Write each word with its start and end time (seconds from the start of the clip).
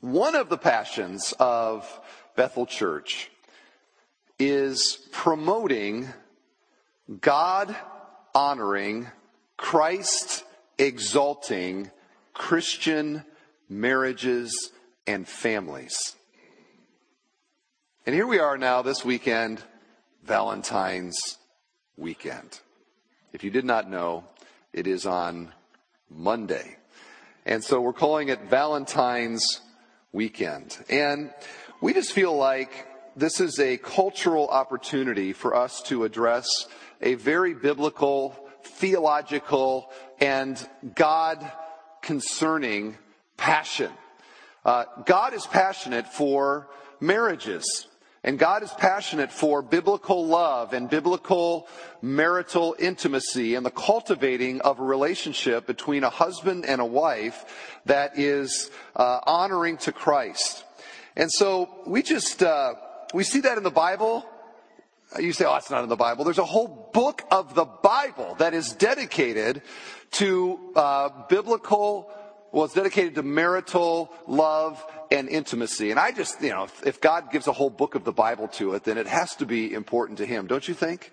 One 0.00 0.36
of 0.36 0.48
the 0.48 0.58
passions 0.58 1.34
of 1.40 2.00
Bethel 2.36 2.66
Church 2.66 3.32
is 4.38 5.08
promoting 5.10 6.08
God 7.20 7.74
honoring, 8.32 9.08
Christ 9.56 10.44
exalting 10.78 11.90
Christian 12.32 13.24
marriages 13.68 14.70
and 15.04 15.26
families. 15.26 16.14
And 18.06 18.14
here 18.14 18.26
we 18.26 18.38
are 18.38 18.56
now 18.56 18.82
this 18.82 19.04
weekend, 19.04 19.60
Valentine's 20.22 21.38
weekend. 21.96 22.60
If 23.32 23.42
you 23.42 23.50
did 23.50 23.64
not 23.64 23.90
know, 23.90 24.22
it 24.72 24.86
is 24.86 25.06
on 25.06 25.52
Monday. 26.08 26.76
And 27.44 27.64
so 27.64 27.80
we're 27.80 27.92
calling 27.92 28.28
it 28.28 28.42
Valentine's 28.42 29.60
weekend. 30.12 30.78
And 30.88 31.30
we 31.80 31.92
just 31.92 32.12
feel 32.12 32.36
like 32.36 32.86
this 33.16 33.40
is 33.40 33.58
a 33.58 33.76
cultural 33.76 34.48
opportunity 34.48 35.32
for 35.32 35.54
us 35.54 35.82
to 35.82 36.04
address 36.04 36.66
a 37.00 37.14
very 37.14 37.54
biblical, 37.54 38.36
theological, 38.62 39.90
and 40.20 40.68
God 40.94 41.50
concerning 42.02 42.96
passion. 43.36 43.90
Uh, 44.64 44.84
God 45.04 45.34
is 45.34 45.46
passionate 45.46 46.06
for 46.06 46.68
marriages. 47.00 47.86
And 48.24 48.38
God 48.38 48.62
is 48.62 48.72
passionate 48.72 49.30
for 49.30 49.62
biblical 49.62 50.26
love 50.26 50.72
and 50.72 50.90
biblical 50.90 51.68
marital 52.02 52.74
intimacy 52.78 53.54
and 53.54 53.64
the 53.64 53.70
cultivating 53.70 54.60
of 54.62 54.80
a 54.80 54.82
relationship 54.82 55.66
between 55.66 56.02
a 56.02 56.10
husband 56.10 56.66
and 56.66 56.80
a 56.80 56.84
wife 56.84 57.44
that 57.86 58.18
is 58.18 58.70
uh, 58.96 59.20
honoring 59.24 59.76
to 59.78 59.92
Christ. 59.92 60.64
And 61.16 61.30
so 61.30 61.68
we 61.86 62.02
just, 62.02 62.42
uh, 62.42 62.74
we 63.14 63.24
see 63.24 63.40
that 63.40 63.56
in 63.56 63.64
the 63.64 63.70
Bible. 63.70 64.26
You 65.18 65.32
say, 65.32 65.46
oh, 65.46 65.56
it's 65.56 65.70
not 65.70 65.82
in 65.82 65.88
the 65.88 65.96
Bible. 65.96 66.24
There's 66.24 66.38
a 66.38 66.44
whole 66.44 66.90
book 66.92 67.22
of 67.30 67.54
the 67.54 67.64
Bible 67.64 68.34
that 68.38 68.52
is 68.52 68.72
dedicated 68.72 69.62
to 70.12 70.58
uh, 70.76 71.08
biblical, 71.28 72.10
well, 72.52 72.64
it's 72.64 72.74
dedicated 72.74 73.14
to 73.16 73.22
marital 73.22 74.12
love 74.26 74.84
and 75.10 75.28
intimacy. 75.28 75.90
And 75.90 76.00
I 76.00 76.12
just, 76.12 76.40
you 76.42 76.50
know, 76.50 76.64
if, 76.64 76.86
if 76.86 77.00
God 77.00 77.30
gives 77.30 77.46
a 77.46 77.52
whole 77.52 77.70
book 77.70 77.94
of 77.94 78.04
the 78.04 78.12
Bible 78.12 78.48
to 78.48 78.74
it, 78.74 78.84
then 78.84 78.98
it 78.98 79.06
has 79.06 79.36
to 79.36 79.46
be 79.46 79.72
important 79.72 80.18
to 80.18 80.26
Him, 80.26 80.46
don't 80.46 80.66
you 80.66 80.74
think? 80.74 81.12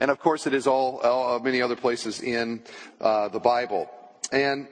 And 0.00 0.10
of 0.10 0.18
course, 0.18 0.46
it 0.46 0.54
is 0.54 0.66
all, 0.66 0.98
all 0.98 1.38
many 1.38 1.62
other 1.62 1.76
places 1.76 2.20
in 2.20 2.62
uh, 3.00 3.28
the 3.28 3.38
Bible. 3.38 3.88
And 4.32 4.66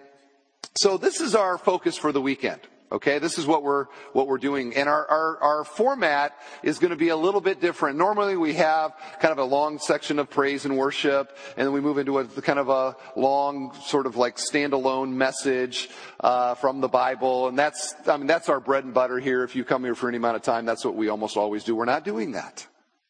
so 0.76 0.96
this 0.96 1.20
is 1.20 1.34
our 1.34 1.58
focus 1.58 1.96
for 1.96 2.10
the 2.10 2.20
weekend. 2.20 2.60
Okay, 2.92 3.20
this 3.20 3.38
is 3.38 3.46
what 3.46 3.62
we're 3.62 3.86
what 4.14 4.26
we're 4.26 4.38
doing, 4.38 4.74
and 4.74 4.88
our 4.88 5.08
our, 5.08 5.38
our 5.40 5.64
format 5.64 6.36
is 6.64 6.80
going 6.80 6.90
to 6.90 6.96
be 6.96 7.10
a 7.10 7.16
little 7.16 7.40
bit 7.40 7.60
different. 7.60 7.96
Normally, 7.96 8.36
we 8.36 8.54
have 8.54 8.92
kind 9.20 9.30
of 9.30 9.38
a 9.38 9.44
long 9.44 9.78
section 9.78 10.18
of 10.18 10.28
praise 10.28 10.64
and 10.64 10.76
worship, 10.76 11.36
and 11.56 11.64
then 11.64 11.72
we 11.72 11.80
move 11.80 11.98
into 11.98 12.18
a 12.18 12.24
kind 12.26 12.58
of 12.58 12.68
a 12.68 12.96
long 13.14 13.72
sort 13.84 14.06
of 14.06 14.16
like 14.16 14.38
standalone 14.38 15.12
message 15.12 15.88
uh, 16.18 16.56
from 16.56 16.80
the 16.80 16.88
Bible, 16.88 17.46
and 17.46 17.56
that's 17.56 17.94
I 18.08 18.16
mean 18.16 18.26
that's 18.26 18.48
our 18.48 18.58
bread 18.58 18.82
and 18.82 18.92
butter 18.92 19.20
here. 19.20 19.44
If 19.44 19.54
you 19.54 19.62
come 19.62 19.84
here 19.84 19.94
for 19.94 20.08
any 20.08 20.16
amount 20.16 20.34
of 20.34 20.42
time, 20.42 20.66
that's 20.66 20.84
what 20.84 20.96
we 20.96 21.10
almost 21.10 21.36
always 21.36 21.62
do. 21.62 21.76
We're 21.76 21.84
not 21.84 22.04
doing 22.04 22.32
that, 22.32 22.66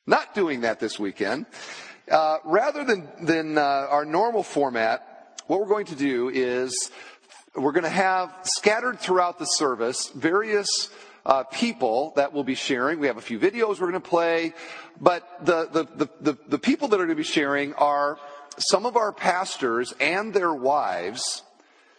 not 0.06 0.34
doing 0.34 0.60
that 0.60 0.78
this 0.78 0.98
weekend. 0.98 1.46
Uh, 2.10 2.36
rather 2.44 2.84
than 2.84 3.08
than 3.22 3.56
uh, 3.56 3.62
our 3.88 4.04
normal 4.04 4.42
format, 4.42 5.40
what 5.46 5.58
we're 5.58 5.68
going 5.68 5.86
to 5.86 5.96
do 5.96 6.28
is 6.28 6.90
we're 7.54 7.72
going 7.72 7.84
to 7.84 7.88
have 7.88 8.32
scattered 8.44 9.00
throughout 9.00 9.38
the 9.38 9.44
service 9.44 10.08
various 10.10 10.90
uh, 11.26 11.44
people 11.44 12.12
that 12.16 12.32
will 12.32 12.44
be 12.44 12.54
sharing. 12.54 12.98
We 12.98 13.06
have 13.08 13.16
a 13.18 13.22
few 13.22 13.38
videos 13.38 13.80
we're 13.80 13.90
going 13.90 13.94
to 13.94 14.08
play, 14.08 14.54
but 15.00 15.44
the, 15.44 15.66
the, 15.66 15.84
the, 15.84 16.08
the, 16.20 16.38
the 16.48 16.58
people 16.58 16.88
that 16.88 16.96
are 16.96 17.06
going 17.06 17.10
to 17.10 17.14
be 17.14 17.22
sharing 17.22 17.74
are 17.74 18.18
some 18.58 18.86
of 18.86 18.96
our 18.96 19.12
pastors 19.12 19.92
and 20.00 20.32
their 20.32 20.54
wives 20.54 21.42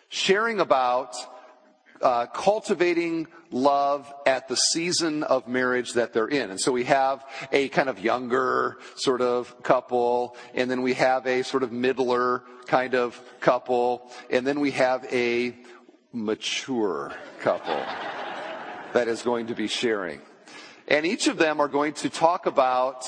sharing 0.10 0.60
about 0.60 1.16
uh, 2.02 2.26
cultivating 2.28 3.28
love 3.52 4.12
at 4.26 4.48
the 4.48 4.56
season 4.56 5.24
of 5.24 5.48
marriage 5.48 5.94
that 5.94 6.14
they're 6.14 6.28
in. 6.28 6.50
And 6.50 6.60
so 6.60 6.72
we 6.72 6.86
have 6.86 7.26
a 7.52 7.70
kind 7.70 7.90
of 7.90 8.00
younger 8.00 8.78
sort 8.96 9.22
of 9.22 9.62
couple, 9.64 10.36
and 10.54 10.70
then 10.70 10.82
we 10.82 10.94
have 10.94 11.28
a 11.28 11.44
sort 11.44 11.64
of 11.64 11.72
middler 11.72 12.44
kind 12.68 12.96
of 12.96 13.22
couple, 13.40 14.12
and 14.30 14.46
then 14.46 14.60
we 14.60 14.72
have 14.72 15.06
a 15.12 15.56
mature 16.14 17.14
couple 17.40 17.82
that 18.94 19.08
is 19.08 19.22
going 19.22 19.48
to 19.48 19.56
be 19.56 19.68
sharing. 19.68 20.22
And 20.88 21.06
each 21.06 21.28
of 21.28 21.38
them 21.38 21.60
are 21.62 21.68
going 21.68 21.94
to 21.94 22.10
talk 22.10 22.46
about 22.46 23.06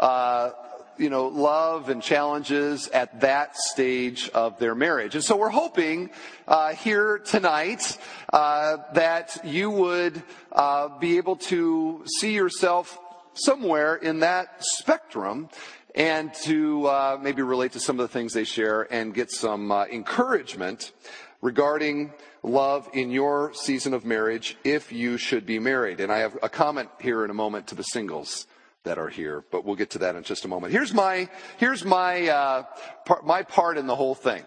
uh, 0.00 0.50
you 1.00 1.08
know, 1.08 1.28
love 1.28 1.88
and 1.88 2.02
challenges 2.02 2.88
at 2.88 3.22
that 3.22 3.56
stage 3.56 4.28
of 4.30 4.58
their 4.58 4.74
marriage. 4.74 5.14
And 5.14 5.24
so 5.24 5.34
we're 5.34 5.48
hoping 5.48 6.10
uh, 6.46 6.74
here 6.74 7.18
tonight 7.18 7.96
uh, 8.34 8.76
that 8.92 9.38
you 9.42 9.70
would 9.70 10.22
uh, 10.52 10.98
be 10.98 11.16
able 11.16 11.36
to 11.36 12.04
see 12.18 12.34
yourself 12.34 12.98
somewhere 13.32 13.96
in 13.96 14.20
that 14.20 14.62
spectrum 14.62 15.48
and 15.94 16.34
to 16.34 16.86
uh, 16.86 17.18
maybe 17.20 17.40
relate 17.40 17.72
to 17.72 17.80
some 17.80 17.98
of 17.98 18.06
the 18.06 18.12
things 18.12 18.34
they 18.34 18.44
share 18.44 18.86
and 18.92 19.14
get 19.14 19.30
some 19.30 19.72
uh, 19.72 19.86
encouragement 19.86 20.92
regarding 21.40 22.12
love 22.42 22.90
in 22.92 23.10
your 23.10 23.54
season 23.54 23.94
of 23.94 24.04
marriage 24.04 24.58
if 24.64 24.92
you 24.92 25.16
should 25.16 25.46
be 25.46 25.58
married. 25.58 25.98
And 25.98 26.12
I 26.12 26.18
have 26.18 26.36
a 26.42 26.50
comment 26.50 26.90
here 27.00 27.24
in 27.24 27.30
a 27.30 27.34
moment 27.34 27.68
to 27.68 27.74
the 27.74 27.84
singles 27.84 28.46
that 28.84 28.98
are 28.98 29.08
here, 29.08 29.44
but 29.50 29.64
we'll 29.64 29.76
get 29.76 29.90
to 29.90 29.98
that 29.98 30.16
in 30.16 30.22
just 30.22 30.44
a 30.44 30.48
moment. 30.48 30.72
Here's 30.72 30.94
my, 30.94 31.28
here's 31.58 31.84
my, 31.84 32.28
uh, 32.28 32.62
part, 33.04 33.26
my 33.26 33.42
part 33.42 33.76
in 33.76 33.86
the 33.86 33.96
whole 33.96 34.14
thing 34.14 34.42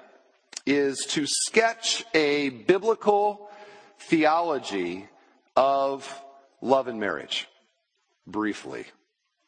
is 0.66 1.06
to 1.10 1.26
sketch 1.28 2.04
a 2.14 2.50
biblical 2.50 3.50
theology 4.00 5.08
of 5.56 6.22
love 6.62 6.88
and 6.88 7.00
marriage. 7.00 7.48
Briefly. 8.26 8.86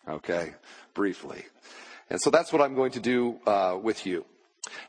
Okay? 0.07 0.53
Briefly. 0.94 1.46
And 2.09 2.22
so 2.22 2.29
that's 2.29 2.53
what 2.53 2.62
I'm 2.62 2.75
going 2.75 2.91
to 2.91 3.00
do 3.00 3.40
uh, 3.47 3.78
with 3.81 4.06
you. 4.06 4.25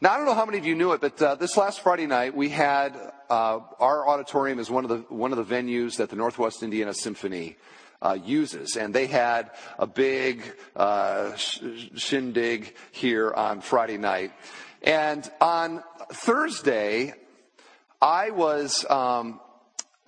Now, 0.01 0.13
I 0.13 0.17
don't 0.17 0.27
know 0.27 0.35
how 0.35 0.47
many 0.47 0.59
of 0.59 0.67
you 0.67 0.75
knew 0.75 0.93
it, 0.93 1.01
but 1.01 1.21
uh, 1.23 1.35
this 1.37 1.57
last 1.57 1.81
Friday 1.81 2.07
night 2.07 2.35
we 2.35 2.49
had 2.49 2.97
uh, 3.31 3.61
our 3.79 4.09
auditorium 4.09 4.59
is 4.59 4.71
one 4.71 4.85
of 4.85 4.91
the 4.91 5.15
one 5.15 5.33
of 5.33 5.49
the 5.49 5.55
venues 5.55 5.97
that 5.97 6.11
the 6.11 6.17
Northwest 6.17 6.63
Indiana 6.63 6.95
Symphony 6.95 7.57
uh, 8.03 8.19
uses. 8.25 8.77
And 8.77 8.95
they 8.95 9.07
had 9.07 9.51
a 9.79 9.87
big 9.87 10.43
uh, 10.75 11.35
shindig 11.37 12.75
here 12.93 13.33
on 13.33 13.61
Friday 13.61 13.99
night. 13.99 14.33
And 14.83 15.29
on 15.41 15.83
Thursday, 16.13 17.15
I 18.01 18.31
was. 18.31 18.85
Um, 18.89 19.41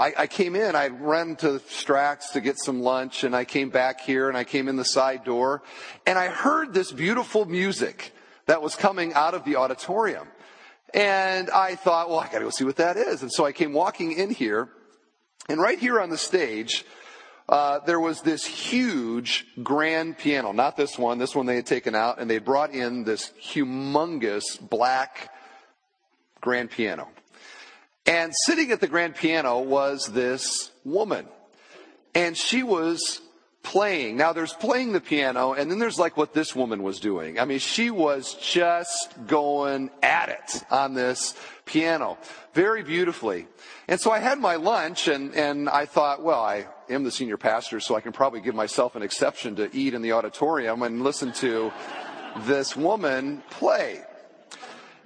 I, 0.01 0.13
I, 0.17 0.27
came 0.29 0.55
in, 0.55 0.77
I 0.77 0.89
ran 0.89 1.35
to 1.37 1.59
Strax 1.59 2.31
to 2.35 2.41
get 2.41 2.57
some 2.61 2.83
lunch, 2.83 3.25
and 3.25 3.35
I 3.35 3.45
came 3.45 3.69
back 3.69 4.01
here, 4.01 4.29
and 4.29 4.39
I 4.39 4.45
came 4.45 4.69
in 4.69 4.77
the 4.77 4.85
side 4.85 5.25
door, 5.25 5.65
and 6.07 6.17
I 6.17 6.29
heard 6.29 6.73
this 6.73 6.93
beautiful 6.93 7.47
music 7.47 8.13
that 8.47 8.63
was 8.63 8.77
coming 8.77 9.13
out 9.15 9.35
of 9.35 9.45
the 9.45 9.57
auditorium. 9.57 10.29
And 10.95 11.51
I 11.51 11.75
thought, 11.75 12.09
well, 12.09 12.21
I 12.21 12.29
gotta 12.29 12.45
go 12.45 12.51
see 12.51 12.65
what 12.65 12.77
that 12.77 12.97
is. 12.97 13.23
And 13.23 13.33
so 13.33 13.45
I 13.45 13.51
came 13.51 13.73
walking 13.73 14.13
in 14.13 14.31
here, 14.31 14.69
and 15.49 15.61
right 15.61 15.79
here 15.79 16.01
on 16.01 16.11
the 16.11 16.19
stage 16.19 16.85
uh, 17.49 17.79
there 17.81 18.01
was 18.01 18.21
this 18.21 18.45
huge 18.45 19.47
grand 19.63 20.19
piano. 20.19 20.53
Not 20.53 20.77
this 20.77 20.99
one. 20.99 21.19
This 21.19 21.35
one 21.35 21.47
they 21.47 21.57
had 21.57 21.67
taken 21.67 21.95
out, 21.95 22.21
and 22.21 22.29
they 22.29 22.39
brought 22.39 22.73
in 22.73 23.05
this 23.05 23.33
humongous 23.43 24.61
black 24.61 25.33
grand 26.41 26.71
piano. 26.71 27.09
And 28.07 28.33
sitting 28.47 28.71
at 28.71 28.81
the 28.81 28.87
grand 28.87 29.15
piano 29.17 29.61
was 29.61 30.07
this 30.07 30.71
woman. 30.85 31.27
And 32.15 32.37
she 32.37 32.63
was 32.63 33.21
playing. 33.63 34.17
Now 34.17 34.33
there's 34.33 34.55
playing 34.55 34.93
the 34.93 35.01
piano, 35.01 35.53
and 35.53 35.71
then 35.71 35.79
there's 35.79 35.99
like 35.99 36.17
what 36.17 36.35
this 36.35 36.55
woman 36.55 36.83
was 36.83 37.01
doing. 37.01 37.39
I 37.39 37.45
mean, 37.45 37.59
she 37.59 37.91
was 37.91 38.35
just 38.35 39.15
going 39.27 39.91
at 40.03 40.29
it 40.29 40.65
on 40.71 40.95
this 40.95 41.35
piano 41.65 42.19
very 42.55 42.83
beautifully. 42.83 43.47
And 43.87 44.01
so 44.01 44.11
I 44.11 44.19
had 44.19 44.39
my 44.39 44.57
lunch, 44.57 45.09
and, 45.09 45.35
and 45.35 45.69
I 45.69 45.87
thought, 45.87 46.23
well, 46.23 46.41
I 46.41 46.67
am 46.91 47.05
the 47.05 47.11
senior 47.11 47.37
pastor, 47.37 47.81
so 47.81 47.95
I 47.95 48.01
can 48.01 48.13
probably 48.13 48.41
give 48.41 48.55
myself 48.55 48.97
an 48.97 49.03
exception 49.03 49.57
to 49.57 49.69
eat 49.75 49.95
in 49.95 50.03
the 50.03 50.13
auditorium 50.13 50.83
and 50.83 51.03
listen 51.03 51.33
to 51.35 51.73
this 52.41 52.77
woman 52.77 53.43
play. 53.51 54.03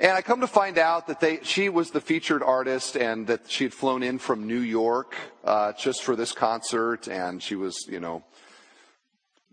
And 0.01 0.13
I 0.13 0.23
come 0.23 0.41
to 0.41 0.47
find 0.47 0.79
out 0.79 1.07
that 1.07 1.21
they, 1.21 1.41
she 1.43 1.69
was 1.69 1.91
the 1.91 2.01
featured 2.01 2.43
artist 2.43 2.97
and 2.97 3.27
that 3.29 3.49
she 3.49 3.65
had 3.65 3.73
flown 3.73 4.03
in 4.03 4.19
from 4.19 4.47
New 4.47 4.61
York 4.61 5.15
uh, 5.45 5.73
just 5.73 6.03
for 6.03 6.17
this 6.17 6.33
concert, 6.33 7.09
and 7.09 7.43
she 7.43 7.55
was, 7.55 7.87
you 7.89 8.01
know, 8.01 8.25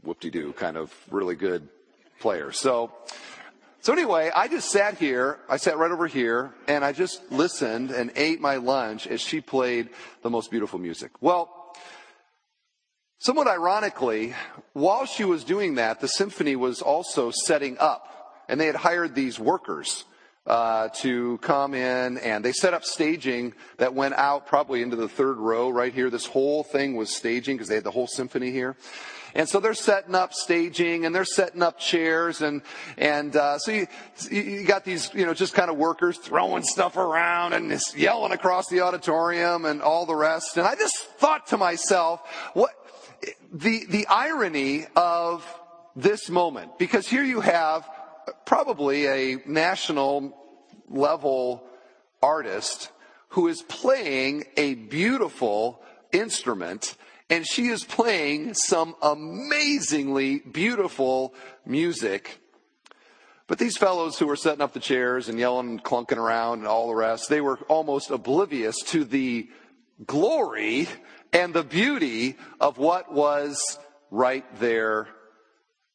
whoop-de-doo 0.03 0.53
kind 0.53 0.77
of 0.77 0.93
really 1.11 1.35
good 1.35 1.67
player. 2.19 2.51
So 2.51 2.91
So 3.81 3.93
anyway, 3.93 4.29
I 4.35 4.49
just 4.49 4.71
sat 4.71 4.97
here, 4.97 5.39
I 5.47 5.55
sat 5.55 5.77
right 5.77 5.91
over 5.91 6.05
here, 6.07 6.53
and 6.67 6.83
I 6.83 6.91
just 6.91 7.31
listened 7.31 7.91
and 7.91 8.11
ate 8.15 8.41
my 8.41 8.57
lunch 8.57 9.07
as 9.07 9.21
she 9.21 9.39
played 9.39 9.89
the 10.21 10.29
most 10.29 10.51
beautiful 10.51 10.79
music. 10.79 11.11
Well, 11.21 11.58
somewhat 13.19 13.48
ironically, 13.48 14.33
while 14.74 15.06
she 15.06 15.24
was 15.24 15.44
doing 15.44 15.75
that, 15.75 16.00
the 16.00 16.07
symphony 16.07 16.56
was 16.56 16.81
also 16.81 17.31
setting 17.31 17.77
up, 17.80 18.44
and 18.50 18.60
they 18.60 18.66
had 18.66 18.75
hired 18.75 19.13
these 19.13 19.39
workers 19.39 20.06
uh, 20.48 20.89
to 20.95 21.38
come 21.39 21.74
in, 21.74 22.18
and 22.18 22.44
they 22.44 22.51
set 22.51 22.74
up 22.74 22.83
staging 22.83 23.54
that 23.77 23.94
went 23.94 24.16
out 24.16 24.48
probably 24.48 24.81
into 24.81 24.95
the 24.95 25.07
third 25.07 25.38
row 25.38 25.69
right 25.69 25.94
here. 25.94 26.10
This 26.10 26.25
whole 26.25 26.63
thing 26.63 26.95
was 26.95 27.16
staging 27.16 27.56
because 27.56 27.68
they 27.68 27.75
had 27.75 27.83
the 27.83 27.92
whole 27.92 28.07
symphony 28.07 28.51
here. 28.51 28.75
And 29.36 29.48
so 29.48 29.60
they're 29.60 29.75
setting 29.75 30.16
up 30.16 30.33
staging 30.33 31.06
and 31.06 31.13
they're 31.13 31.25
setting 31.25 31.62
up 31.62 31.80
chairs 31.80 32.42
and, 32.42 32.63
and, 32.98 33.36
uh, 33.36 33.60
so 33.60 33.71
you, 33.71 33.88
you 34.31 34.63
got 34.63 34.83
these, 34.83 35.13
you 35.13 35.25
know, 35.25 35.36
just 35.36 35.54
kind 35.54 35.69
of 35.69 35.77
workers 35.77 36.18
throwing 36.18 36.63
stuff 36.63 36.98
around 36.98 37.54
and 37.54 37.80
yelling 37.95 38.31
across 38.31 38.68
the 38.69 38.81
auditorium 38.81 39.66
and 39.66 39.83
all 39.83 40.07
the 40.07 40.16
rest. 40.16 40.57
And 40.57 40.66
I 40.66 40.74
just 40.74 40.98
thought 40.98 41.45
to 41.48 41.57
myself, 41.57 42.21
what, 42.54 42.71
the, 43.51 43.86
the 43.89 44.07
irony 44.07 44.86
of 44.95 45.45
this 45.95 46.30
moment, 46.30 46.77
because 46.77 47.07
here 47.07 47.24
you 47.24 47.42
have 47.42 47.89
probably 48.45 49.07
a 49.07 49.38
national 49.45 50.36
level 50.88 51.63
artist 52.21 52.92
who 53.30 53.48
is 53.48 53.62
playing 53.63 54.45
a 54.57 54.75
beautiful 54.75 55.81
instrument 56.12 56.95
and 57.30 57.45
she 57.45 57.68
is 57.68 57.83
playing 57.83 58.56
some 58.56 58.95
amazingly 59.01 60.39
beautiful 60.39 61.36
music. 61.66 62.39
But 63.45 63.60
these 63.60 63.77
fellows 63.77 64.18
who 64.18 64.25
were 64.25 64.36
setting 64.36 64.62
up 64.62 64.74
the 64.74 64.80
chairs 64.80 65.30
and 65.30 65.38
yelling 65.38 65.69
and 65.69 65.83
clunking 65.83 66.18
around 66.18 66.60
and 66.60 66.68
all 66.68 66.88
the 66.88 66.95
rest, 66.95 67.30
they 67.30 67.42
were 67.42 67.57
almost 67.68 68.10
oblivious 68.10 68.77
to 68.88 69.04
the 69.04 69.48
glory 70.06 70.88
and 71.33 71.53
the 71.53 71.63
beauty 71.63 72.35
of 72.59 72.77
what 72.77 73.13
was 73.13 73.79
right 74.11 74.45
there 74.59 75.07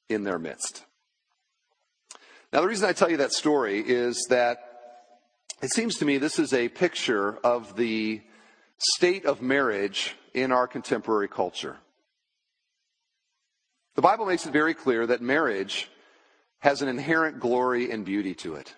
in 0.09 0.25
their 0.25 0.39
midst. 0.39 0.85
Now, 2.53 2.61
the 2.61 2.69
reason 2.69 2.89
I 2.89 2.93
tell 2.93 3.11
you 3.11 3.17
that 3.17 3.33
story 3.33 3.81
is 3.81 4.27
that 4.31 4.59
it 5.61 5.71
seems 5.71 5.97
to 5.97 6.05
me 6.05 6.19
this 6.19 6.39
is 6.39 6.53
a 6.53 6.69
picture 6.69 7.37
of 7.39 7.75
the 7.77 8.21
state 8.79 9.25
of 9.25 9.43
marriage 9.43 10.15
in 10.35 10.53
our 10.53 10.67
contemporary 10.67 11.29
culture. 11.29 11.77
The 13.95 14.03
Bible 14.03 14.27
makes 14.27 14.47
it 14.47 14.53
very 14.53 14.75
clear 14.75 15.07
that 15.07 15.23
marriage 15.23 15.89
has 16.59 16.83
an 16.83 16.89
inherent 16.89 17.41
glory 17.41 17.91
and 17.91 18.05
beauty 18.05 18.35
to 18.35 18.55
it. 18.55 18.75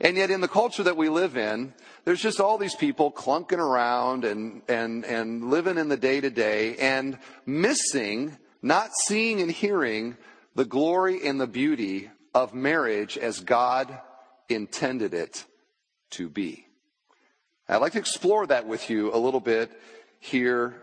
And 0.00 0.16
yet 0.16 0.30
in 0.30 0.40
the 0.40 0.48
culture 0.48 0.82
that 0.82 0.96
we 0.96 1.10
live 1.10 1.36
in, 1.36 1.74
there's 2.04 2.22
just 2.22 2.40
all 2.40 2.56
these 2.56 2.74
people 2.74 3.12
clunking 3.12 3.58
around 3.58 4.24
and, 4.24 4.62
and, 4.66 5.04
and 5.04 5.50
living 5.50 5.76
in 5.76 5.88
the 5.88 5.96
day 5.96 6.20
to 6.20 6.30
day 6.30 6.76
and 6.76 7.18
missing, 7.44 8.36
not 8.62 8.90
seeing 9.04 9.42
and 9.42 9.50
hearing 9.50 10.16
the 10.54 10.64
glory 10.64 11.26
and 11.26 11.38
the 11.38 11.46
beauty 11.46 12.10
of 12.34 12.54
marriage 12.54 13.18
as 13.18 13.40
God 13.40 14.00
intended 14.48 15.12
it 15.12 15.44
to 16.10 16.30
be. 16.30 16.66
I'd 17.68 17.76
like 17.76 17.92
to 17.92 17.98
explore 17.98 18.46
that 18.46 18.66
with 18.66 18.88
you 18.88 19.14
a 19.14 19.18
little 19.18 19.40
bit 19.40 19.70
here 20.18 20.80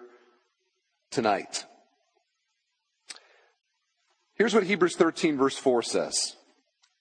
tonight. 1.10 1.66
Here's 4.36 4.54
what 4.54 4.64
Hebrews 4.64 4.96
13, 4.96 5.38
verse 5.38 5.58
4 5.58 5.82
says 5.82 6.36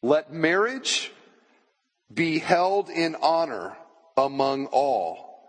Let 0.02 0.32
marriage 0.32 1.12
be 2.12 2.38
held 2.38 2.88
in 2.88 3.17
honor 3.17 3.76
among 4.17 4.67
all, 4.67 5.41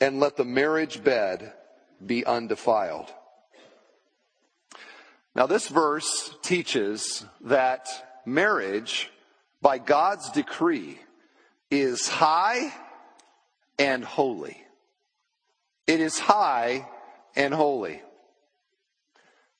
and 0.00 0.20
let 0.20 0.36
the 0.36 0.44
marriage 0.44 1.02
bed 1.02 1.52
be 2.04 2.24
undefiled. 2.24 3.12
Now, 5.34 5.46
this 5.46 5.68
verse 5.68 6.34
teaches 6.42 7.24
that 7.42 7.88
marriage, 8.24 9.10
by 9.60 9.78
God's 9.78 10.30
decree, 10.30 11.00
is 11.70 12.06
high 12.06 12.72
and 13.78 14.04
holy. 14.04 14.62
It 15.86 16.00
is 16.00 16.18
high 16.18 16.88
and 17.34 17.52
holy. 17.52 18.00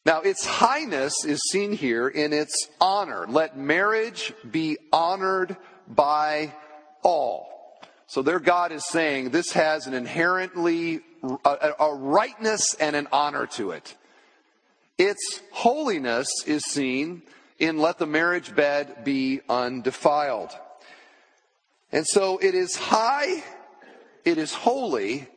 Now, 0.07 0.21
its 0.21 0.45
highness 0.45 1.25
is 1.25 1.41
seen 1.51 1.73
here 1.73 2.07
in 2.07 2.33
its 2.33 2.69
honor. 2.81 3.27
Let 3.27 3.57
marriage 3.57 4.33
be 4.49 4.77
honored 4.93 5.57
by 5.89 6.53
all. 7.03 7.79
So 8.07 8.23
their 8.23 8.41
God 8.41 8.73
is 8.73 8.87
saying 8.87 9.31
this 9.31 9.53
has 9.53 9.87
an 9.87 9.95
inherently, 9.95 11.01
a, 11.45 11.73
a 11.81 11.95
rightness 11.95 12.75
and 12.75 12.95
an 12.95 13.09
honor 13.11 13.47
to 13.53 13.73
it. 13.73 13.95
Its 14.99 15.41
holiness 15.51 16.29
is 16.47 16.65
seen 16.65 17.23
in 17.59 17.79
let 17.79 17.99
the 17.99 18.07
marriage 18.07 18.55
bed 18.55 19.05
be 19.05 19.41
undefiled. 19.49 20.51
And 21.93 22.07
so 22.07 22.39
it 22.39 22.55
is 22.55 22.77
high, 22.77 23.43
it 24.25 24.39
is 24.39 24.53
holy, 24.53 25.29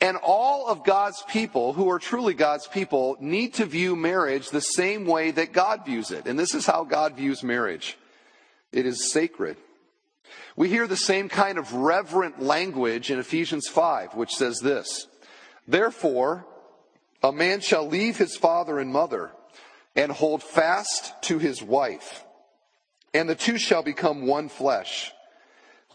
and 0.00 0.16
all 0.16 0.66
of 0.66 0.84
God's 0.84 1.22
people, 1.28 1.74
who 1.74 1.90
are 1.90 1.98
truly 1.98 2.32
God's 2.32 2.66
people, 2.66 3.16
need 3.20 3.54
to 3.54 3.66
view 3.66 3.94
marriage 3.94 4.48
the 4.48 4.62
same 4.62 5.04
way 5.04 5.30
that 5.30 5.52
God 5.52 5.84
views 5.84 6.10
it. 6.10 6.26
And 6.26 6.38
this 6.38 6.54
is 6.54 6.64
how 6.64 6.84
God 6.84 7.16
views 7.16 7.42
marriage 7.42 7.98
it 8.72 8.86
is 8.86 9.12
sacred. 9.12 9.56
We 10.60 10.68
hear 10.68 10.86
the 10.86 10.94
same 10.94 11.30
kind 11.30 11.56
of 11.56 11.72
reverent 11.72 12.42
language 12.42 13.10
in 13.10 13.18
Ephesians 13.18 13.66
5, 13.66 14.14
which 14.14 14.34
says 14.34 14.58
this 14.58 15.06
Therefore, 15.66 16.44
a 17.22 17.32
man 17.32 17.60
shall 17.60 17.88
leave 17.88 18.18
his 18.18 18.36
father 18.36 18.78
and 18.78 18.92
mother 18.92 19.30
and 19.96 20.12
hold 20.12 20.42
fast 20.42 21.14
to 21.22 21.38
his 21.38 21.62
wife, 21.62 22.26
and 23.14 23.26
the 23.26 23.34
two 23.34 23.56
shall 23.56 23.82
become 23.82 24.26
one 24.26 24.50
flesh. 24.50 25.14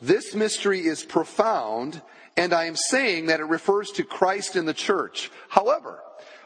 This 0.01 0.33
mystery 0.33 0.79
is 0.79 1.03
profound 1.03 2.01
and 2.35 2.51
I 2.51 2.65
am 2.65 2.75
saying 2.75 3.27
that 3.27 3.41
it 3.41 3.45
refers 3.45 3.91
to 3.91 4.03
Christ 4.03 4.55
in 4.55 4.65
the 4.65 4.73
church. 4.73 5.29
However, 5.47 5.99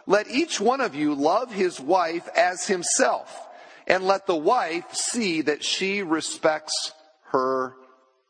let 0.06 0.30
each 0.30 0.60
one 0.60 0.82
of 0.82 0.94
you 0.94 1.16
love 1.16 1.54
his 1.54 1.80
wife 1.80 2.28
as 2.36 2.68
himself, 2.68 3.48
and 3.88 4.04
let 4.04 4.28
the 4.28 4.36
wife 4.36 4.94
see 4.94 5.40
that 5.44 5.64
she 5.64 6.04
respects 6.04 6.92
her 7.32 7.76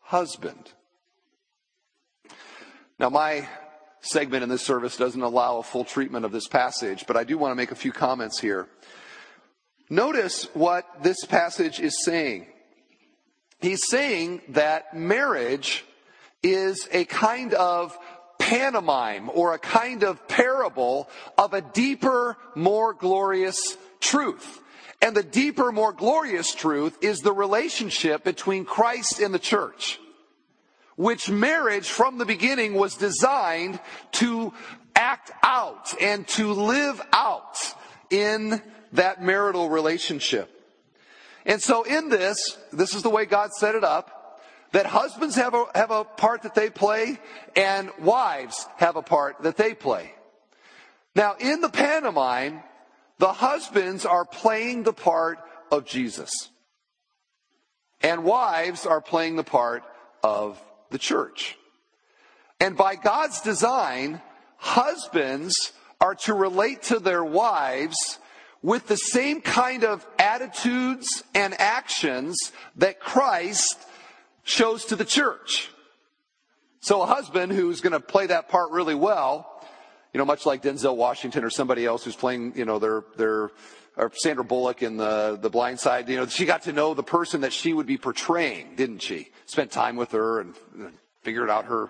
husband. 0.10 0.72
Now, 2.98 3.10
my 3.10 3.48
segment 4.02 4.42
in 4.42 4.50
this 4.50 4.64
service 4.64 4.98
doesn't 4.98 5.22
allow 5.22 5.60
a 5.60 5.64
full 5.64 5.84
treatment 5.84 6.26
of 6.26 6.32
this 6.32 6.48
passage, 6.48 7.06
but 7.06 7.16
I 7.16 7.24
do 7.24 7.38
want 7.38 7.52
to 7.52 7.56
make 7.56 7.70
a 7.70 7.76
few 7.76 7.92
comments 7.92 8.40
here. 8.40 8.68
Notice 9.88 10.46
what 10.56 11.04
this 11.04 11.24
passage 11.26 11.80
is 11.80 12.04
saying. 12.04 12.48
He's 13.60 13.88
saying 13.88 14.42
that 14.50 14.96
marriage 14.96 15.86
is 16.42 16.90
a 16.92 17.06
kind 17.06 17.54
of 17.54 17.96
pantomime 18.40 19.30
or 19.32 19.54
a 19.54 19.60
kind 19.60 20.02
of 20.02 20.28
parable 20.28 21.08
of 21.38 21.54
a 21.54 21.62
deeper, 21.62 22.36
more 22.56 22.96
glorious 22.96 23.78
truth. 24.00 24.60
And 25.02 25.16
the 25.16 25.24
deeper, 25.24 25.72
more 25.72 25.94
glorious 25.94 26.54
truth 26.54 26.98
is 27.02 27.22
the 27.22 27.34
relationship 27.34 28.24
between 28.24 28.66
Christ 28.66 29.20
and 29.20 29.34
the 29.34 29.40
church, 29.40 30.00
which 30.98 31.30
marriage 31.30 31.90
from 31.90 32.18
the 32.18 32.26
beginning 32.26 32.74
was 32.74 32.96
designed 32.96 33.80
to 34.14 34.54
act 34.96 35.32
out 35.42 35.94
and 36.02 36.28
to 36.28 36.52
live 36.52 37.02
out 37.14 37.58
in 38.10 38.62
that 38.94 39.22
marital 39.24 39.70
relationship. 39.70 40.50
And 41.46 41.62
so 41.62 41.84
in 41.84 42.10
this, 42.10 42.58
this 42.74 42.94
is 42.94 43.02
the 43.02 43.10
way 43.10 43.26
God 43.26 43.54
set 43.54 43.76
it 43.76 43.84
up 43.84 44.42
that 44.74 44.86
husbands 44.86 45.36
have 45.36 45.54
a, 45.54 45.66
have 45.74 45.92
a 45.92 46.04
part 46.04 46.44
that 46.44 46.56
they 46.56 46.70
play 46.70 47.18
and 47.56 47.90
wives 48.00 48.68
have 48.78 48.98
a 48.98 49.02
part 49.02 49.42
that 49.44 49.58
they 49.58 49.74
play. 49.74 50.12
Now, 51.16 51.36
in 51.40 51.62
the 51.62 51.70
pantomime, 51.70 52.62
the 53.20 53.34
husbands 53.34 54.06
are 54.06 54.26
playing 54.26 54.84
the 54.84 54.94
part 54.94 55.40
of 55.72 55.86
Jesus. 55.86 56.50
And 58.02 58.24
wives 58.24 58.86
are 58.86 59.02
playing 59.02 59.36
the 59.36 59.44
part 59.44 59.84
of 60.24 60.60
the 60.90 60.98
church. 60.98 61.58
And 62.60 62.76
by 62.76 62.96
God's 62.96 63.42
design, 63.42 64.22
husbands 64.58 65.74
are 66.02 66.16
to 66.16 66.34
relate 66.34 66.84
to 66.84 67.00
their 67.00 67.24
wives 67.24 68.20
with 68.62 68.88
the 68.88 68.98
same 68.98 69.42
kind 69.42 69.84
of 69.84 70.06
attitudes 70.18 71.24
and 71.36 71.60
actions 71.60 72.52
that 72.78 73.00
Christ 73.00 73.78
shows 74.44 74.86
to 74.86 74.96
the 74.96 75.06
church. 75.06 75.70
So 76.82 77.02
a 77.02 77.06
husband 77.06 77.52
who's 77.52 77.82
going 77.82 77.94
to 77.94 78.00
play 78.00 78.28
that 78.28 78.48
part 78.48 78.72
really 78.72 78.96
well 78.96 79.59
You 80.14 80.18
know, 80.18 80.26
much 80.26 80.46
like 80.46 80.64
Denzel 80.64 80.96
Washington 80.96 81.44
or 81.44 81.50
somebody 81.50 81.86
else 81.86 82.04
who's 82.04 82.16
playing, 82.16 82.54
you 82.56 82.66
know, 82.66 82.80
their, 82.80 83.04
their, 83.18 83.52
or 83.96 84.12
Sandra 84.16 84.44
Bullock 84.44 84.82
in 84.82 84.98
the, 84.98 85.38
the 85.40 85.50
blind 85.50 85.80
side, 85.80 86.10
you 86.10 86.16
know, 86.16 86.26
she 86.26 86.46
got 86.46 86.64
to 86.64 86.74
know 86.74 86.94
the 86.94 87.04
person 87.04 87.42
that 87.42 87.54
she 87.54 87.74
would 87.74 87.86
be 87.86 87.98
portraying, 87.98 88.76
didn't 88.76 89.00
she? 89.00 89.30
Spent 89.46 89.72
time 89.72 89.96
with 89.96 90.12
her 90.12 90.40
and 90.40 90.56
figured 91.22 91.50
out 91.50 91.66
her 91.66 91.90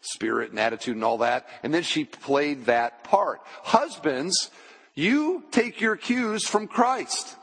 spirit 0.00 0.50
and 0.50 0.60
attitude 0.60 0.94
and 0.94 1.04
all 1.04 1.18
that. 1.18 1.48
And 1.62 1.74
then 1.74 1.82
she 1.82 2.04
played 2.04 2.66
that 2.66 3.02
part. 3.04 3.40
Husbands, 3.62 4.50
you 4.94 5.44
take 5.50 5.80
your 5.80 5.96
cues 5.96 6.46
from 6.46 6.68
Christ. 6.68 7.36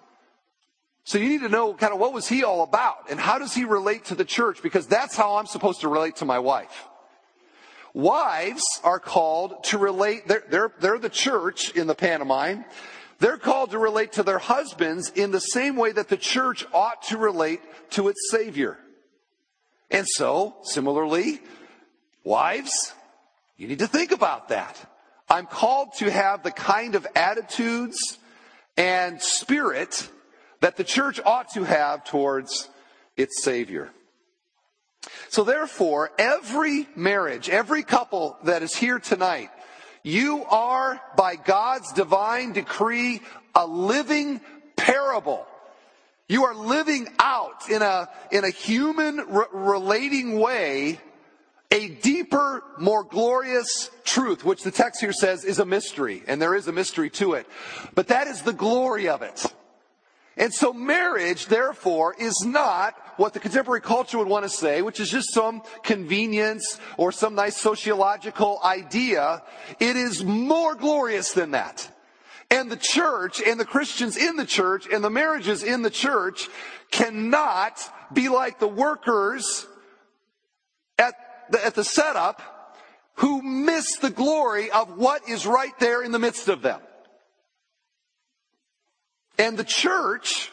So 1.06 1.18
you 1.18 1.28
need 1.28 1.42
to 1.42 1.50
know 1.50 1.74
kind 1.74 1.94
of 1.94 2.00
what 2.00 2.14
was 2.14 2.28
he 2.28 2.44
all 2.44 2.64
about 2.64 3.10
and 3.10 3.20
how 3.20 3.38
does 3.38 3.54
he 3.54 3.66
relate 3.66 4.06
to 4.06 4.16
the 4.16 4.24
church 4.24 4.62
because 4.64 4.88
that's 4.88 5.18
how 5.18 5.36
I'm 5.36 5.48
supposed 5.48 5.82
to 5.82 5.90
relate 5.90 6.18
to 6.18 6.26
my 6.26 6.40
wife. 6.40 6.88
Wives 7.94 8.64
are 8.84 9.00
called 9.00 9.64
to 9.66 9.78
relate, 9.78 10.28
they're, 10.28 10.44
they're, 10.50 10.72
they're 10.80 11.00
the 11.00 11.10
church 11.10 11.72
in 11.72 11.88
the 11.88 11.96
pantomime. 11.96 12.66
They're 13.20 13.38
called 13.38 13.72
to 13.72 13.80
relate 13.80 14.14
to 14.14 14.24
their 14.24 14.40
husbands 14.40 15.12
in 15.16 15.32
the 15.32 15.40
same 15.40 15.76
way 15.76 15.92
that 15.92 16.10
the 16.10 16.18
church 16.18 16.66
ought 16.74 17.04
to 17.04 17.18
relate 17.18 17.62
to 17.92 18.08
its 18.08 18.32
Savior. 18.32 18.78
And 19.92 20.08
so, 20.08 20.56
similarly, 20.64 21.40
wives, 22.24 22.94
you 23.58 23.68
need 23.68 23.80
to 23.80 23.88
think 23.88 24.12
about 24.12 24.50
that. 24.50 24.78
I'm 25.30 25.46
called 25.46 25.94
to 26.00 26.12
have 26.12 26.44
the 26.44 26.52
kind 26.52 26.96
of 26.96 27.08
attitudes 27.16 28.18
and 28.76 29.22
spirit 29.22 30.10
that 30.62 30.76
the 30.78 30.84
church 30.84 31.20
ought 31.24 31.54
to 31.54 31.64
have 31.64 32.04
towards 32.04 32.70
its 33.16 33.44
Savior. 33.44 33.92
So 35.30 35.44
therefore, 35.44 36.12
every 36.18 36.88
marriage, 36.96 37.50
every 37.50 37.84
couple 37.84 38.38
that 38.44 38.64
is 38.64 38.76
here 38.76 39.00
tonight, 39.00 39.50
you 40.04 40.44
are, 40.46 41.02
by 41.16 41.36
God's 41.36 41.92
divine 41.94 42.54
decree, 42.54 43.22
a 43.56 43.66
living 43.66 44.42
parable. 44.76 45.48
You 46.28 46.46
are 46.46 46.56
living 46.56 47.08
out 47.20 47.70
in 47.70 47.82
a, 47.82 48.10
in 48.32 48.44
a 48.44 48.50
human 48.50 49.18
re- 49.18 49.46
relating 49.52 50.40
way 50.40 51.00
a 51.72 51.88
deeper, 51.88 52.64
more 52.78 53.04
glorious 53.04 53.90
truth, 54.04 54.46
which 54.46 54.62
the 54.62 54.70
text 54.70 55.02
here 55.02 55.12
says 55.12 55.44
is 55.44 55.58
a 55.58 55.66
mystery, 55.66 56.22
and 56.28 56.40
there 56.40 56.54
is 56.54 56.68
a 56.68 56.72
mystery 56.72 57.10
to 57.10 57.34
it. 57.34 57.48
But 57.96 58.10
that 58.10 58.28
is 58.28 58.44
the 58.44 58.54
glory 58.54 59.10
of 59.10 59.24
it. 59.24 59.44
And 60.36 60.54
so 60.54 60.74
marriage, 60.74 61.46
therefore, 61.46 62.16
is 62.18 62.44
not 62.44 62.96
what 63.18 63.34
the 63.34 63.40
contemporary 63.40 63.82
culture 63.82 64.18
would 64.18 64.28
want 64.28 64.44
to 64.44 64.50
say, 64.50 64.82
which 64.82 65.00
is 65.00 65.10
just 65.10 65.34
some 65.34 65.62
convenience 65.84 66.80
or 66.98 67.12
some 67.12 67.36
nice 67.36 67.56
sociological 67.58 68.60
idea. 68.64 69.44
It 69.80 69.96
is 69.96 70.24
more 70.24 70.74
glorious 70.74 71.34
than 71.34 71.52
that. 71.52 71.90
And 72.50 72.72
the 72.72 72.78
church 72.78 73.42
and 73.42 73.60
the 73.60 73.66
Christians 73.66 74.18
in 74.18 74.36
the 74.36 74.46
church 74.46 74.88
and 74.92 75.04
the 75.04 75.10
marriages 75.10 75.64
in 75.64 75.84
the 75.84 75.90
church 75.90 76.50
cannot 76.90 77.80
be 78.12 78.30
like 78.30 78.60
the 78.60 78.68
workers 78.68 79.68
at 80.98 81.14
the, 81.52 81.64
at 81.64 81.76
the 81.76 81.84
setup 81.84 82.42
who 83.16 83.42
miss 83.42 83.98
the 83.98 84.10
glory 84.10 84.72
of 84.72 84.98
what 84.98 85.28
is 85.30 85.46
right 85.46 85.78
there 85.80 86.02
in 86.02 86.12
the 86.12 86.20
midst 86.20 86.48
of 86.48 86.62
them. 86.62 86.80
And 89.38 89.58
the 89.58 89.64
church, 89.64 90.52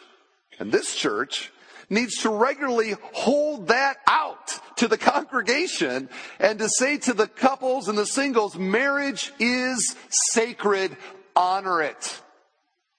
and 0.59 0.71
this 0.71 0.95
church, 0.95 1.51
needs 1.89 2.21
to 2.21 2.29
regularly 2.29 2.95
hold 3.13 3.67
that 3.67 3.97
out 4.07 4.59
to 4.77 4.87
the 4.87 4.97
congregation 4.97 6.09
and 6.39 6.57
to 6.57 6.69
say 6.69 6.97
to 6.97 7.13
the 7.13 7.27
couples 7.27 7.87
and 7.87 7.97
the 7.97 8.05
singles, 8.05 8.57
marriage 8.57 9.31
is 9.39 9.95
sacred. 10.09 10.95
Honor 11.35 11.81
it. 11.81 12.21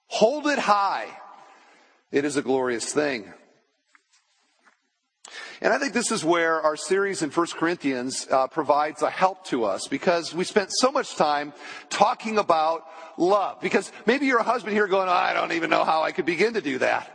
Hold 0.07 0.47
it 0.47 0.59
high. 0.59 1.07
It 2.11 2.23
is 2.23 2.37
a 2.37 2.41
glorious 2.41 2.93
thing. 2.93 3.33
And 5.61 5.73
I 5.73 5.79
think 5.79 5.93
this 5.93 6.11
is 6.11 6.23
where 6.23 6.61
our 6.61 6.75
series 6.75 7.23
in 7.23 7.31
1 7.31 7.47
Corinthians 7.55 8.27
uh, 8.29 8.47
provides 8.47 9.01
a 9.01 9.09
help 9.09 9.45
to 9.45 9.63
us 9.63 9.87
because 9.87 10.33
we 10.33 10.43
spent 10.43 10.71
so 10.71 10.91
much 10.91 11.15
time 11.15 11.53
talking 11.89 12.37
about 12.37 12.85
love. 13.17 13.61
Because 13.61 13.91
maybe 14.05 14.25
you're 14.25 14.39
a 14.39 14.43
husband 14.43 14.73
here 14.73 14.87
going, 14.87 15.09
I 15.09 15.33
don't 15.33 15.53
even 15.53 15.69
know 15.69 15.83
how 15.83 16.03
I 16.03 16.11
could 16.11 16.25
begin 16.25 16.53
to 16.53 16.61
do 16.61 16.79
that. 16.79 17.09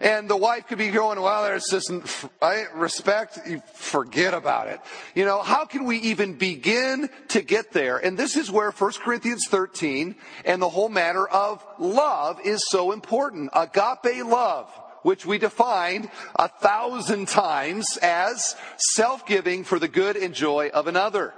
And 0.00 0.28
the 0.28 0.36
wife 0.36 0.66
could 0.66 0.78
be 0.78 0.88
going, 0.88 1.20
well, 1.20 1.44
there's 1.44 1.68
just, 1.70 1.90
I 2.42 2.64
respect, 2.74 3.38
forget 3.74 4.34
about 4.34 4.68
it. 4.68 4.80
You 5.14 5.24
know, 5.24 5.40
how 5.40 5.64
can 5.64 5.84
we 5.84 5.98
even 5.98 6.34
begin 6.34 7.08
to 7.28 7.42
get 7.42 7.72
there? 7.72 7.98
And 7.98 8.18
this 8.18 8.36
is 8.36 8.50
where 8.50 8.70
1 8.70 8.92
Corinthians 9.02 9.46
13 9.48 10.16
and 10.44 10.60
the 10.60 10.68
whole 10.68 10.88
matter 10.88 11.26
of 11.28 11.64
love 11.78 12.40
is 12.44 12.68
so 12.68 12.92
important. 12.92 13.50
Agape 13.54 14.24
love 14.24 14.68
which 15.02 15.26
we 15.26 15.36
defined 15.36 16.08
a 16.34 16.48
thousand 16.48 17.28
times 17.28 17.98
as 18.00 18.56
self-giving 18.94 19.62
for 19.62 19.78
the 19.78 19.86
good 19.86 20.16
and 20.16 20.34
joy 20.34 20.70
of 20.72 20.86
another. 20.86 21.34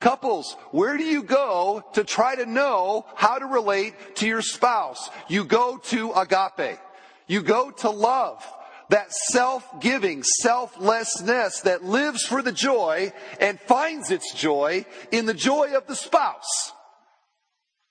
Couples, 0.00 0.56
where 0.70 0.96
do 0.96 1.02
you 1.02 1.24
go 1.24 1.84
to 1.94 2.04
try 2.04 2.36
to 2.36 2.46
know 2.46 3.04
how 3.16 3.38
to 3.38 3.46
relate 3.46 4.16
to 4.16 4.26
your 4.26 4.42
spouse? 4.42 5.10
You 5.28 5.44
go 5.44 5.78
to 5.84 6.12
agape. 6.12 6.78
You 7.26 7.42
go 7.42 7.70
to 7.70 7.90
love. 7.90 8.46
That 8.90 9.12
self-giving, 9.12 10.22
selflessness 10.22 11.60
that 11.62 11.84
lives 11.84 12.24
for 12.24 12.42
the 12.42 12.52
joy 12.52 13.12
and 13.38 13.60
finds 13.60 14.10
its 14.10 14.32
joy 14.32 14.86
in 15.10 15.26
the 15.26 15.34
joy 15.34 15.76
of 15.76 15.86
the 15.86 15.96
spouse. 15.96 16.72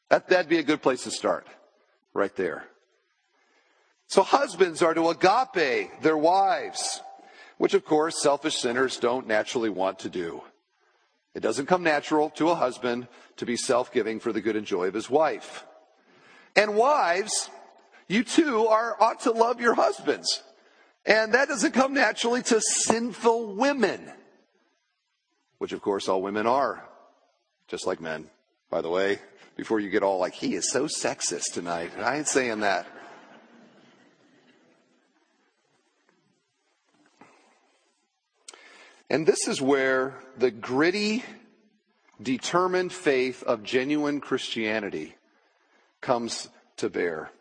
That, 0.10 0.30
that'd 0.30 0.50
be 0.50 0.60
a 0.60 0.64
good 0.64 0.82
place 0.82 1.04
to 1.04 1.12
start. 1.12 1.46
Right 2.14 2.36
there. 2.36 2.64
So 4.08 4.24
husbands 4.24 4.82
are 4.82 4.94
to 4.94 5.10
agape 5.10 6.02
their 6.02 6.18
wives, 6.18 7.02
which 7.58 7.74
of 7.74 7.84
course 7.86 8.24
selfish 8.24 8.56
sinners 8.56 8.98
don't 8.98 9.28
naturally 9.28 9.70
want 9.70 10.00
to 10.00 10.10
do. 10.10 10.42
It 11.38 11.44
doesn't 11.44 11.68
come 11.68 11.84
natural 11.84 12.32
to 12.32 12.50
a 12.50 12.56
husband 12.56 13.08
to 13.36 13.46
be 13.46 13.58
self-giving 13.58 14.22
for 14.22 14.34
the 14.34 14.42
good 14.42 14.56
and 14.56 14.66
joy 14.66 14.88
of 14.88 14.96
his 14.96 15.08
wife. 15.08 15.66
And 16.56 16.76
wives, 16.76 17.52
you 18.08 18.24
too 18.24 18.66
are, 18.66 19.00
ought 19.00 19.20
to 19.20 19.32
love 19.32 19.62
your 19.62 19.76
husbands. 19.76 20.42
And 21.06 21.36
that 21.36 21.48
doesn't 21.48 21.74
come 21.74 21.94
naturally 21.94 22.42
to 22.42 22.60
sinful 22.60 23.54
women, 23.54 24.12
which 25.60 25.74
of 25.74 25.84
course 25.84 26.10
all 26.10 26.24
women 26.24 26.48
are, 26.48 26.84
just 27.68 27.86
like 27.86 28.02
men, 28.02 28.32
by 28.72 28.82
the 28.82 28.90
way, 28.90 29.20
before 29.56 29.80
you 29.80 29.92
get 29.92 30.02
all 30.02 30.18
like, 30.18 30.34
he 30.34 30.56
is 30.56 30.72
so 30.72 30.86
sexist 30.86 31.54
tonight. 31.54 31.92
I 32.00 32.18
ain't 32.18 32.28
saying 32.28 32.62
that. 32.62 32.88
And 39.10 39.26
this 39.26 39.48
is 39.48 39.62
where 39.62 40.16
the 40.38 40.52
gritty, 40.52 41.24
determined 42.22 42.92
faith 42.92 43.44
of 43.44 43.64
genuine 43.64 44.20
Christianity 44.20 45.16
comes 46.02 46.50
to 46.78 46.90
bear. 46.90 47.32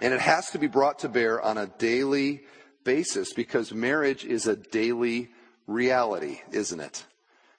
And 0.00 0.14
it 0.14 0.20
has 0.20 0.50
to 0.50 0.58
be 0.58 0.66
brought 0.68 1.00
to 1.00 1.08
bear 1.08 1.40
on 1.40 1.58
a 1.58 1.66
daily 1.66 2.42
basis 2.84 3.32
because 3.32 3.72
marriage 3.72 4.24
is 4.24 4.46
a 4.46 4.56
daily 4.56 5.28
reality, 5.66 6.40
isn't 6.52 6.80
it? 6.80 7.04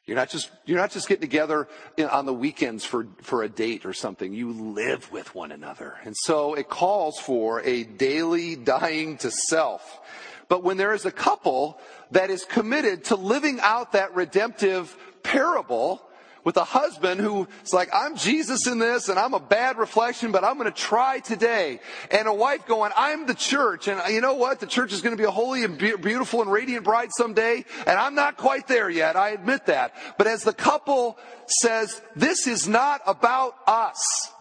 You're 0.05 0.15
not 0.15 0.29
just, 0.29 0.50
you're 0.65 0.79
not 0.79 0.89
just 0.89 1.08
getting 1.08 1.22
together 1.22 1.67
on 2.12 2.25
the 2.25 2.34
weekends 2.34 2.84
for, 2.84 3.05
for 3.22 3.43
a 3.43 3.50
date 3.50 3.86
or 3.86 3.93
something. 3.93 4.34
You 4.34 4.51
live 4.51 5.12
with 5.12 5.36
one 5.36 5.51
another. 5.51 5.98
And 6.03 6.15
so 6.17 6.55
it 6.55 6.67
calls 6.67 7.19
for 7.19 7.62
a 7.62 7.84
daily 7.84 8.55
dying 8.55 9.17
to 9.17 9.29
self. 9.29 10.00
But 10.48 10.63
when 10.63 10.77
there 10.77 10.93
is 10.93 11.05
a 11.05 11.12
couple 11.12 11.79
that 12.11 12.29
is 12.29 12.45
committed 12.45 13.05
to 13.05 13.15
living 13.15 13.59
out 13.61 13.93
that 13.93 14.15
redemptive 14.15 14.95
parable, 15.23 16.01
with 16.43 16.57
a 16.57 16.63
husband 16.63 17.19
who's 17.19 17.73
like, 17.73 17.89
I'm 17.93 18.15
Jesus 18.15 18.67
in 18.67 18.79
this 18.79 19.09
and 19.09 19.19
I'm 19.19 19.33
a 19.33 19.39
bad 19.39 19.77
reflection, 19.77 20.31
but 20.31 20.43
I'm 20.43 20.57
going 20.57 20.71
to 20.71 20.77
try 20.77 21.19
today. 21.19 21.79
And 22.11 22.27
a 22.27 22.33
wife 22.33 22.65
going, 22.65 22.91
I'm 22.95 23.25
the 23.25 23.35
church. 23.35 23.87
And 23.87 24.01
you 24.13 24.21
know 24.21 24.35
what? 24.35 24.59
The 24.59 24.65
church 24.65 24.93
is 24.93 25.01
going 25.01 25.15
to 25.15 25.21
be 25.21 25.27
a 25.27 25.31
holy 25.31 25.63
and 25.63 25.77
beautiful 25.77 26.41
and 26.41 26.51
radiant 26.51 26.85
bride 26.85 27.09
someday. 27.11 27.65
And 27.85 27.99
I'm 27.99 28.15
not 28.15 28.37
quite 28.37 28.67
there 28.67 28.89
yet. 28.89 29.15
I 29.15 29.29
admit 29.29 29.65
that. 29.67 29.93
But 30.17 30.27
as 30.27 30.43
the 30.43 30.53
couple 30.53 31.17
says, 31.47 32.01
this 32.15 32.47
is 32.47 32.67
not 32.67 33.01
about 33.05 33.55
us. 33.67 34.31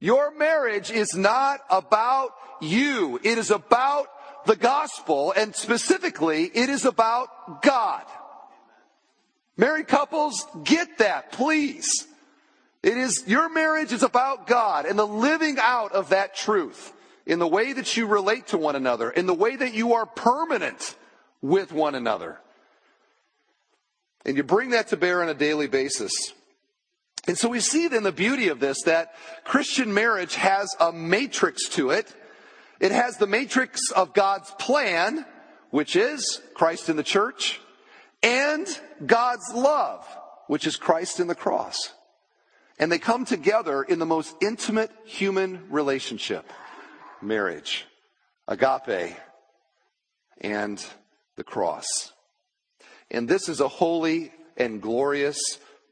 Your 0.00 0.36
marriage 0.36 0.90
is 0.90 1.14
not 1.14 1.60
about 1.70 2.30
you. 2.60 3.20
It 3.22 3.38
is 3.38 3.50
about 3.50 4.08
the 4.46 4.56
gospel, 4.56 5.32
and 5.36 5.54
specifically, 5.54 6.44
it 6.44 6.68
is 6.68 6.84
about 6.84 7.62
God. 7.62 8.04
Married 9.56 9.88
couples, 9.88 10.46
get 10.64 10.98
that, 10.98 11.32
please. 11.32 12.06
It 12.82 12.96
is, 12.96 13.24
your 13.26 13.48
marriage 13.48 13.92
is 13.92 14.02
about 14.02 14.46
God 14.46 14.86
and 14.86 14.98
the 14.98 15.06
living 15.06 15.56
out 15.60 15.92
of 15.92 16.08
that 16.08 16.34
truth 16.34 16.92
in 17.26 17.38
the 17.38 17.46
way 17.46 17.72
that 17.72 17.96
you 17.96 18.06
relate 18.06 18.48
to 18.48 18.58
one 18.58 18.74
another, 18.74 19.10
in 19.10 19.26
the 19.26 19.34
way 19.34 19.54
that 19.54 19.72
you 19.72 19.94
are 19.94 20.06
permanent 20.06 20.96
with 21.40 21.72
one 21.72 21.94
another. 21.94 22.40
And 24.24 24.36
you 24.36 24.42
bring 24.42 24.70
that 24.70 24.88
to 24.88 24.96
bear 24.96 25.22
on 25.22 25.28
a 25.28 25.34
daily 25.34 25.68
basis. 25.68 26.12
And 27.26 27.38
so 27.38 27.48
we 27.48 27.60
see 27.60 27.86
then 27.86 28.02
the 28.02 28.12
beauty 28.12 28.48
of 28.48 28.58
this 28.58 28.82
that 28.82 29.14
Christian 29.44 29.94
marriage 29.94 30.34
has 30.34 30.74
a 30.80 30.92
matrix 30.92 31.68
to 31.70 31.90
it. 31.90 32.12
It 32.82 32.90
has 32.90 33.16
the 33.16 33.28
matrix 33.28 33.92
of 33.92 34.12
God's 34.12 34.50
plan, 34.58 35.24
which 35.70 35.94
is 35.94 36.42
Christ 36.52 36.88
in 36.88 36.96
the 36.96 37.04
church, 37.04 37.60
and 38.24 38.66
God's 39.06 39.54
love, 39.54 40.04
which 40.48 40.66
is 40.66 40.74
Christ 40.74 41.20
in 41.20 41.28
the 41.28 41.36
cross. 41.36 41.92
And 42.80 42.90
they 42.90 42.98
come 42.98 43.24
together 43.24 43.84
in 43.84 44.00
the 44.00 44.04
most 44.04 44.34
intimate 44.42 44.90
human 45.04 45.70
relationship 45.70 46.44
marriage, 47.20 47.86
agape, 48.48 49.16
and 50.40 50.84
the 51.36 51.44
cross. 51.44 51.86
And 53.12 53.28
this 53.28 53.48
is 53.48 53.60
a 53.60 53.68
holy 53.68 54.32
and 54.56 54.82
glorious 54.82 55.38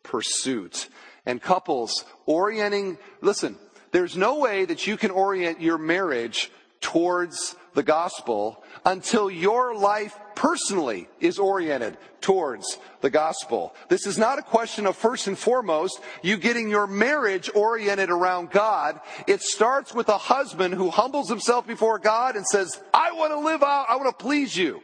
pursuit. 0.02 0.88
And 1.24 1.40
couples 1.40 2.04
orienting, 2.26 2.98
listen, 3.20 3.56
there's 3.92 4.16
no 4.16 4.40
way 4.40 4.64
that 4.64 4.88
you 4.88 4.96
can 4.96 5.12
orient 5.12 5.60
your 5.60 5.78
marriage 5.78 6.50
towards 6.80 7.56
the 7.74 7.82
gospel 7.82 8.62
until 8.84 9.30
your 9.30 9.74
life 9.74 10.18
personally 10.34 11.08
is 11.20 11.38
oriented 11.38 11.96
towards 12.20 12.78
the 13.00 13.10
gospel. 13.10 13.74
This 13.88 14.06
is 14.06 14.18
not 14.18 14.38
a 14.38 14.42
question 14.42 14.86
of 14.86 14.96
first 14.96 15.26
and 15.26 15.38
foremost 15.38 16.00
you 16.22 16.36
getting 16.36 16.68
your 16.68 16.86
marriage 16.86 17.50
oriented 17.54 18.10
around 18.10 18.50
God. 18.50 19.00
It 19.26 19.42
starts 19.42 19.94
with 19.94 20.08
a 20.08 20.18
husband 20.18 20.74
who 20.74 20.90
humbles 20.90 21.28
himself 21.28 21.66
before 21.66 21.98
God 21.98 22.36
and 22.36 22.46
says, 22.46 22.82
I 22.92 23.12
want 23.12 23.32
to 23.32 23.38
live 23.38 23.62
out, 23.62 23.86
I 23.88 23.96
want 23.96 24.08
to 24.08 24.22
please 24.22 24.56
you. 24.56 24.82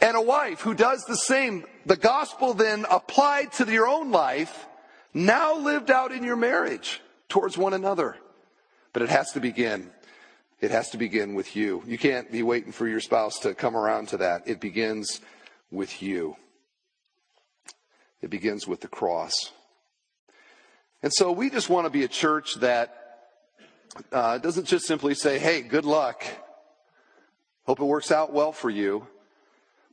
And 0.00 0.16
a 0.16 0.22
wife 0.22 0.60
who 0.60 0.74
does 0.74 1.04
the 1.04 1.16
same. 1.16 1.64
The 1.84 1.96
gospel 1.96 2.54
then 2.54 2.86
applied 2.90 3.52
to 3.52 3.70
your 3.70 3.86
own 3.86 4.10
life, 4.10 4.66
now 5.12 5.56
lived 5.56 5.90
out 5.90 6.12
in 6.12 6.24
your 6.24 6.36
marriage 6.36 7.02
towards 7.28 7.58
one 7.58 7.74
another. 7.74 8.16
But 8.92 9.02
it 9.02 9.10
has 9.10 9.32
to 9.32 9.40
begin 9.40 9.90
it 10.60 10.70
has 10.70 10.90
to 10.90 10.98
begin 10.98 11.34
with 11.34 11.56
you. 11.56 11.82
You 11.86 11.98
can't 11.98 12.30
be 12.30 12.42
waiting 12.42 12.72
for 12.72 12.86
your 12.86 13.00
spouse 13.00 13.38
to 13.40 13.54
come 13.54 13.76
around 13.76 14.08
to 14.08 14.18
that. 14.18 14.46
It 14.46 14.60
begins 14.60 15.20
with 15.70 16.02
you. 16.02 16.36
It 18.20 18.28
begins 18.28 18.68
with 18.68 18.80
the 18.80 18.88
cross. 18.88 19.52
And 21.02 21.12
so 21.12 21.32
we 21.32 21.48
just 21.48 21.70
want 21.70 21.86
to 21.86 21.90
be 21.90 22.04
a 22.04 22.08
church 22.08 22.56
that 22.56 22.96
uh, 24.12 24.38
doesn't 24.38 24.66
just 24.66 24.86
simply 24.86 25.14
say, 25.14 25.38
hey, 25.38 25.62
good 25.62 25.86
luck. 25.86 26.24
Hope 27.64 27.80
it 27.80 27.84
works 27.84 28.12
out 28.12 28.32
well 28.32 28.52
for 28.52 28.68
you. 28.68 29.06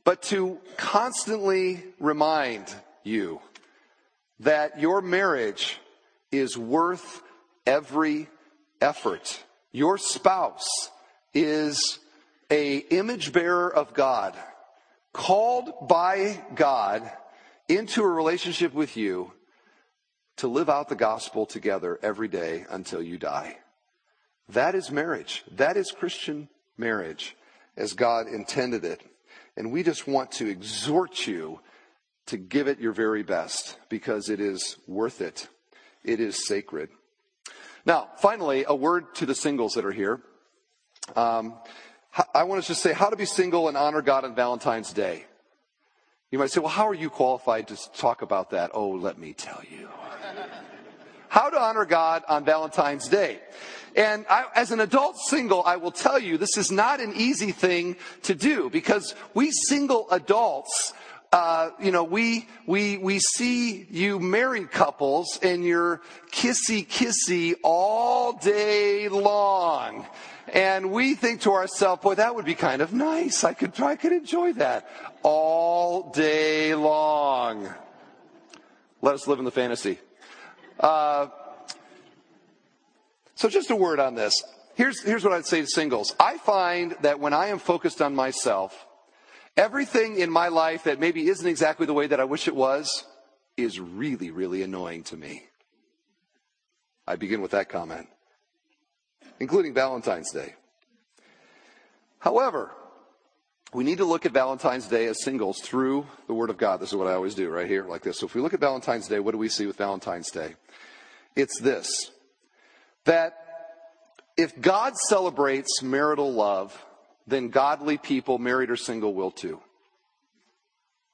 But 0.04 0.22
to 0.24 0.58
constantly 0.76 1.82
remind 1.98 2.74
you 3.04 3.40
that 4.40 4.80
your 4.80 5.00
marriage 5.00 5.78
is 6.30 6.56
worth 6.58 7.22
every 7.66 8.28
effort. 8.80 9.42
Your 9.72 9.98
spouse 9.98 10.90
is 11.34 11.98
a 12.50 12.78
image 12.78 13.32
bearer 13.32 13.72
of 13.72 13.92
God, 13.92 14.34
called 15.12 15.88
by 15.88 16.42
God 16.54 17.10
into 17.68 18.02
a 18.02 18.08
relationship 18.08 18.72
with 18.72 18.96
you 18.96 19.32
to 20.36 20.48
live 20.48 20.70
out 20.70 20.88
the 20.88 20.94
gospel 20.94 21.44
together 21.44 21.98
every 22.02 22.28
day 22.28 22.64
until 22.70 23.02
you 23.02 23.18
die. 23.18 23.58
That 24.48 24.74
is 24.74 24.90
marriage. 24.90 25.44
That 25.50 25.76
is 25.76 25.90
Christian 25.90 26.48
marriage 26.78 27.36
as 27.76 27.92
God 27.92 28.26
intended 28.26 28.84
it. 28.84 29.02
And 29.56 29.70
we 29.70 29.82
just 29.82 30.06
want 30.06 30.30
to 30.32 30.48
exhort 30.48 31.26
you 31.26 31.60
to 32.26 32.36
give 32.36 32.68
it 32.68 32.80
your 32.80 32.92
very 32.92 33.22
best 33.22 33.76
because 33.88 34.30
it 34.30 34.40
is 34.40 34.76
worth 34.86 35.20
it. 35.20 35.48
It 36.04 36.20
is 36.20 36.46
sacred. 36.46 36.88
Now, 37.84 38.08
finally, 38.18 38.64
a 38.66 38.74
word 38.74 39.14
to 39.16 39.26
the 39.26 39.34
singles 39.34 39.74
that 39.74 39.84
are 39.84 39.92
here. 39.92 40.20
Um, 41.16 41.54
I 42.34 42.44
want 42.44 42.62
to 42.62 42.68
just 42.68 42.82
say 42.82 42.92
how 42.92 43.10
to 43.10 43.16
be 43.16 43.24
single 43.24 43.68
and 43.68 43.76
honor 43.76 44.02
God 44.02 44.24
on 44.24 44.34
Valentine's 44.34 44.92
Day. 44.92 45.24
You 46.30 46.38
might 46.38 46.50
say, 46.50 46.60
well, 46.60 46.68
how 46.68 46.88
are 46.88 46.94
you 46.94 47.10
qualified 47.10 47.68
to 47.68 47.92
talk 47.92 48.22
about 48.22 48.50
that? 48.50 48.72
Oh, 48.74 48.90
let 48.90 49.18
me 49.18 49.32
tell 49.32 49.62
you. 49.70 49.88
how 51.28 51.48
to 51.48 51.58
honor 51.58 51.84
God 51.84 52.22
on 52.28 52.44
Valentine's 52.44 53.08
Day. 53.08 53.40
And 53.96 54.26
I, 54.28 54.46
as 54.54 54.70
an 54.70 54.80
adult 54.80 55.16
single, 55.18 55.62
I 55.64 55.76
will 55.76 55.90
tell 55.90 56.18
you 56.18 56.36
this 56.36 56.56
is 56.56 56.70
not 56.70 57.00
an 57.00 57.14
easy 57.16 57.52
thing 57.52 57.96
to 58.22 58.34
do 58.34 58.68
because 58.70 59.14
we 59.34 59.50
single 59.50 60.08
adults 60.10 60.92
uh, 61.32 61.70
you 61.78 61.90
know, 61.90 62.04
we, 62.04 62.48
we, 62.66 62.96
we 62.96 63.18
see 63.18 63.86
you 63.90 64.18
married 64.18 64.70
couples 64.70 65.38
and 65.42 65.64
you're 65.64 66.00
kissy 66.30 66.86
kissy 66.86 67.54
all 67.62 68.32
day 68.32 69.08
long. 69.08 70.06
And 70.52 70.90
we 70.90 71.14
think 71.14 71.42
to 71.42 71.52
ourselves, 71.52 72.02
boy, 72.02 72.14
that 72.14 72.34
would 72.34 72.46
be 72.46 72.54
kind 72.54 72.80
of 72.80 72.94
nice. 72.94 73.44
I 73.44 73.52
could, 73.52 73.78
I 73.80 73.96
could 73.96 74.12
enjoy 74.12 74.54
that 74.54 74.88
all 75.22 76.10
day 76.10 76.74
long. 76.74 77.68
Let 79.02 79.14
us 79.14 79.26
live 79.26 79.38
in 79.38 79.44
the 79.44 79.50
fantasy. 79.50 79.98
Uh, 80.80 81.28
so 83.34 83.50
just 83.50 83.70
a 83.70 83.76
word 83.76 84.00
on 84.00 84.14
this. 84.14 84.42
Here's, 84.74 85.02
here's 85.02 85.24
what 85.24 85.34
I'd 85.34 85.44
say 85.44 85.60
to 85.60 85.66
singles. 85.66 86.14
I 86.18 86.38
find 86.38 86.96
that 87.02 87.20
when 87.20 87.34
I 87.34 87.48
am 87.48 87.58
focused 87.58 88.00
on 88.00 88.14
myself, 88.14 88.86
Everything 89.58 90.20
in 90.20 90.30
my 90.30 90.48
life 90.48 90.84
that 90.84 91.00
maybe 91.00 91.26
isn't 91.26 91.46
exactly 91.46 91.84
the 91.84 91.92
way 91.92 92.06
that 92.06 92.20
I 92.20 92.24
wish 92.24 92.46
it 92.46 92.54
was 92.54 93.04
is 93.56 93.80
really, 93.80 94.30
really 94.30 94.62
annoying 94.62 95.02
to 95.04 95.16
me. 95.16 95.46
I 97.08 97.16
begin 97.16 97.42
with 97.42 97.50
that 97.50 97.68
comment, 97.68 98.06
including 99.40 99.74
Valentine's 99.74 100.30
Day. 100.30 100.54
However, 102.20 102.70
we 103.74 103.82
need 103.82 103.98
to 103.98 104.04
look 104.04 104.26
at 104.26 104.32
Valentine's 104.32 104.86
Day 104.86 105.06
as 105.06 105.24
singles 105.24 105.58
through 105.60 106.06
the 106.28 106.34
Word 106.34 106.50
of 106.50 106.56
God. 106.56 106.78
This 106.78 106.90
is 106.90 106.94
what 106.94 107.08
I 107.08 107.14
always 107.14 107.34
do 107.34 107.50
right 107.50 107.66
here, 107.66 107.84
like 107.84 108.02
this. 108.02 108.20
So 108.20 108.26
if 108.26 108.36
we 108.36 108.40
look 108.40 108.54
at 108.54 108.60
Valentine's 108.60 109.08
Day, 109.08 109.18
what 109.18 109.32
do 109.32 109.38
we 109.38 109.48
see 109.48 109.66
with 109.66 109.76
Valentine's 109.76 110.30
Day? 110.30 110.54
It's 111.34 111.60
this 111.60 112.12
that 113.06 113.34
if 114.36 114.60
God 114.60 114.96
celebrates 115.08 115.82
marital 115.82 116.32
love, 116.32 116.84
then 117.28 117.48
godly 117.48 117.98
people, 117.98 118.38
married 118.38 118.70
or 118.70 118.76
single, 118.76 119.14
will 119.14 119.30
too. 119.30 119.60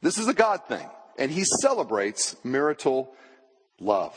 This 0.03 0.19
is 0.19 0.29
a 0.29 0.35
God 0.35 0.67
thing, 0.69 0.89
and 1.19 1.31
He 1.31 1.45
celebrates 1.45 2.37
marital 2.45 3.13
love. 3.81 4.15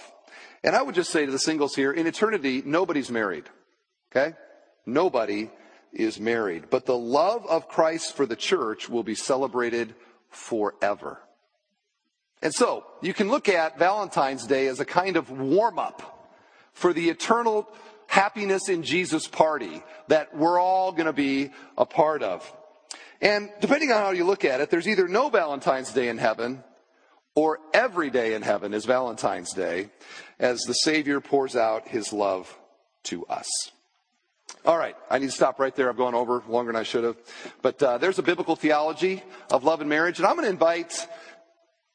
And 0.63 0.75
I 0.75 0.81
would 0.81 0.95
just 0.95 1.11
say 1.11 1.25
to 1.25 1.31
the 1.31 1.39
singles 1.39 1.75
here, 1.75 1.91
in 1.91 2.07
eternity, 2.07 2.61
nobody's 2.65 3.09
married. 3.09 3.45
Okay? 4.11 4.35
Nobody 4.85 5.49
is 5.93 6.19
married. 6.19 6.69
But 6.69 6.85
the 6.85 6.97
love 6.97 7.45
of 7.47 7.67
Christ 7.67 8.15
for 8.15 8.25
the 8.25 8.35
church 8.35 8.89
will 8.89 9.03
be 9.03 9.15
celebrated 9.15 9.95
forever. 10.29 11.19
And 12.41 12.53
so, 12.53 12.85
you 13.01 13.13
can 13.13 13.29
look 13.29 13.49
at 13.49 13.79
Valentine's 13.79 14.45
Day 14.45 14.67
as 14.67 14.79
a 14.79 14.85
kind 14.85 15.17
of 15.17 15.31
warm 15.31 15.79
up 15.79 16.35
for 16.73 16.93
the 16.93 17.09
eternal 17.09 17.67
happiness 18.07 18.69
in 18.69 18.83
Jesus 18.83 19.27
party 19.27 19.83
that 20.07 20.35
we're 20.35 20.59
all 20.59 20.91
going 20.91 21.05
to 21.05 21.13
be 21.13 21.51
a 21.77 21.85
part 21.85 22.23
of. 22.23 22.51
And 23.21 23.49
depending 23.61 23.91
on 23.91 23.99
how 23.99 24.11
you 24.11 24.25
look 24.25 24.45
at 24.45 24.61
it, 24.61 24.69
there's 24.69 24.87
either 24.87 25.07
no 25.07 25.29
Valentine's 25.29 25.91
Day 25.91 26.09
in 26.09 26.17
heaven 26.17 26.63
or 27.35 27.59
every 27.73 28.09
day 28.09 28.33
in 28.33 28.41
heaven 28.41 28.73
is 28.73 28.85
Valentine's 28.85 29.53
Day 29.53 29.89
as 30.39 30.61
the 30.61 30.73
Savior 30.73 31.19
pours 31.19 31.55
out 31.55 31.87
his 31.87 32.11
love 32.13 32.57
to 33.03 33.25
us. 33.27 33.47
All 34.65 34.77
right, 34.77 34.95
I 35.09 35.19
need 35.19 35.27
to 35.27 35.31
stop 35.31 35.59
right 35.59 35.75
there. 35.75 35.89
I've 35.89 35.97
gone 35.97 36.15
over 36.15 36.43
longer 36.47 36.71
than 36.71 36.79
I 36.79 36.83
should 36.83 37.03
have. 37.03 37.17
But 37.61 37.81
uh, 37.81 37.97
there's 37.99 38.19
a 38.19 38.23
biblical 38.23 38.55
theology 38.55 39.23
of 39.51 39.63
love 39.63 39.81
and 39.81 39.89
marriage. 39.89 40.19
And 40.19 40.25
I'm 40.25 40.35
going 40.35 40.45
to 40.45 40.49
invite 40.49 41.07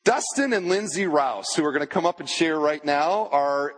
Dustin 0.04 0.52
and 0.52 0.68
Lindsay 0.68 1.06
Rouse, 1.06 1.54
who 1.54 1.64
are 1.64 1.72
going 1.72 1.80
to 1.80 1.86
come 1.86 2.06
up 2.06 2.20
and 2.20 2.28
share 2.28 2.58
right 2.58 2.84
now, 2.84 3.28
are 3.30 3.74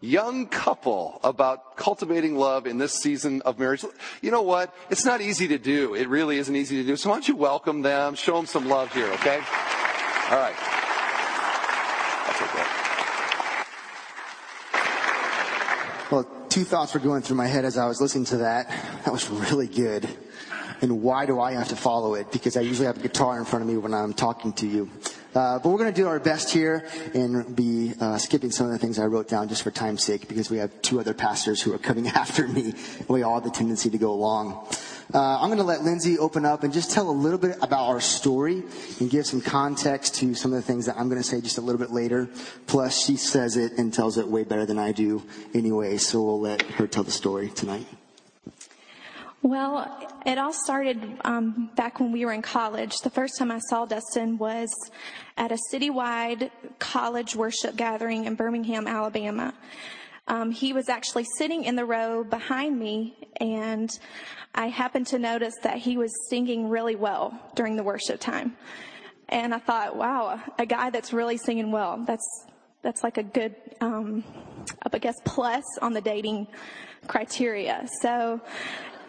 young 0.00 0.46
couple 0.46 1.20
about 1.24 1.76
cultivating 1.76 2.36
love 2.36 2.66
in 2.66 2.78
this 2.78 2.94
season 2.94 3.42
of 3.42 3.58
marriage. 3.58 3.84
You 4.22 4.30
know 4.30 4.42
what? 4.42 4.74
It's 4.90 5.04
not 5.04 5.20
easy 5.20 5.48
to 5.48 5.58
do. 5.58 5.94
It 5.94 6.08
really 6.08 6.38
isn't 6.38 6.54
easy 6.54 6.76
to 6.82 6.86
do. 6.86 6.96
So 6.96 7.10
why 7.10 7.16
don't 7.16 7.28
you 7.28 7.36
welcome 7.36 7.82
them, 7.82 8.14
show 8.14 8.36
them 8.36 8.46
some 8.46 8.68
love 8.68 8.92
here, 8.92 9.08
okay? 9.14 9.40
All 10.30 10.38
right. 10.38 10.54
Well, 16.10 16.24
two 16.48 16.64
thoughts 16.64 16.94
were 16.94 17.00
going 17.00 17.22
through 17.22 17.36
my 17.36 17.46
head 17.46 17.64
as 17.64 17.76
I 17.76 17.86
was 17.86 18.00
listening 18.00 18.24
to 18.26 18.38
that. 18.38 18.68
That 19.04 19.12
was 19.12 19.28
really 19.28 19.66
good. 19.66 20.08
And 20.80 21.02
why 21.02 21.26
do 21.26 21.40
I 21.40 21.52
have 21.52 21.68
to 21.68 21.76
follow 21.76 22.14
it? 22.14 22.30
Because 22.30 22.56
I 22.56 22.60
usually 22.60 22.86
have 22.86 22.98
a 22.98 23.00
guitar 23.00 23.38
in 23.38 23.44
front 23.44 23.62
of 23.62 23.68
me 23.68 23.76
when 23.76 23.92
I'm 23.92 24.14
talking 24.14 24.52
to 24.54 24.66
you. 24.66 24.88
Uh, 25.34 25.58
but 25.58 25.68
we're 25.68 25.78
going 25.78 25.92
to 25.92 26.00
do 26.00 26.08
our 26.08 26.18
best 26.18 26.50
here 26.50 26.86
and 27.14 27.54
be 27.54 27.92
uh, 28.00 28.18
skipping 28.18 28.50
some 28.50 28.66
of 28.66 28.72
the 28.72 28.78
things 28.78 28.98
I 28.98 29.06
wrote 29.06 29.28
down 29.28 29.48
just 29.48 29.62
for 29.62 29.70
time's 29.70 30.02
sake 30.02 30.26
because 30.28 30.50
we 30.50 30.58
have 30.58 30.82
two 30.82 31.00
other 31.00 31.14
pastors 31.14 31.60
who 31.60 31.74
are 31.74 31.78
coming 31.78 32.08
after 32.14 32.48
me. 32.48 32.74
We 33.08 33.22
all 33.22 33.34
have 33.34 33.44
the 33.44 33.50
tendency 33.50 33.90
to 33.90 33.98
go 33.98 34.14
long. 34.14 34.66
Uh, 35.12 35.38
I'm 35.40 35.48
going 35.48 35.58
to 35.58 35.64
let 35.64 35.82
Lindsay 35.82 36.18
open 36.18 36.44
up 36.44 36.64
and 36.64 36.72
just 36.72 36.90
tell 36.90 37.08
a 37.08 37.12
little 37.12 37.38
bit 37.38 37.56
about 37.62 37.88
our 37.88 38.00
story 38.00 38.62
and 39.00 39.08
give 39.08 39.26
some 39.26 39.40
context 39.40 40.16
to 40.16 40.34
some 40.34 40.52
of 40.52 40.56
the 40.56 40.62
things 40.62 40.86
that 40.86 40.96
I'm 40.98 41.08
going 41.08 41.20
to 41.20 41.26
say 41.26 41.40
just 41.40 41.56
a 41.56 41.62
little 41.62 41.78
bit 41.78 41.90
later. 41.90 42.28
Plus, 42.66 43.06
she 43.06 43.16
says 43.16 43.56
it 43.56 43.72
and 43.78 43.92
tells 43.92 44.18
it 44.18 44.28
way 44.28 44.44
better 44.44 44.66
than 44.66 44.78
I 44.78 44.92
do 44.92 45.22
anyway, 45.54 45.96
so 45.96 46.22
we'll 46.22 46.40
let 46.40 46.62
her 46.62 46.86
tell 46.86 47.04
the 47.04 47.10
story 47.10 47.48
tonight. 47.48 47.86
Well, 49.42 50.08
it 50.26 50.36
all 50.36 50.52
started 50.52 51.00
um, 51.24 51.70
back 51.76 52.00
when 52.00 52.10
we 52.10 52.24
were 52.24 52.32
in 52.32 52.42
college. 52.42 52.98
The 52.98 53.10
first 53.10 53.38
time 53.38 53.52
I 53.52 53.60
saw 53.60 53.86
Dustin 53.86 54.36
was 54.36 54.68
at 55.36 55.52
a 55.52 55.58
citywide 55.72 56.50
college 56.80 57.36
worship 57.36 57.76
gathering 57.76 58.24
in 58.24 58.34
Birmingham, 58.34 58.88
Alabama. 58.88 59.54
Um, 60.26 60.50
he 60.50 60.72
was 60.72 60.88
actually 60.88 61.24
sitting 61.36 61.62
in 61.62 61.76
the 61.76 61.84
row 61.84 62.24
behind 62.24 62.76
me, 62.80 63.16
and 63.40 63.88
I 64.56 64.66
happened 64.66 65.06
to 65.08 65.20
notice 65.20 65.54
that 65.62 65.78
he 65.78 65.96
was 65.96 66.12
singing 66.28 66.68
really 66.68 66.96
well 66.96 67.40
during 67.54 67.76
the 67.76 67.84
worship 67.84 68.18
time. 68.18 68.56
And 69.28 69.54
I 69.54 69.60
thought, 69.60 69.94
wow, 69.94 70.42
a 70.58 70.66
guy 70.66 70.90
that's 70.90 71.12
really 71.12 71.36
singing 71.36 71.70
well, 71.70 72.02
that's, 72.04 72.26
that's 72.82 73.04
like 73.04 73.18
a 73.18 73.22
good, 73.22 73.54
um, 73.80 74.24
I 74.92 74.98
guess, 74.98 75.14
plus 75.24 75.62
on 75.80 75.92
the 75.92 76.00
dating 76.00 76.48
criteria. 77.06 77.86
So 78.02 78.40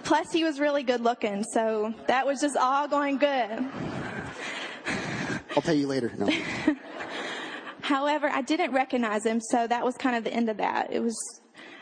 Plus, 0.03 0.31
he 0.31 0.43
was 0.43 0.59
really 0.59 0.83
good 0.83 1.01
looking, 1.01 1.43
so 1.43 1.93
that 2.07 2.25
was 2.25 2.41
just 2.41 2.57
all 2.57 2.87
going 2.87 3.17
good. 3.17 3.65
I'll 5.55 5.61
pay 5.61 5.75
you 5.75 5.87
later. 5.87 6.11
No. 6.17 6.29
However, 7.81 8.29
I 8.29 8.41
didn't 8.41 8.71
recognize 8.71 9.25
him, 9.25 9.41
so 9.41 9.65
that 9.67 9.83
was 9.83 9.95
kind 9.95 10.15
of 10.15 10.23
the 10.23 10.33
end 10.33 10.49
of 10.49 10.57
that. 10.57 10.91
It 10.91 10.99
was, 10.99 11.15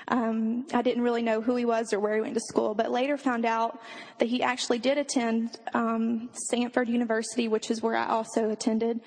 um, 0.07 0.65
I 0.73 0.81
didn't 0.81 1.03
really 1.03 1.21
know 1.21 1.41
who 1.41 1.55
he 1.55 1.65
was 1.65 1.91
or 1.91 1.99
where 1.99 2.15
he 2.15 2.21
went 2.21 2.33
to 2.35 2.39
school, 2.39 2.73
but 2.73 2.91
later 2.91 3.17
found 3.17 3.45
out 3.45 3.79
that 4.19 4.27
he 4.29 4.41
actually 4.41 4.79
did 4.79 4.97
attend 4.97 5.59
um, 5.73 6.29
Samford 6.51 6.87
University, 6.87 7.47
which 7.47 7.69
is 7.69 7.81
where 7.81 7.95
I 7.95 8.07
also 8.07 8.49
attended. 8.49 9.01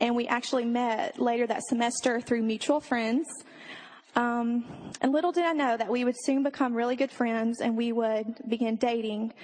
And 0.00 0.14
we 0.14 0.28
actually 0.28 0.66
met 0.66 1.18
later 1.18 1.46
that 1.46 1.62
semester 1.68 2.20
through 2.20 2.42
mutual 2.42 2.80
friends. 2.80 3.26
Um, 4.16 4.64
and 5.02 5.12
little 5.12 5.30
did 5.30 5.44
I 5.44 5.52
know 5.52 5.76
that 5.76 5.88
we 5.90 6.04
would 6.04 6.16
soon 6.18 6.42
become 6.42 6.74
really 6.74 6.96
good 6.96 7.12
friends 7.12 7.60
and 7.60 7.76
we 7.76 7.92
would 7.92 8.40
begin 8.48 8.76
dating. 8.76 9.34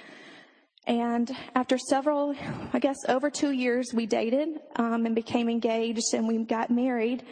And 0.85 1.31
after 1.55 1.77
several, 1.77 2.35
I 2.73 2.79
guess 2.79 2.97
over 3.07 3.29
two 3.29 3.51
years, 3.51 3.93
we 3.93 4.07
dated 4.07 4.49
um, 4.75 5.05
and 5.05 5.15
became 5.15 5.47
engaged 5.47 6.13
and 6.13 6.27
we 6.27 6.43
got 6.43 6.71
married 6.71 7.23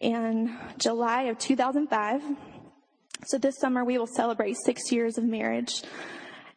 in 0.00 0.56
July 0.78 1.22
of 1.22 1.38
2005. 1.38 2.22
So 3.24 3.38
this 3.38 3.58
summer 3.58 3.84
we 3.84 3.96
will 3.96 4.06
celebrate 4.06 4.56
six 4.64 4.92
years 4.92 5.16
of 5.16 5.24
marriage. 5.24 5.82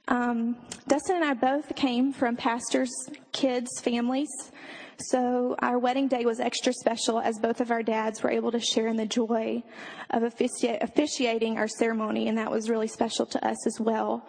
Um, 0.09 0.57
Dustin 0.87 1.15
and 1.15 1.25
I 1.25 1.33
both 1.33 1.75
came 1.75 2.11
from 2.11 2.35
pastors' 2.35 2.93
kids' 3.31 3.79
families. 3.79 4.29
So 4.99 5.55
our 5.59 5.77
wedding 5.77 6.07
day 6.07 6.25
was 6.25 6.39
extra 6.39 6.73
special 6.73 7.19
as 7.19 7.37
both 7.37 7.61
of 7.61 7.69
our 7.69 7.83
dads 7.83 8.23
were 8.23 8.31
able 8.31 8.51
to 8.51 8.59
share 8.59 8.87
in 8.87 8.95
the 8.95 9.05
joy 9.05 9.63
of 10.09 10.23
offici- 10.23 10.81
officiating 10.81 11.57
our 11.57 11.67
ceremony, 11.67 12.27
and 12.27 12.37
that 12.37 12.49
was 12.49 12.67
really 12.69 12.87
special 12.87 13.27
to 13.27 13.47
us 13.47 13.67
as 13.67 13.79
well. 13.79 14.27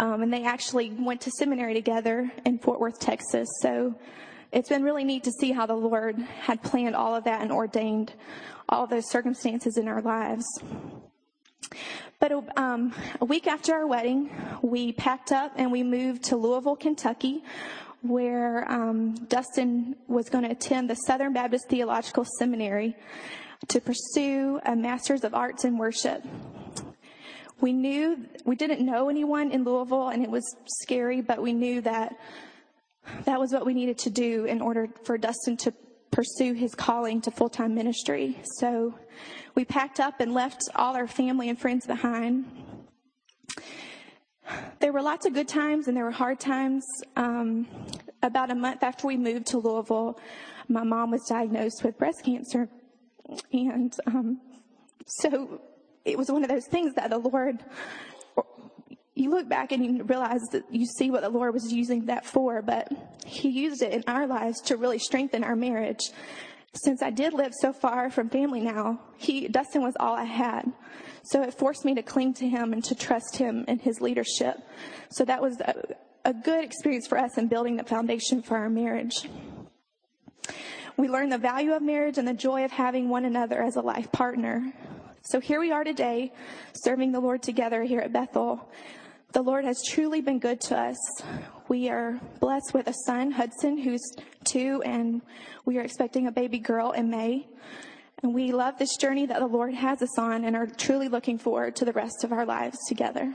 Um, 0.00 0.22
and 0.22 0.32
they 0.32 0.44
actually 0.44 0.90
went 0.90 1.20
to 1.22 1.30
seminary 1.30 1.74
together 1.74 2.32
in 2.44 2.58
Fort 2.58 2.80
Worth, 2.80 2.98
Texas. 2.98 3.48
So 3.60 3.94
it's 4.50 4.68
been 4.68 4.82
really 4.82 5.04
neat 5.04 5.22
to 5.24 5.30
see 5.30 5.52
how 5.52 5.66
the 5.66 5.74
Lord 5.74 6.18
had 6.18 6.60
planned 6.62 6.96
all 6.96 7.14
of 7.14 7.24
that 7.24 7.42
and 7.42 7.52
ordained 7.52 8.12
all 8.68 8.86
those 8.86 9.08
circumstances 9.08 9.76
in 9.76 9.86
our 9.86 10.02
lives. 10.02 10.44
But 12.18 12.32
um, 12.56 12.92
a 13.20 13.24
week 13.24 13.46
after 13.46 13.74
our 13.74 13.86
wedding, 13.86 14.30
we 14.60 14.92
packed 14.92 15.30
up 15.30 15.52
and 15.56 15.70
we 15.70 15.82
moved 15.82 16.24
to 16.24 16.36
Louisville, 16.36 16.76
Kentucky, 16.76 17.44
where 18.02 18.70
um, 18.70 19.14
Dustin 19.26 19.96
was 20.08 20.28
going 20.28 20.44
to 20.44 20.50
attend 20.50 20.88
the 20.88 20.94
Southern 20.94 21.32
Baptist 21.32 21.68
Theological 21.68 22.24
Seminary 22.38 22.96
to 23.68 23.80
pursue 23.80 24.60
a 24.64 24.74
Master's 24.74 25.24
of 25.24 25.34
Arts 25.34 25.64
in 25.64 25.76
Worship. 25.76 26.24
We 27.60 27.72
knew, 27.74 28.24
we 28.44 28.56
didn't 28.56 28.84
know 28.84 29.10
anyone 29.10 29.50
in 29.50 29.64
Louisville 29.64 30.08
and 30.08 30.22
it 30.22 30.30
was 30.30 30.56
scary, 30.80 31.20
but 31.20 31.42
we 31.42 31.52
knew 31.52 31.82
that 31.82 32.16
that 33.24 33.38
was 33.38 33.52
what 33.52 33.66
we 33.66 33.74
needed 33.74 33.98
to 33.98 34.10
do 34.10 34.46
in 34.46 34.62
order 34.62 34.88
for 35.04 35.18
Dustin 35.18 35.56
to 35.58 35.74
pursue 36.10 36.54
his 36.54 36.74
calling 36.74 37.20
to 37.20 37.30
full-time 37.30 37.74
ministry. 37.74 38.38
So 38.58 38.94
we 39.54 39.64
packed 39.64 40.00
up 40.00 40.20
and 40.20 40.32
left 40.32 40.62
all 40.74 40.96
our 40.96 41.06
family 41.06 41.48
and 41.48 41.58
friends 41.58 41.86
behind 41.86 42.46
there 44.80 44.92
were 44.92 45.02
lots 45.02 45.26
of 45.26 45.34
good 45.34 45.48
times 45.48 45.88
and 45.88 45.96
there 45.96 46.04
were 46.04 46.10
hard 46.10 46.40
times. 46.40 46.84
Um, 47.16 47.66
about 48.22 48.50
a 48.50 48.54
month 48.54 48.82
after 48.82 49.06
we 49.06 49.16
moved 49.16 49.46
to 49.46 49.58
Louisville, 49.58 50.18
my 50.68 50.84
mom 50.84 51.10
was 51.10 51.24
diagnosed 51.28 51.82
with 51.82 51.98
breast 51.98 52.24
cancer. 52.24 52.68
And 53.52 53.92
um, 54.06 54.40
so 55.06 55.60
it 56.04 56.18
was 56.18 56.30
one 56.30 56.42
of 56.42 56.48
those 56.48 56.66
things 56.66 56.94
that 56.94 57.10
the 57.10 57.18
Lord, 57.18 57.64
you 59.14 59.30
look 59.30 59.48
back 59.48 59.72
and 59.72 59.84
you 59.84 60.04
realize 60.04 60.42
that 60.52 60.64
you 60.70 60.86
see 60.86 61.10
what 61.10 61.22
the 61.22 61.28
Lord 61.28 61.54
was 61.54 61.72
using 61.72 62.06
that 62.06 62.24
for, 62.24 62.62
but 62.62 62.88
He 63.24 63.48
used 63.48 63.82
it 63.82 63.92
in 63.92 64.04
our 64.06 64.26
lives 64.26 64.60
to 64.62 64.76
really 64.76 64.98
strengthen 64.98 65.44
our 65.44 65.56
marriage. 65.56 66.10
Since 66.74 67.02
I 67.02 67.10
did 67.10 67.32
live 67.32 67.52
so 67.52 67.72
far 67.72 68.10
from 68.10 68.28
family 68.28 68.60
now, 68.60 69.00
he, 69.16 69.48
Dustin 69.48 69.82
was 69.82 69.94
all 69.98 70.14
I 70.14 70.24
had. 70.24 70.72
So 71.24 71.42
it 71.42 71.54
forced 71.54 71.84
me 71.84 71.94
to 71.96 72.02
cling 72.02 72.34
to 72.34 72.48
him 72.48 72.72
and 72.72 72.82
to 72.84 72.94
trust 72.94 73.36
him 73.36 73.64
and 73.66 73.80
his 73.80 74.00
leadership. 74.00 74.56
So 75.10 75.24
that 75.24 75.42
was 75.42 75.60
a, 75.60 75.74
a 76.24 76.32
good 76.32 76.64
experience 76.64 77.08
for 77.08 77.18
us 77.18 77.36
in 77.38 77.48
building 77.48 77.76
the 77.76 77.84
foundation 77.84 78.40
for 78.40 78.56
our 78.56 78.70
marriage. 78.70 79.28
We 80.96 81.08
learned 81.08 81.32
the 81.32 81.38
value 81.38 81.72
of 81.72 81.82
marriage 81.82 82.18
and 82.18 82.28
the 82.28 82.34
joy 82.34 82.64
of 82.64 82.70
having 82.70 83.08
one 83.08 83.24
another 83.24 83.62
as 83.62 83.76
a 83.76 83.80
life 83.80 84.12
partner. 84.12 84.72
So 85.22 85.40
here 85.40 85.58
we 85.58 85.72
are 85.72 85.84
today, 85.84 86.32
serving 86.74 87.12
the 87.12 87.20
Lord 87.20 87.42
together 87.42 87.82
here 87.82 88.00
at 88.00 88.12
Bethel. 88.12 88.70
The 89.32 89.42
Lord 89.42 89.64
has 89.64 89.82
truly 89.88 90.20
been 90.20 90.38
good 90.38 90.60
to 90.62 90.78
us. 90.78 90.96
We 91.70 91.88
are 91.88 92.18
blessed 92.40 92.74
with 92.74 92.88
a 92.88 92.94
son, 93.06 93.30
Hudson, 93.30 93.78
who's 93.78 94.02
two, 94.42 94.82
and 94.84 95.22
we 95.64 95.78
are 95.78 95.82
expecting 95.82 96.26
a 96.26 96.32
baby 96.32 96.58
girl 96.58 96.90
in 96.90 97.10
May. 97.10 97.46
And 98.24 98.34
we 98.34 98.50
love 98.50 98.76
this 98.76 98.96
journey 98.96 99.24
that 99.26 99.38
the 99.38 99.46
Lord 99.46 99.72
has 99.74 100.02
us 100.02 100.18
on 100.18 100.44
and 100.44 100.56
are 100.56 100.66
truly 100.66 101.06
looking 101.06 101.38
forward 101.38 101.76
to 101.76 101.84
the 101.84 101.92
rest 101.92 102.24
of 102.24 102.32
our 102.32 102.44
lives 102.44 102.76
together. 102.88 103.32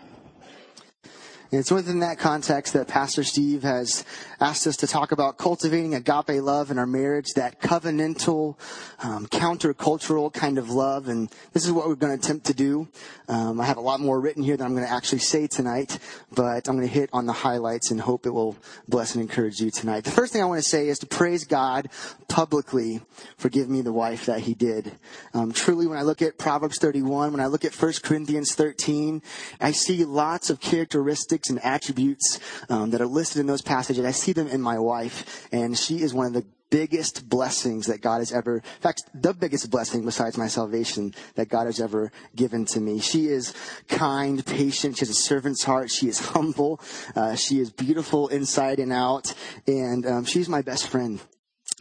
And 1.52 1.60
it's 1.60 1.72
within 1.72 2.00
that 2.00 2.18
context 2.18 2.74
that 2.74 2.88
Pastor 2.88 3.24
Steve 3.24 3.64
has 3.64 4.04
asked 4.40 4.66
us 4.68 4.78
to 4.78 4.88
talk 4.88 5.12
about 5.12 5.38
cultivating 5.38 5.94
agape 5.94 6.42
love 6.42 6.72
in 6.72 6.80
our 6.80 6.88
marriage, 6.88 7.28
that 7.36 7.62
covenantal, 7.62 8.58
um, 9.04 9.28
countercultural 9.28 10.34
kind 10.34 10.58
of 10.58 10.70
love. 10.70 11.08
And 11.08 11.30
this 11.54 11.66
is 11.66 11.72
what 11.72 11.88
we're 11.88 11.96
going 11.96 12.18
to 12.18 12.24
attempt 12.24 12.48
to 12.48 12.54
do. 12.54 12.88
Um, 13.28 13.62
I 13.62 13.66
have 13.66 13.78
a 13.78 13.82
lot 13.82 14.00
more 14.00 14.20
written 14.20 14.44
here 14.44 14.58
than 14.58 14.66
I'm 14.66 14.74
going 14.74 14.86
to 14.86 14.92
actually 14.92 15.20
say 15.20 15.48
tonight, 15.48 16.00
but 16.34 16.68
I'm 16.68 16.76
going 16.76 16.88
to 16.88 16.94
hit 16.94 17.10
on 17.14 17.26
the 17.26 17.34
highlights 17.34 17.92
and 17.92 18.02
hope 18.02 18.26
it 18.26 18.32
will 18.32 18.58
bless 18.88 19.16
and 19.16 19.22
encourage 19.22 19.60
you 19.60 19.70
tonight. 19.70 20.04
The 20.04 20.12
first 20.12 20.34
thing 20.34 20.42
I 20.42 20.46
want 20.46 20.64
to 20.64 20.70
say 20.70 20.88
is 20.88 21.00
to 21.00 21.06
praise 21.06 21.46
God 21.46 21.90
publicly 22.28 23.02
for 23.38 23.50
giving 23.50 23.72
me 23.72 23.82
the 23.82 23.94
wife 23.94 24.26
that 24.26 24.42
he 24.42 24.54
did. 24.54 24.92
Um, 25.34 25.52
truly, 25.52 25.88
when 25.88 25.98
I 25.98 26.02
look 26.02 26.22
at 26.22 26.38
Proverbs 26.38 26.80
31, 26.80 27.32
when 27.32 27.40
I 27.40 27.48
look 27.48 27.66
at 27.66 27.74
1 27.74 27.94
Corinthians 28.04 28.56
13, 28.56 29.22
I 29.62 29.72
see 29.72 30.04
lots 30.06 30.50
of 30.50 30.60
characteristics 30.60 31.35
characteristics 31.36 31.50
and 31.50 31.64
attributes 31.64 32.40
um, 32.70 32.92
that 32.92 33.02
are 33.02 33.08
listed 33.08 33.40
in 33.40 33.48
those 33.48 33.62
passages. 33.62 34.06
I 34.06 34.12
see 34.12 34.34
them 34.34 34.48
in 34.48 34.62
my 34.62 34.80
wife, 34.80 35.48
and 35.52 35.78
she 35.78 36.02
is 36.02 36.14
one 36.14 36.28
of 36.28 36.34
the 36.34 36.46
biggest 36.72 37.30
blessings 37.30 37.88
that 37.88 38.02
God 38.02 38.20
has 38.20 38.32
ever, 38.32 38.58
in 38.58 38.82
fact, 38.82 39.04
the 39.14 39.34
biggest 39.34 39.70
blessing 39.70 40.04
besides 40.04 40.38
my 40.38 40.48
salvation 40.48 41.14
that 41.36 41.48
God 41.48 41.68
has 41.68 41.80
ever 41.80 42.12
given 42.36 42.66
to 42.66 42.80
me. 42.80 43.00
She 43.00 43.28
is 43.28 43.54
kind, 43.88 44.44
patient. 44.46 44.98
She 44.98 45.02
has 45.02 45.10
a 45.10 45.14
servant's 45.14 45.64
heart. 45.64 45.90
She 45.92 46.08
is 46.08 46.20
humble. 46.34 46.82
Uh, 47.16 47.36
she 47.36 47.60
is 47.60 47.72
beautiful 47.72 48.28
inside 48.30 48.80
and 48.80 48.92
out. 48.92 49.34
And 49.68 50.06
um, 50.06 50.26
she's 50.26 50.50
my 50.50 50.64
best 50.64 50.88
friend. 50.88 51.22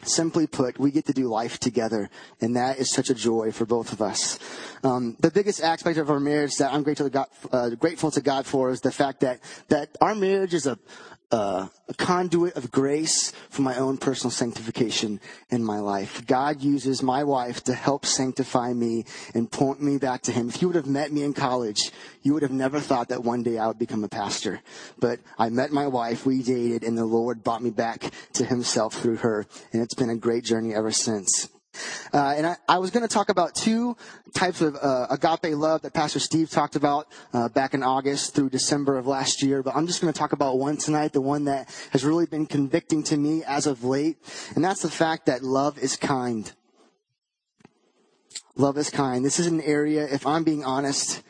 Simply 0.03 0.45
put, 0.45 0.77
we 0.77 0.91
get 0.91 1.05
to 1.05 1.13
do 1.13 1.29
life 1.29 1.57
together, 1.57 2.09
and 2.41 2.57
that 2.57 2.79
is 2.79 2.91
such 2.91 3.09
a 3.09 3.15
joy 3.15 3.51
for 3.51 3.65
both 3.65 3.93
of 3.93 4.01
us. 4.01 4.37
Um, 4.83 5.15
the 5.21 5.31
biggest 5.31 5.61
aspect 5.61 5.97
of 5.97 6.09
our 6.09 6.19
marriage 6.19 6.57
that 6.57 6.73
I'm 6.73 6.83
grateful 6.83 7.05
to, 7.05 7.09
God, 7.09 7.27
uh, 7.51 7.69
grateful 7.69 8.11
to 8.11 8.21
God 8.21 8.45
for 8.45 8.69
is 8.71 8.81
the 8.81 8.91
fact 8.91 9.21
that 9.21 9.39
that 9.69 9.95
our 10.01 10.13
marriage 10.13 10.53
is 10.53 10.67
a, 10.67 10.77
uh, 11.31 11.67
a 11.87 11.93
conduit 11.93 12.55
of 12.55 12.71
grace 12.71 13.31
for 13.49 13.61
my 13.61 13.75
own 13.77 13.97
personal 13.97 14.31
sanctification 14.31 15.19
in 15.49 15.63
my 15.63 15.79
life. 15.79 16.25
God 16.25 16.61
uses 16.61 17.03
my 17.03 17.23
wife 17.23 17.63
to 17.65 17.73
help 17.73 18.05
sanctify 18.05 18.73
me 18.73 19.05
and 19.33 19.51
point 19.51 19.81
me 19.81 19.97
back 19.97 20.21
to 20.23 20.31
Him. 20.31 20.49
If 20.49 20.61
you 20.61 20.67
would 20.67 20.75
have 20.75 20.87
met 20.87 21.11
me 21.11 21.23
in 21.23 21.33
college, 21.33 21.91
you 22.21 22.33
would 22.33 22.43
have 22.43 22.51
never 22.51 22.79
thought 22.79 23.09
that 23.09 23.23
one 23.23 23.43
day 23.43 23.57
I 23.57 23.67
would 23.67 23.79
become 23.79 24.03
a 24.03 24.09
pastor. 24.09 24.61
But 24.99 25.19
I 25.37 25.49
met 25.49 25.71
my 25.71 25.87
wife, 25.87 26.25
we 26.25 26.41
dated, 26.41 26.83
and 26.83 26.97
the 26.97 27.05
Lord 27.05 27.43
brought 27.43 27.63
me 27.63 27.71
back 27.71 28.11
to 28.33 28.45
Himself 28.45 28.95
through 28.95 29.17
her. 29.17 29.45
And 29.71 29.81
it's 29.81 29.95
been 29.95 30.09
a 30.09 30.15
great 30.15 30.43
journey 30.43 30.73
ever 30.73 30.91
since. 30.91 31.49
Uh, 32.13 32.33
and 32.37 32.47
I, 32.47 32.55
I 32.67 32.77
was 32.77 32.91
going 32.91 33.07
to 33.07 33.13
talk 33.13 33.29
about 33.29 33.55
two 33.55 33.97
types 34.33 34.61
of 34.61 34.75
uh, 34.75 35.07
agape 35.09 35.55
love 35.55 35.81
that 35.83 35.93
Pastor 35.93 36.19
Steve 36.19 36.49
talked 36.49 36.75
about 36.75 37.07
uh, 37.33 37.49
back 37.49 37.73
in 37.73 37.83
August 37.83 38.35
through 38.35 38.49
December 38.49 38.97
of 38.97 39.07
last 39.07 39.41
year. 39.41 39.63
But 39.63 39.75
I'm 39.75 39.87
just 39.87 40.01
going 40.01 40.11
to 40.11 40.17
talk 40.17 40.33
about 40.33 40.57
one 40.57 40.77
tonight, 40.77 41.13
the 41.13 41.21
one 41.21 41.45
that 41.45 41.69
has 41.91 42.03
really 42.03 42.25
been 42.25 42.45
convicting 42.45 43.03
to 43.03 43.17
me 43.17 43.43
as 43.43 43.67
of 43.67 43.83
late. 43.83 44.17
And 44.55 44.63
that's 44.63 44.81
the 44.81 44.91
fact 44.91 45.25
that 45.27 45.43
love 45.43 45.77
is 45.77 45.95
kind. 45.95 46.51
Love 48.55 48.77
is 48.77 48.89
kind. 48.89 49.25
This 49.25 49.39
is 49.39 49.47
an 49.47 49.61
area, 49.61 50.05
if 50.05 50.25
I'm 50.25 50.43
being 50.43 50.63
honest, 50.63 51.21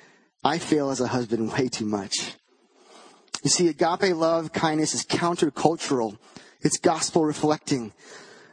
I 0.43 0.59
fail 0.59 0.91
as 0.91 1.01
a 1.01 1.07
husband 1.07 1.51
way 1.57 1.67
too 1.67 1.85
much. 1.85 2.33
You 3.43 3.49
see, 3.49 3.67
agape 3.67 4.15
love, 4.15 4.53
kindness 4.53 4.93
is 4.93 5.05
countercultural. 5.05 6.17
It's 6.61 6.77
gospel 6.77 7.25
reflecting. 7.25 7.93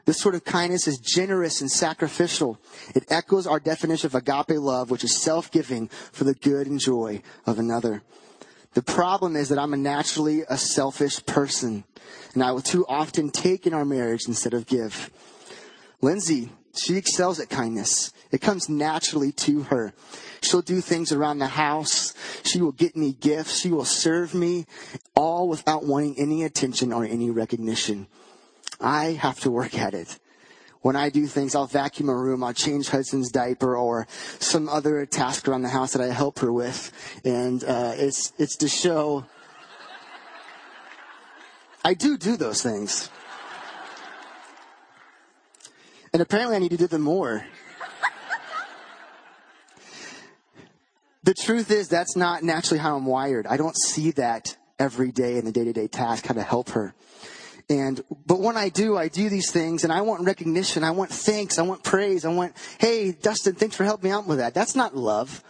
This 0.05 0.19
sort 0.19 0.35
of 0.35 0.45
kindness 0.45 0.88
is 0.88 0.99
generous 0.99 1.61
and 1.61 1.71
sacrificial. 1.71 2.59
It 2.95 3.05
echoes 3.09 3.47
our 3.47 3.61
definition 3.61 4.07
of 4.07 4.15
agape 4.15 4.59
love, 4.59 4.91
which 4.91 5.05
is 5.05 5.17
self-giving 5.17 5.88
for 6.11 6.25
the 6.25 6.35
good 6.35 6.67
and 6.67 6.81
joy 6.81 7.23
of 7.47 7.59
another. 7.59 8.03
The 8.75 8.83
problem 8.83 9.37
is 9.37 9.49
that 9.51 9.59
I'm 9.59 9.75
a 9.75 9.77
naturally 9.77 10.43
a 10.49 10.57
selfish 10.57 11.25
person, 11.27 11.85
and 12.35 12.43
I 12.43 12.53
will 12.53 12.62
too 12.62 12.87
often 12.88 13.31
take 13.31 13.67
in 13.67 13.75
our 13.75 13.85
marriage 13.85 14.27
instead 14.27 14.55
of 14.55 14.67
give. 14.67 15.11
Lindsay, 16.01 16.51
she 16.75 16.97
excels 16.97 17.38
at 17.38 17.51
kindness. 17.51 18.12
It 18.31 18.41
comes 18.41 18.69
naturally 18.69 19.31
to 19.33 19.65
her. 19.65 19.93
She'll 20.41 20.62
do 20.62 20.81
things 20.81 21.12
around 21.12 21.38
the 21.38 21.47
house. 21.47 22.15
She 22.45 22.61
will 22.61 22.73
get 22.73 22.97
me 22.97 23.12
gifts. 23.12 23.61
She 23.61 23.71
will 23.71 23.85
serve 23.85 24.35
me 24.35 24.67
all 25.15 25.49
without 25.49 25.85
wanting 25.85 26.19
any 26.19 26.43
attention 26.43 26.93
or 26.93 27.05
any 27.05 27.31
recognition. 27.31 28.09
I 28.83 29.12
have 29.12 29.40
to 29.40 29.51
work 29.51 29.79
at 29.79 29.95
it. 29.95 30.18
When 30.81 30.97
I 30.97 31.11
do 31.11 31.27
things, 31.27 31.55
I'll 31.55 31.66
vacuum 31.66 32.09
a 32.09 32.16
room, 32.16 32.42
I'll 32.42 32.53
change 32.53 32.88
Hudson's 32.88 33.31
diaper 33.31 33.77
or 33.77 34.09
some 34.40 34.68
other 34.68 35.07
task 35.07 35.47
around 35.47 35.62
the 35.62 35.68
house 35.68 35.92
that 35.92 36.03
I 36.03 36.12
help 36.12 36.40
her 36.40 36.53
with. 36.53 36.92
And, 37.25 37.62
uh, 37.62 37.92
it's, 37.95 38.33
it's 38.37 38.57
to 38.57 38.68
show 38.68 39.25
I 41.85 41.95
do 41.95 42.16
do 42.16 42.37
those 42.37 42.62
things. 42.62 43.11
And 46.12 46.23
apparently 46.23 46.57
I 46.57 46.59
need 46.61 46.71
to 46.71 46.77
do 46.77 46.87
them 46.87 47.03
more. 47.03 47.45
the 51.25 51.35
truth 51.35 51.71
is 51.71 51.88
that's 51.88 52.14
not 52.16 52.42
naturally 52.42 52.79
how 52.79 52.97
I'm 52.97 53.07
wired. 53.07 53.47
I 53.47 53.57
don't 53.57 53.77
see 53.77 54.12
that 54.12 54.57
every 54.79 55.11
day 55.11 55.38
in 55.38 55.45
the 55.45 55.53
day 55.53 55.64
to 55.64 55.73
day 55.73 55.88
task, 55.88 56.27
how 56.27 56.35
to 56.35 56.42
help 56.42 56.71
her. 56.71 56.95
And, 57.70 58.03
but 58.27 58.40
when 58.40 58.57
I 58.57 58.68
do, 58.68 58.96
I 58.96 59.09
do 59.09 59.29
these 59.29 59.51
things 59.51 59.85
and 59.85 59.92
I 59.92 60.01
want 60.03 60.25
recognition. 60.27 60.85
I 60.85 60.90
want 60.90 61.11
thanks. 61.11 61.59
I 61.59 61.62
want 61.62 61.83
praise. 61.83 62.25
I 62.25 62.33
want, 62.33 62.55
hey, 62.79 63.12
Dustin, 63.12 63.55
thanks 63.55 63.77
for 63.77 63.85
helping 63.85 64.11
me 64.11 64.14
out 64.14 64.27
with 64.27 64.38
that. 64.38 64.55
That's 64.55 64.75
not 64.75 64.96
love. 64.96 65.42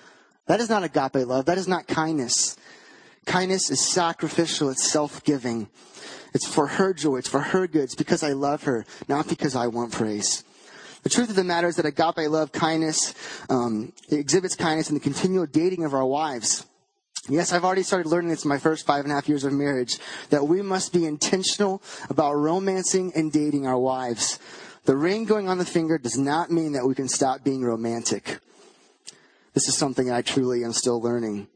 That 0.47 0.61
is 0.61 0.69
not 0.69 0.83
agape 0.83 1.27
love. 1.27 1.47
That 1.47 1.59
is 1.59 1.69
not 1.69 1.87
kindness. 1.87 2.57
Kindness 3.27 3.71
is 3.71 3.81
sacrificial. 3.81 4.71
It's 4.71 4.91
self-giving. 4.91 5.69
It's 6.35 6.47
for 6.47 6.67
her 6.67 6.93
joy. 6.93 7.17
It's 7.17 7.29
for 7.29 7.41
her 7.41 7.67
good. 7.67 7.85
It's 7.85 7.95
because 7.95 8.23
I 8.23 8.33
love 8.33 8.65
her, 8.65 8.85
not 9.09 9.29
because 9.29 9.55
I 9.55 9.67
want 9.69 9.93
praise. 9.93 10.45
The 11.03 11.11
truth 11.11 11.31
of 11.31 11.37
the 11.37 11.45
matter 11.45 11.69
is 11.69 11.77
that 11.77 11.87
agape 11.87 12.31
love, 12.31 12.53
kindness, 12.53 13.15
um, 13.51 13.93
exhibits 14.09 14.55
kindness 14.55 14.89
in 14.89 14.95
the 14.95 15.01
continual 15.01 15.47
dating 15.47 15.85
of 15.85 15.95
our 15.95 16.07
wives. 16.07 16.65
Yes, 17.29 17.53
I've 17.53 17.65
already 17.65 17.85
started 17.85 18.09
learning 18.09 18.31
this 18.31 18.45
in 18.45 18.49
my 18.49 18.59
first 18.59 18.85
five 18.85 19.05
and 19.05 19.13
a 19.13 19.15
half 19.15 19.29
years 19.29 19.45
of 19.45 19.53
marriage, 19.53 19.99
that 20.31 20.49
we 20.49 20.61
must 20.61 20.93
be 20.93 21.07
intentional 21.07 21.81
about 22.11 22.35
romancing 22.35 23.13
and 23.15 23.31
dating 23.31 23.65
our 23.65 23.79
wives. 23.79 24.41
The 24.87 24.97
ring 24.97 25.25
going 25.25 25.49
on 25.49 25.59
the 25.59 25.65
finger 25.65 25.99
does 25.99 26.19
not 26.19 26.51
mean 26.51 26.73
that 26.73 26.85
we 26.85 26.97
can 26.97 27.09
stop 27.09 27.45
being 27.45 27.63
romantic. 27.63 28.41
This 29.55 29.69
is 29.69 29.77
something 29.77 30.11
I 30.11 30.23
truly 30.23 30.65
am 30.65 30.73
still 30.73 31.01
learning. 31.01 31.47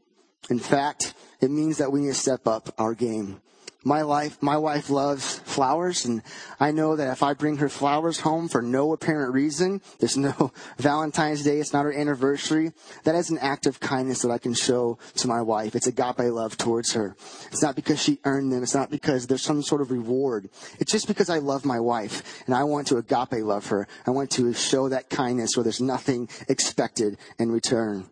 In 0.49 0.59
fact, 0.59 1.13
it 1.41 1.51
means 1.51 1.77
that 1.79 1.91
we 1.91 1.99
need 1.99 2.09
to 2.09 2.13
step 2.13 2.47
up 2.47 2.73
our 2.77 2.93
game. 2.93 3.41
My 3.83 4.01
life, 4.01 4.41
my 4.41 4.57
wife 4.57 4.89
loves 4.89 5.39
flowers, 5.39 6.03
and 6.05 6.23
I 6.59 6.71
know 6.71 6.95
that 6.95 7.11
if 7.11 7.21
I 7.21 7.33
bring 7.33 7.57
her 7.57 7.69
flowers 7.69 8.19
home 8.19 8.49
for 8.49 8.61
no 8.61 8.91
apparent 8.91 9.33
reason, 9.33 9.81
there's 9.99 10.17
no 10.17 10.51
Valentine's 10.77 11.43
Day, 11.43 11.59
it's 11.59 11.73
not 11.73 11.85
her 11.85 11.93
anniversary, 11.93 12.73
that 13.03 13.15
is 13.15 13.29
an 13.29 13.37
act 13.37 13.67
of 13.67 13.79
kindness 13.79 14.23
that 14.23 14.31
I 14.31 14.39
can 14.39 14.53
show 14.53 14.97
to 15.17 15.27
my 15.27 15.41
wife. 15.41 15.75
It's 15.75 15.87
agape 15.87 16.19
love 16.19 16.57
towards 16.57 16.93
her. 16.93 17.15
It's 17.51 17.61
not 17.61 17.75
because 17.75 18.01
she 18.01 18.19
earned 18.25 18.51
them, 18.51 18.63
it's 18.63 18.75
not 18.75 18.89
because 18.89 19.27
there's 19.27 19.43
some 19.43 19.61
sort 19.61 19.81
of 19.81 19.91
reward. 19.91 20.49
It's 20.79 20.91
just 20.91 21.07
because 21.07 21.29
I 21.29 21.37
love 21.37 21.63
my 21.63 21.79
wife, 21.79 22.43
and 22.47 22.55
I 22.55 22.63
want 22.63 22.87
to 22.87 22.97
agape 22.97 23.43
love 23.43 23.67
her. 23.67 23.87
I 24.05 24.11
want 24.11 24.31
to 24.31 24.53
show 24.53 24.89
that 24.89 25.09
kindness 25.09 25.55
where 25.55 25.63
there's 25.63 25.81
nothing 25.81 26.29
expected 26.49 27.17
in 27.37 27.51
return. 27.51 28.09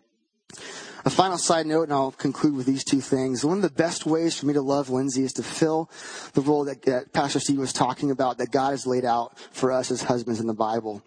A 1.06 1.10
final 1.12 1.38
side 1.38 1.68
note, 1.68 1.84
and 1.84 1.94
I'll 1.94 2.12
conclude 2.12 2.56
with 2.56 2.66
these 2.66 2.84
two 2.84 3.00
things. 3.00 3.46
One 3.46 3.58
of 3.58 3.62
the 3.62 3.70
best 3.70 4.08
ways 4.08 4.40
for 4.40 4.48
me 4.48 4.54
to 4.54 4.62
love 4.62 4.90
Lindsay 4.90 5.24
is 5.24 5.34
to 5.34 5.44
fill 5.44 5.88
the 6.34 6.42
role 6.42 6.66
that, 6.66 6.82
that 6.84 7.14
Pastor 7.14 7.40
Steve 7.40 7.60
was 7.60 7.72
talking 7.72 8.10
about 8.10 8.40
that 8.40 8.52
God 8.52 8.72
has 8.72 8.88
laid 8.88 9.06
out 9.06 9.38
for 9.52 9.72
us 9.72 9.92
as 9.92 10.02
husbands 10.02 10.40
in 10.40 10.48
the 10.48 10.54
Bible. 10.56 11.04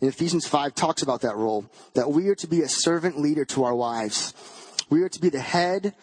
And 0.00 0.08
Ephesians 0.08 0.46
5 0.46 0.72
talks 0.72 1.02
about 1.02 1.22
that 1.22 1.34
role, 1.34 1.68
that 1.94 2.12
we 2.12 2.28
are 2.28 2.36
to 2.36 2.46
be 2.46 2.62
a 2.62 2.68
servant 2.68 3.18
leader 3.18 3.44
to 3.46 3.64
our 3.64 3.74
wives. 3.74 4.34
We 4.88 5.02
are 5.02 5.08
to 5.08 5.20
be 5.20 5.30
the 5.30 5.40
head 5.40 5.94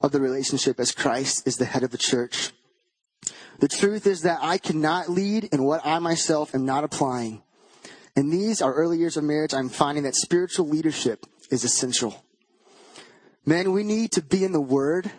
of 0.00 0.12
the 0.12 0.20
relationship 0.20 0.78
as 0.78 0.92
Christ 0.92 1.48
is 1.48 1.56
the 1.56 1.64
head 1.64 1.82
of 1.82 1.90
the 1.90 1.98
church. 1.98 2.52
The 3.58 3.66
truth 3.66 4.06
is 4.06 4.22
that 4.22 4.38
I 4.40 4.58
cannot 4.58 5.08
lead 5.08 5.44
in 5.44 5.64
what 5.64 5.84
I 5.84 5.98
myself 5.98 6.54
am 6.54 6.64
not 6.64 6.84
applying. 6.84 7.42
In 8.14 8.30
these, 8.30 8.62
our 8.62 8.72
early 8.72 8.98
years 8.98 9.16
of 9.16 9.24
marriage, 9.24 9.54
I'm 9.54 9.68
finding 9.68 10.04
that 10.04 10.14
spiritual 10.14 10.68
leadership 10.68 11.26
is 11.50 11.64
essential. 11.64 12.23
Man, 13.46 13.72
we 13.72 13.84
need 13.84 14.12
to 14.12 14.22
be 14.22 14.42
in 14.42 14.52
the 14.52 14.60
Word. 14.60 15.10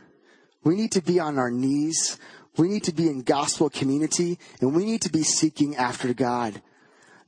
We 0.64 0.76
need 0.76 0.92
to 0.94 1.02
be 1.02 1.20
on 1.20 1.38
our 1.38 1.52
knees. 1.52 2.18
We 2.58 2.68
need 2.68 2.84
to 2.86 2.94
be 2.94 3.08
in 3.08 3.22
gospel 3.22 3.70
community 3.70 4.40
and 4.62 4.76
we 4.76 4.86
need 4.86 5.02
to 5.02 5.12
be 5.12 5.24
seeking 5.24 5.76
after 5.76 6.14
God. 6.14 6.62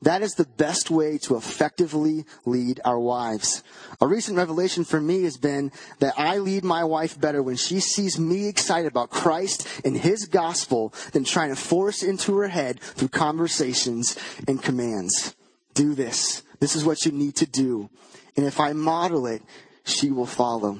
That 0.02 0.22
is 0.22 0.34
the 0.34 0.46
best 0.46 0.90
way 0.90 1.18
to 1.18 1.36
effectively 1.36 2.24
lead 2.44 2.80
our 2.84 2.98
wives. 2.98 3.64
A 4.00 4.06
recent 4.06 4.36
revelation 4.36 4.84
for 4.84 5.00
me 5.00 5.24
has 5.24 5.36
been 5.36 5.72
that 5.98 6.14
I 6.16 6.38
lead 6.38 6.64
my 6.64 6.84
wife 6.84 7.20
better 7.20 7.42
when 7.42 7.56
she 7.56 7.80
sees 7.80 8.18
me 8.18 8.48
excited 8.48 8.90
about 8.90 9.10
Christ 9.10 9.66
and 9.84 9.96
His 9.96 10.26
gospel 10.26 10.94
than 11.12 11.24
trying 11.24 11.50
to 11.50 11.56
force 11.56 12.02
into 12.02 12.36
her 12.38 12.48
head 12.48 12.80
through 12.80 13.08
conversations 13.08 14.16
and 14.46 14.62
commands. 14.62 15.34
Do 15.74 15.94
this. 15.94 16.42
This 16.60 16.76
is 16.76 16.84
what 16.84 17.04
you 17.04 17.10
need 17.10 17.34
to 17.36 17.46
do. 17.46 17.90
And 18.36 18.46
if 18.46 18.60
I 18.60 18.72
model 18.74 19.26
it, 19.26 19.42
she 19.84 20.12
will 20.12 20.26
follow. 20.26 20.78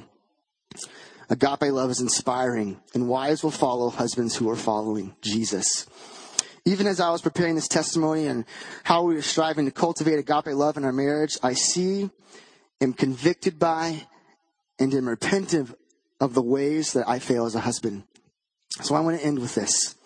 Agape 1.31 1.73
love 1.73 1.91
is 1.91 2.01
inspiring, 2.01 2.81
and 2.95 3.09
wives 3.09 3.43
will 3.43 3.51
follow 3.51 3.91
husbands 3.91 4.35
who 4.35 4.49
are 4.49 4.57
following 4.57 5.15
Jesus. 5.21 5.87
Even 6.65 6.87
as 6.87 7.01
I 7.01 7.11
was 7.11 7.21
preparing 7.21 7.55
this 7.55 7.69
testimony 7.69 8.27
and 8.27 8.45
how 8.85 9.03
we 9.03 9.17
are 9.17 9.23
striving 9.23 9.67
to 9.67 9.71
cultivate 9.71 10.19
agape 10.19 10.55
love 10.55 10.77
in 10.77 10.85
our 10.85 10.93
marriage, 10.93 11.37
I 11.43 11.53
see, 11.53 12.11
am 12.81 12.95
convicted 12.95 13.59
by, 13.59 14.07
and 14.79 14.95
am 14.95 15.09
repentant 15.09 15.77
of 16.21 16.35
the 16.35 16.43
ways 16.43 16.95
that 16.95 17.09
I 17.09 17.19
fail 17.19 17.45
as 17.45 17.55
a 17.55 17.61
husband. 17.61 18.05
So 18.81 18.95
I 18.95 19.01
want 19.01 19.19
to 19.19 19.25
end 19.27 19.39
with 19.39 19.55
this. 19.55 19.97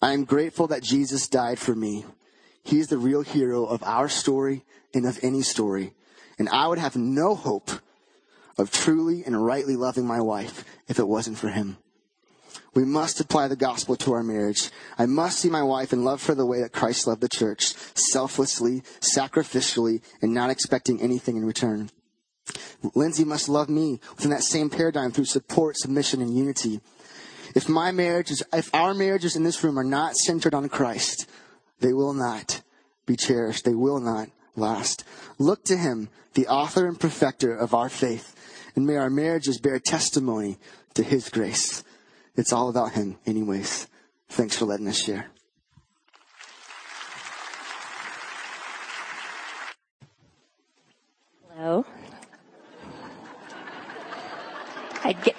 I 0.00 0.12
am 0.12 0.24
grateful 0.24 0.68
that 0.68 0.82
Jesus 0.82 1.28
died 1.28 1.58
for 1.58 1.74
me. 1.74 2.04
He 2.62 2.78
is 2.78 2.88
the 2.88 2.98
real 2.98 3.22
hero 3.22 3.64
of 3.64 3.82
our 3.82 4.08
story 4.08 4.64
and 4.94 5.06
of 5.06 5.18
any 5.22 5.42
story. 5.42 5.92
And 6.38 6.48
I 6.48 6.66
would 6.66 6.78
have 6.78 6.96
no 6.96 7.34
hope 7.34 7.70
of 8.58 8.70
truly 8.70 9.24
and 9.24 9.44
rightly 9.44 9.76
loving 9.76 10.06
my 10.06 10.20
wife 10.20 10.64
if 10.88 10.98
it 10.98 11.08
wasn't 11.08 11.38
for 11.38 11.48
him. 11.48 11.76
We 12.74 12.84
must 12.84 13.20
apply 13.20 13.48
the 13.48 13.56
gospel 13.56 13.96
to 13.96 14.12
our 14.12 14.22
marriage. 14.22 14.70
I 14.98 15.06
must 15.06 15.40
see 15.40 15.48
my 15.48 15.62
wife 15.62 15.92
and 15.92 16.04
love 16.04 16.24
her 16.26 16.34
the 16.34 16.44
way 16.44 16.60
that 16.60 16.72
Christ 16.72 17.06
loved 17.06 17.22
the 17.22 17.28
church, 17.28 17.74
selflessly, 17.94 18.82
sacrificially, 19.00 20.02
and 20.20 20.34
not 20.34 20.50
expecting 20.50 21.00
anything 21.00 21.36
in 21.36 21.46
return. 21.46 21.90
Lindsay 22.94 23.24
must 23.24 23.48
love 23.48 23.68
me 23.68 24.00
within 24.16 24.30
that 24.30 24.42
same 24.42 24.70
paradigm 24.70 25.10
through 25.10 25.24
support, 25.24 25.76
submission, 25.76 26.20
and 26.20 26.36
unity. 26.36 26.80
If 27.54 27.68
my 27.68 27.92
marriage 27.92 28.30
is, 28.30 28.42
if 28.52 28.72
our 28.74 28.92
marriages 28.92 29.36
in 29.36 29.42
this 29.42 29.64
room 29.64 29.78
are 29.78 29.84
not 29.84 30.14
centered 30.14 30.54
on 30.54 30.68
Christ, 30.68 31.28
they 31.80 31.94
will 31.94 32.12
not 32.12 32.60
be 33.06 33.16
cherished. 33.16 33.64
They 33.64 33.74
will 33.74 34.00
not 34.00 34.28
last. 34.54 35.04
Look 35.38 35.64
to 35.64 35.76
Him, 35.76 36.10
the 36.34 36.48
author 36.48 36.86
and 36.86 37.00
perfecter 37.00 37.56
of 37.56 37.72
our 37.72 37.88
faith, 37.88 38.34
and 38.76 38.86
may 38.86 38.96
our 38.96 39.10
marriages 39.10 39.58
bear 39.58 39.80
testimony 39.80 40.58
to 40.94 41.02
His 41.02 41.28
grace. 41.30 41.82
It's 42.36 42.52
all 42.52 42.68
about 42.68 42.92
Him, 42.92 43.16
anyways. 43.26 43.88
Thanks 44.28 44.56
for 44.56 44.66
letting 44.66 44.86
us 44.86 45.02
share. 45.02 45.26
Hello. 51.54 51.86
I 55.02 55.12
get. 55.12 55.34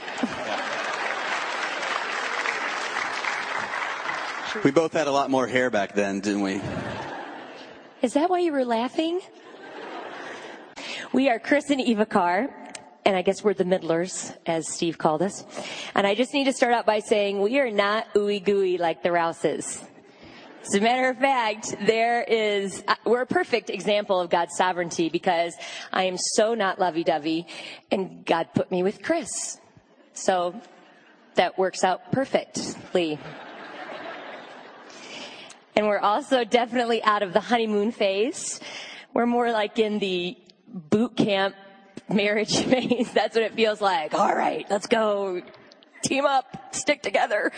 We 4.63 4.71
both 4.71 4.93
had 4.93 5.05
a 5.05 5.11
lot 5.11 5.29
more 5.29 5.45
hair 5.45 5.69
back 5.69 5.93
then, 5.93 6.19
didn't 6.19 6.41
we? 6.41 6.59
Is 8.01 8.13
that 8.13 8.29
why 8.29 8.39
you 8.39 8.51
were 8.51 8.65
laughing? 8.65 9.21
We 11.13 11.29
are 11.29 11.37
Chris 11.37 11.69
and 11.69 11.79
Eva 11.79 12.05
Carr, 12.05 12.49
and 13.07 13.15
I 13.15 13.21
guess 13.21 13.41
we're 13.41 13.53
the 13.53 13.63
middlers, 13.63 14.33
as 14.45 14.67
Steve 14.67 14.97
called 14.97 15.21
us. 15.21 15.45
And 15.95 16.05
I 16.05 16.13
just 16.13 16.33
need 16.33 16.43
to 16.43 16.51
start 16.51 16.73
out 16.73 16.85
by 16.85 16.99
saying 16.99 17.39
we 17.39 17.57
are 17.57 17.71
not 17.71 18.13
ooey 18.15 18.43
gooey 18.43 18.77
like 18.77 19.01
the 19.01 19.13
Rouses. 19.13 19.81
As 20.63 20.75
a 20.75 20.81
matter 20.81 21.07
of 21.07 21.17
fact, 21.17 21.73
there 21.85 22.21
is, 22.21 22.83
uh, 22.85 22.95
we're 23.05 23.21
a 23.21 23.25
perfect 23.25 23.69
example 23.69 24.19
of 24.19 24.29
God's 24.29 24.57
sovereignty 24.57 25.07
because 25.07 25.55
I 25.93 26.03
am 26.03 26.17
so 26.17 26.53
not 26.53 26.79
lovey-dovey 26.79 27.47
and 27.91 28.25
God 28.25 28.49
put 28.53 28.69
me 28.71 28.83
with 28.83 29.01
Chris. 29.01 29.57
So 30.11 30.59
that 31.35 31.57
works 31.57 31.85
out 31.85 32.11
perfectly. 32.11 33.17
And 35.77 35.87
we're 35.87 35.99
also 35.99 36.43
definitely 36.43 37.01
out 37.03 37.23
of 37.23 37.31
the 37.31 37.39
honeymoon 37.39 37.93
phase. 37.93 38.59
We're 39.13 39.27
more 39.27 39.53
like 39.53 39.79
in 39.79 39.99
the 39.99 40.37
boot 40.67 41.15
camp 41.15 41.55
marriage 42.09 42.57
phase. 42.63 43.11
That's 43.11 43.35
what 43.35 43.43
it 43.43 43.53
feels 43.53 43.81
like. 43.81 44.13
All 44.13 44.33
right, 44.33 44.65
let's 44.69 44.87
go. 44.87 45.41
Team 46.03 46.25
up, 46.25 46.75
stick 46.75 47.01
together. 47.01 47.51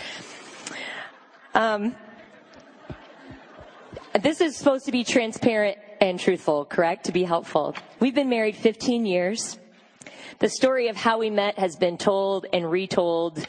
Um, 1.54 1.96
this 4.22 4.42
is 4.42 4.56
supposed 4.56 4.86
to 4.86 4.92
be 4.92 5.04
transparent 5.04 5.78
and 6.02 6.20
truthful, 6.20 6.66
correct? 6.66 7.06
To 7.06 7.12
be 7.12 7.24
helpful. 7.24 7.76
We've 8.00 8.16
been 8.16 8.30
married 8.30 8.56
15 8.56 9.06
years. 9.06 9.60
The 10.40 10.50
story 10.50 10.88
of 10.88 10.96
how 10.96 11.20
we 11.20 11.30
met 11.30 11.60
has 11.60 11.76
been 11.76 11.98
told 11.98 12.46
and 12.54 12.72
retold. 12.72 13.46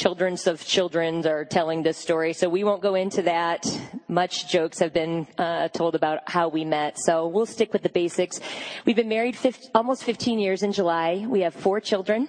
Children's 0.00 0.46
of 0.46 0.64
children 0.64 1.26
are 1.26 1.44
telling 1.44 1.82
this 1.82 1.98
story, 1.98 2.32
so 2.32 2.48
we 2.48 2.64
won't 2.64 2.80
go 2.80 2.94
into 2.94 3.20
that. 3.20 3.66
Much 4.08 4.50
jokes 4.50 4.78
have 4.78 4.94
been 4.94 5.26
uh, 5.36 5.68
told 5.68 5.94
about 5.94 6.20
how 6.24 6.48
we 6.48 6.64
met, 6.64 6.96
so 6.98 7.28
we'll 7.28 7.44
stick 7.44 7.74
with 7.74 7.82
the 7.82 7.90
basics. 7.90 8.40
We've 8.86 8.96
been 8.96 9.10
married 9.10 9.36
50, 9.36 9.68
almost 9.74 10.04
15 10.04 10.38
years 10.38 10.62
in 10.62 10.72
July. 10.72 11.26
We 11.28 11.42
have 11.42 11.52
four 11.52 11.80
children. 11.80 12.28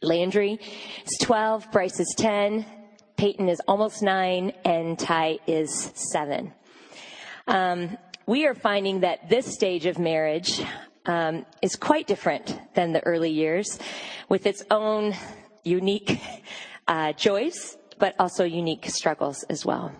Landry 0.00 0.60
is 1.04 1.18
12, 1.22 1.72
Bryce 1.72 1.98
is 1.98 2.14
10, 2.16 2.64
Peyton 3.16 3.48
is 3.48 3.60
almost 3.66 4.00
nine, 4.00 4.52
and 4.64 4.96
Ty 4.96 5.40
is 5.48 5.90
seven. 6.12 6.52
Um, 7.48 7.98
we 8.26 8.46
are 8.46 8.54
finding 8.54 9.00
that 9.00 9.28
this 9.28 9.52
stage 9.52 9.86
of 9.86 9.98
marriage 9.98 10.62
um, 11.04 11.46
is 11.62 11.74
quite 11.74 12.06
different 12.06 12.56
than 12.74 12.92
the 12.92 13.04
early 13.04 13.32
years, 13.32 13.76
with 14.28 14.46
its 14.46 14.62
own 14.70 15.16
unique 15.64 16.20
uh, 16.88 17.12
joys, 17.12 17.76
but 17.98 18.14
also 18.18 18.44
unique 18.44 18.86
struggles 18.86 19.42
as 19.44 19.64
well. 19.64 19.92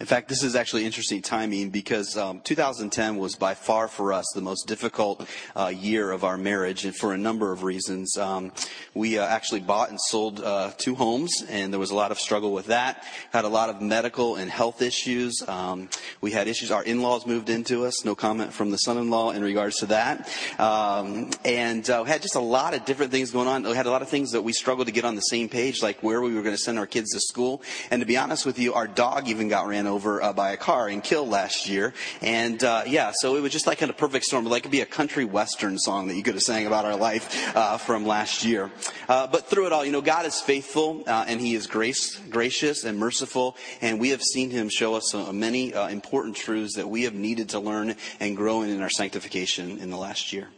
In 0.00 0.06
fact, 0.06 0.28
this 0.28 0.44
is 0.44 0.54
actually 0.54 0.84
interesting 0.84 1.22
timing 1.22 1.70
because 1.70 2.16
um, 2.16 2.40
2010 2.42 3.16
was 3.16 3.34
by 3.34 3.54
far 3.54 3.88
for 3.88 4.12
us 4.12 4.30
the 4.32 4.40
most 4.40 4.68
difficult 4.68 5.28
uh, 5.56 5.72
year 5.74 6.12
of 6.12 6.22
our 6.22 6.38
marriage, 6.38 6.84
and 6.84 6.94
for 6.94 7.12
a 7.12 7.18
number 7.18 7.50
of 7.50 7.64
reasons. 7.64 8.16
Um, 8.16 8.52
we 8.94 9.18
uh, 9.18 9.26
actually 9.26 9.58
bought 9.58 9.90
and 9.90 10.00
sold 10.00 10.40
uh, 10.40 10.70
two 10.78 10.94
homes, 10.94 11.42
and 11.48 11.72
there 11.72 11.80
was 11.80 11.90
a 11.90 11.96
lot 11.96 12.12
of 12.12 12.20
struggle 12.20 12.52
with 12.52 12.66
that. 12.66 13.04
Had 13.32 13.44
a 13.44 13.48
lot 13.48 13.70
of 13.70 13.82
medical 13.82 14.36
and 14.36 14.48
health 14.48 14.82
issues. 14.82 15.42
Um, 15.48 15.88
we 16.20 16.30
had 16.30 16.46
issues. 16.46 16.70
Our 16.70 16.84
in-laws 16.84 17.26
moved 17.26 17.50
into 17.50 17.84
us. 17.84 18.04
No 18.04 18.14
comment 18.14 18.52
from 18.52 18.70
the 18.70 18.78
son-in-law 18.78 19.32
in 19.32 19.42
regards 19.42 19.78
to 19.78 19.86
that. 19.86 20.28
Um, 20.60 21.30
and 21.44 21.90
uh, 21.90 22.04
had 22.04 22.22
just 22.22 22.36
a 22.36 22.40
lot 22.40 22.72
of 22.72 22.84
different 22.84 23.10
things 23.10 23.32
going 23.32 23.48
on. 23.48 23.64
We 23.64 23.74
had 23.74 23.86
a 23.86 23.90
lot 23.90 24.02
of 24.02 24.08
things 24.08 24.30
that 24.30 24.42
we 24.42 24.52
struggled 24.52 24.86
to 24.86 24.92
get 24.92 25.04
on 25.04 25.16
the 25.16 25.22
same 25.22 25.48
page, 25.48 25.82
like 25.82 26.04
where 26.04 26.22
we 26.22 26.36
were 26.36 26.42
going 26.42 26.54
to 26.54 26.62
send 26.62 26.78
our 26.78 26.86
kids 26.86 27.10
to 27.14 27.20
school. 27.20 27.62
And 27.90 28.00
to 28.00 28.06
be 28.06 28.16
honest 28.16 28.46
with 28.46 28.60
you, 28.60 28.74
our 28.74 28.86
dog 28.86 29.26
even 29.26 29.48
got 29.48 29.66
ran 29.66 29.87
over 29.88 30.22
uh, 30.22 30.32
by 30.32 30.52
a 30.52 30.56
car 30.56 30.88
and 30.88 31.02
killed 31.02 31.28
last 31.28 31.68
year. 31.68 31.94
And 32.22 32.62
uh, 32.62 32.84
yeah, 32.86 33.12
so 33.14 33.36
it 33.36 33.40
was 33.40 33.52
just 33.52 33.66
like 33.66 33.78
kind 33.78 33.90
of 33.90 33.96
perfect 33.96 34.24
storm. 34.24 34.44
Like 34.44 34.60
it 34.60 34.62
could 34.64 34.72
be 34.72 34.80
a 34.80 34.86
country 34.86 35.24
western 35.24 35.78
song 35.78 36.08
that 36.08 36.14
you 36.14 36.22
could 36.22 36.34
have 36.34 36.42
sang 36.42 36.66
about 36.66 36.84
our 36.84 36.96
life 36.96 37.56
uh, 37.56 37.78
from 37.78 38.06
last 38.06 38.44
year. 38.44 38.70
Uh, 39.08 39.26
but 39.26 39.46
through 39.46 39.66
it 39.66 39.72
all, 39.72 39.84
you 39.84 39.92
know, 39.92 40.00
God 40.00 40.26
is 40.26 40.40
faithful 40.40 41.04
uh, 41.06 41.24
and 41.26 41.40
He 41.40 41.54
is 41.54 41.66
grace, 41.66 42.18
gracious 42.30 42.84
and 42.84 42.98
merciful. 42.98 43.56
And 43.80 43.98
we 43.98 44.10
have 44.10 44.22
seen 44.22 44.50
Him 44.50 44.68
show 44.68 44.94
us 44.94 45.14
uh, 45.14 45.32
many 45.32 45.72
important 45.72 46.36
truths 46.36 46.76
that 46.76 46.88
we 46.88 47.02
have 47.04 47.14
needed 47.14 47.50
to 47.50 47.60
learn 47.60 47.94
and 48.20 48.36
grow 48.36 48.62
in, 48.62 48.70
in 48.70 48.82
our 48.82 48.90
sanctification 48.90 49.78
in 49.78 49.90
the 49.90 49.96
last 49.96 50.32
year. 50.32 50.48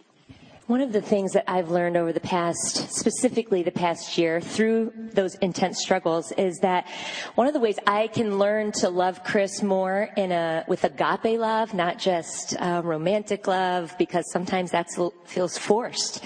One 0.71 0.83
of 0.83 0.93
the 0.93 1.03
things 1.03 1.33
that 1.33 1.51
I've 1.51 1.73
learned 1.73 1.97
over 1.97 2.13
the 2.13 2.21
past, 2.21 2.93
specifically 2.93 3.65
the 3.65 3.73
past 3.73 4.17
year, 4.17 4.41
through 4.41 4.93
those 4.95 5.35
intense 5.35 5.81
struggles, 5.81 6.31
is 6.31 6.61
that 6.61 6.87
one 7.35 7.49
of 7.49 7.55
the 7.55 7.59
ways 7.59 7.77
I 7.89 8.07
can 8.07 8.39
learn 8.39 8.71
to 8.75 8.89
love 8.89 9.25
Chris 9.25 9.65
more 9.65 10.11
in 10.17 10.31
a 10.31 10.65
with 10.69 10.85
agape 10.85 11.41
love, 11.41 11.75
not 11.75 11.99
just 11.99 12.55
uh, 12.57 12.83
romantic 12.85 13.49
love, 13.49 13.93
because 13.99 14.31
sometimes 14.31 14.71
that 14.71 14.87
feels 15.25 15.59
forced. 15.59 16.23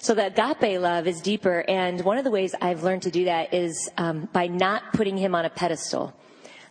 So 0.00 0.12
the 0.12 0.26
agape 0.26 0.80
love 0.80 1.06
is 1.06 1.20
deeper, 1.20 1.64
and 1.68 2.00
one 2.00 2.18
of 2.18 2.24
the 2.24 2.32
ways 2.32 2.52
I've 2.60 2.82
learned 2.82 3.02
to 3.02 3.12
do 3.12 3.26
that 3.26 3.54
is 3.54 3.88
um, 3.96 4.28
by 4.32 4.48
not 4.48 4.92
putting 4.92 5.16
him 5.16 5.36
on 5.36 5.44
a 5.44 5.50
pedestal. 5.50 6.12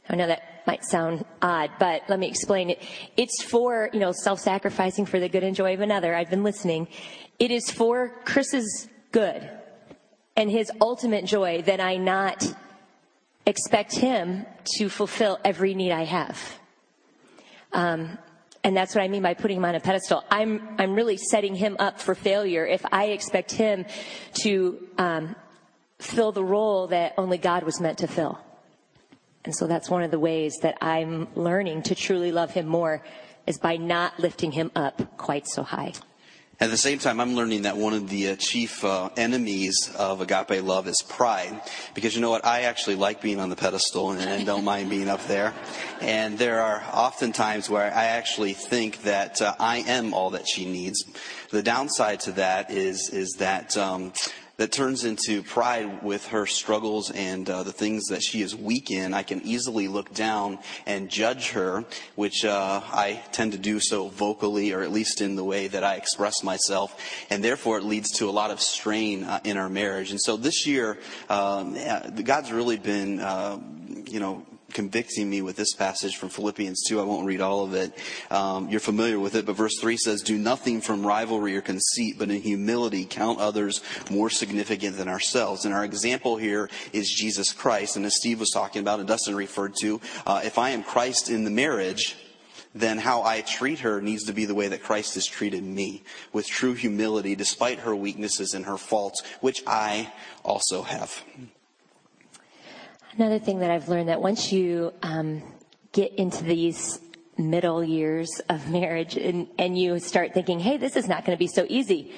I 0.09 0.17
know 0.17 0.27
that 0.27 0.52
might 0.65 0.83
sound 0.83 1.25
odd, 1.41 1.71
but 1.79 2.03
let 2.07 2.19
me 2.19 2.27
explain 2.27 2.69
it. 2.69 2.81
It's 3.17 3.43
for, 3.43 3.89
you 3.93 3.99
know, 3.99 4.11
self-sacrificing 4.11 5.05
for 5.05 5.19
the 5.19 5.29
good 5.29 5.43
and 5.43 5.55
joy 5.55 5.73
of 5.73 5.81
another. 5.81 6.15
I've 6.15 6.29
been 6.29 6.43
listening. 6.43 6.87
It 7.39 7.51
is 7.51 7.69
for 7.69 8.09
Chris's 8.25 8.87
good 9.11 9.49
and 10.35 10.49
his 10.49 10.71
ultimate 10.81 11.25
joy 11.25 11.61
that 11.63 11.79
I 11.79 11.97
not 11.97 12.45
expect 13.45 13.95
him 13.95 14.45
to 14.77 14.89
fulfill 14.89 15.39
every 15.43 15.73
need 15.73 15.91
I 15.91 16.05
have. 16.05 16.59
Um, 17.71 18.17
and 18.63 18.77
that's 18.77 18.95
what 18.95 19.03
I 19.03 19.09
mean 19.09 19.21
by 19.21 19.33
putting 19.33 19.57
him 19.57 19.65
on 19.65 19.75
a 19.75 19.79
pedestal. 19.79 20.23
I'm, 20.31 20.75
I'm 20.79 20.95
really 20.95 21.17
setting 21.17 21.53
him 21.55 21.75
up 21.79 21.99
for 21.99 22.15
failure 22.15 22.65
if 22.65 22.85
I 22.91 23.07
expect 23.07 23.51
him 23.51 23.85
to 24.43 24.87
um, 24.97 25.35
fill 25.99 26.31
the 26.31 26.43
role 26.43 26.87
that 26.87 27.13
only 27.17 27.37
God 27.37 27.63
was 27.63 27.81
meant 27.81 27.97
to 27.99 28.07
fill. 28.07 28.39
And 29.45 29.55
so 29.55 29.67
that's 29.67 29.89
one 29.89 30.03
of 30.03 30.11
the 30.11 30.19
ways 30.19 30.57
that 30.61 30.77
I'm 30.81 31.27
learning 31.35 31.83
to 31.83 31.95
truly 31.95 32.31
love 32.31 32.51
him 32.51 32.67
more 32.67 33.03
is 33.45 33.57
by 33.57 33.77
not 33.77 34.19
lifting 34.19 34.51
him 34.51 34.71
up 34.75 35.17
quite 35.17 35.47
so 35.47 35.63
high. 35.63 35.93
At 36.59 36.69
the 36.69 36.77
same 36.77 36.99
time, 36.99 37.19
I'm 37.19 37.35
learning 37.35 37.63
that 37.63 37.75
one 37.75 37.93
of 37.93 38.07
the 38.09 38.29
uh, 38.29 38.35
chief 38.37 38.85
uh, 38.85 39.09
enemies 39.17 39.93
of 39.97 40.21
agape 40.21 40.63
love 40.63 40.87
is 40.87 41.03
pride. 41.09 41.59
Because 41.93 42.15
you 42.15 42.21
know 42.21 42.29
what? 42.29 42.45
I 42.45 42.61
actually 42.61 42.95
like 42.95 43.21
being 43.21 43.39
on 43.41 43.49
the 43.49 43.55
pedestal 43.55 44.11
and, 44.11 44.21
and 44.21 44.45
don't 44.45 44.63
mind 44.63 44.89
being 44.89 45.09
up 45.09 45.25
there. 45.27 45.53
And 45.99 46.37
there 46.37 46.61
are 46.61 46.81
often 46.93 47.33
times 47.33 47.69
where 47.69 47.93
I 47.93 48.05
actually 48.05 48.53
think 48.53 49.01
that 49.01 49.41
uh, 49.41 49.55
I 49.59 49.79
am 49.79 50.13
all 50.13 50.29
that 50.29 50.47
she 50.47 50.63
needs. 50.63 51.03
The 51.49 51.63
downside 51.63 52.21
to 52.21 52.31
that 52.33 52.71
is, 52.71 53.09
is 53.09 53.33
that, 53.39 53.75
um, 53.75 54.13
that 54.57 54.71
turns 54.71 55.03
into 55.03 55.41
pride 55.41 56.03
with 56.03 56.27
her 56.27 56.45
struggles 56.45 57.09
and 57.11 57.49
uh, 57.49 57.63
the 57.63 57.71
things 57.71 58.05
that 58.05 58.21
she 58.21 58.41
is 58.41 58.55
weak 58.55 58.91
in. 58.91 59.13
I 59.13 59.23
can 59.23 59.41
easily 59.41 59.87
look 59.87 60.13
down 60.13 60.59
and 60.85 61.09
judge 61.09 61.51
her, 61.51 61.85
which 62.15 62.45
uh, 62.45 62.81
I 62.83 63.21
tend 63.31 63.53
to 63.53 63.57
do 63.57 63.79
so 63.79 64.09
vocally, 64.09 64.71
or 64.71 64.81
at 64.81 64.91
least 64.91 65.21
in 65.21 65.35
the 65.35 65.43
way 65.43 65.67
that 65.67 65.83
I 65.83 65.95
express 65.95 66.43
myself, 66.43 66.99
and 67.29 67.43
therefore 67.43 67.79
it 67.79 67.83
leads 67.83 68.11
to 68.19 68.29
a 68.29 68.31
lot 68.31 68.51
of 68.51 68.61
strain 68.61 69.23
uh, 69.23 69.39
in 69.43 69.57
our 69.57 69.69
marriage. 69.69 70.11
And 70.11 70.21
so 70.21 70.37
this 70.37 70.67
year, 70.67 70.99
um, 71.29 71.75
uh, 71.75 72.09
God's 72.09 72.51
really 72.51 72.77
been, 72.77 73.19
uh, 73.19 73.59
you 74.05 74.19
know, 74.19 74.45
convicting 74.73 75.29
me 75.29 75.41
with 75.41 75.55
this 75.55 75.73
passage 75.73 76.17
from 76.17 76.29
Philippians 76.29 76.83
2. 76.87 76.99
I 76.99 77.03
won't 77.03 77.25
read 77.25 77.41
all 77.41 77.63
of 77.63 77.73
it. 77.73 77.97
Um, 78.29 78.69
you're 78.69 78.79
familiar 78.79 79.19
with 79.19 79.35
it, 79.35 79.45
but 79.45 79.55
verse 79.55 79.79
3 79.79 79.97
says, 79.97 80.21
Do 80.21 80.37
nothing 80.37 80.81
from 80.81 81.05
rivalry 81.05 81.55
or 81.55 81.61
conceit, 81.61 82.17
but 82.17 82.29
in 82.29 82.41
humility 82.41 83.05
count 83.05 83.39
others 83.39 83.81
more 84.09 84.29
significant 84.29 84.97
than 84.97 85.07
ourselves. 85.07 85.65
And 85.65 85.73
our 85.73 85.85
example 85.85 86.37
here 86.37 86.69
is 86.91 87.09
Jesus 87.09 87.51
Christ. 87.51 87.95
And 87.95 88.05
as 88.05 88.15
Steve 88.15 88.39
was 88.39 88.49
talking 88.49 88.81
about, 88.81 88.99
and 88.99 89.07
Dustin 89.07 89.35
referred 89.35 89.75
to, 89.81 90.01
uh, 90.25 90.41
if 90.43 90.57
I 90.57 90.71
am 90.71 90.83
Christ 90.83 91.29
in 91.29 91.43
the 91.43 91.51
marriage, 91.51 92.15
then 92.75 92.97
how 92.97 93.23
I 93.23 93.41
treat 93.41 93.79
her 93.79 94.01
needs 94.01 94.23
to 94.23 94.33
be 94.33 94.45
the 94.45 94.55
way 94.55 94.67
that 94.67 94.83
Christ 94.83 95.13
has 95.13 95.25
treated 95.25 95.63
me, 95.63 96.03
with 96.31 96.47
true 96.47 96.73
humility, 96.73 97.35
despite 97.35 97.79
her 97.79 97.95
weaknesses 97.95 98.53
and 98.53 98.65
her 98.65 98.77
faults, 98.77 99.21
which 99.41 99.63
I 99.67 100.11
also 100.43 100.81
have. 100.81 101.23
Another 103.15 103.37
thing 103.37 103.59
that 103.59 103.69
I've 103.69 103.89
learned 103.89 104.09
that 104.09 104.21
once 104.21 104.51
you 104.51 104.91
um, 105.03 105.43
get 105.91 106.15
into 106.15 106.43
these 106.43 106.99
middle 107.37 107.83
years 107.83 108.41
of 108.49 108.71
marriage 108.71 109.17
and, 109.17 109.47
and 109.59 109.77
you 109.77 109.99
start 109.99 110.33
thinking, 110.33 110.59
hey, 110.59 110.77
this 110.77 110.95
is 110.95 111.07
not 111.07 111.23
going 111.23 111.37
to 111.37 111.39
be 111.39 111.47
so 111.47 111.63
easy. 111.69 112.11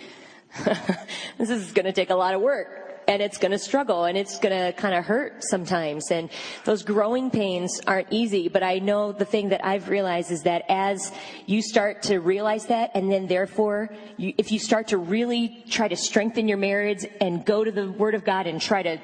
this 1.38 1.50
is 1.50 1.74
going 1.74 1.86
to 1.86 1.92
take 1.92 2.12
a 2.12 2.16
lot 2.16 2.34
of 2.34 2.40
work 2.40 3.02
and 3.10 3.22
it's 3.22 3.38
going 3.38 3.52
to 3.52 3.60
struggle 3.60 4.06
and 4.06 4.18
it's 4.18 4.40
going 4.40 4.58
to 4.58 4.72
kind 4.80 4.96
of 4.96 5.04
hurt 5.04 5.44
sometimes. 5.44 6.12
And 6.12 6.30
those 6.64 6.84
growing 6.84 7.30
pains 7.30 7.82
aren't 7.86 8.08
easy, 8.12 8.48
but 8.48 8.64
I 8.64 8.80
know 8.80 9.12
the 9.12 9.26
thing 9.26 9.50
that 9.50 9.66
I've 9.66 9.90
realized 9.90 10.32
is 10.32 10.44
that 10.44 10.64
as 10.70 11.12
you 11.46 11.62
start 11.62 12.04
to 12.04 12.20
realize 12.20 12.68
that 12.68 12.92
and 12.96 13.12
then 13.12 13.28
therefore 13.28 13.90
you, 14.16 14.34
if 14.38 14.50
you 14.50 14.60
start 14.60 14.88
to 14.88 14.98
really 14.98 15.66
try 15.70 15.90
to 15.90 15.98
strengthen 15.98 16.48
your 16.48 16.58
marriage 16.58 17.06
and 17.20 17.46
go 17.46 17.66
to 17.66 17.72
the 17.72 17.92
Word 17.92 18.16
of 18.16 18.24
God 18.24 18.48
and 18.48 18.62
try 18.62 18.82
to 18.82 18.98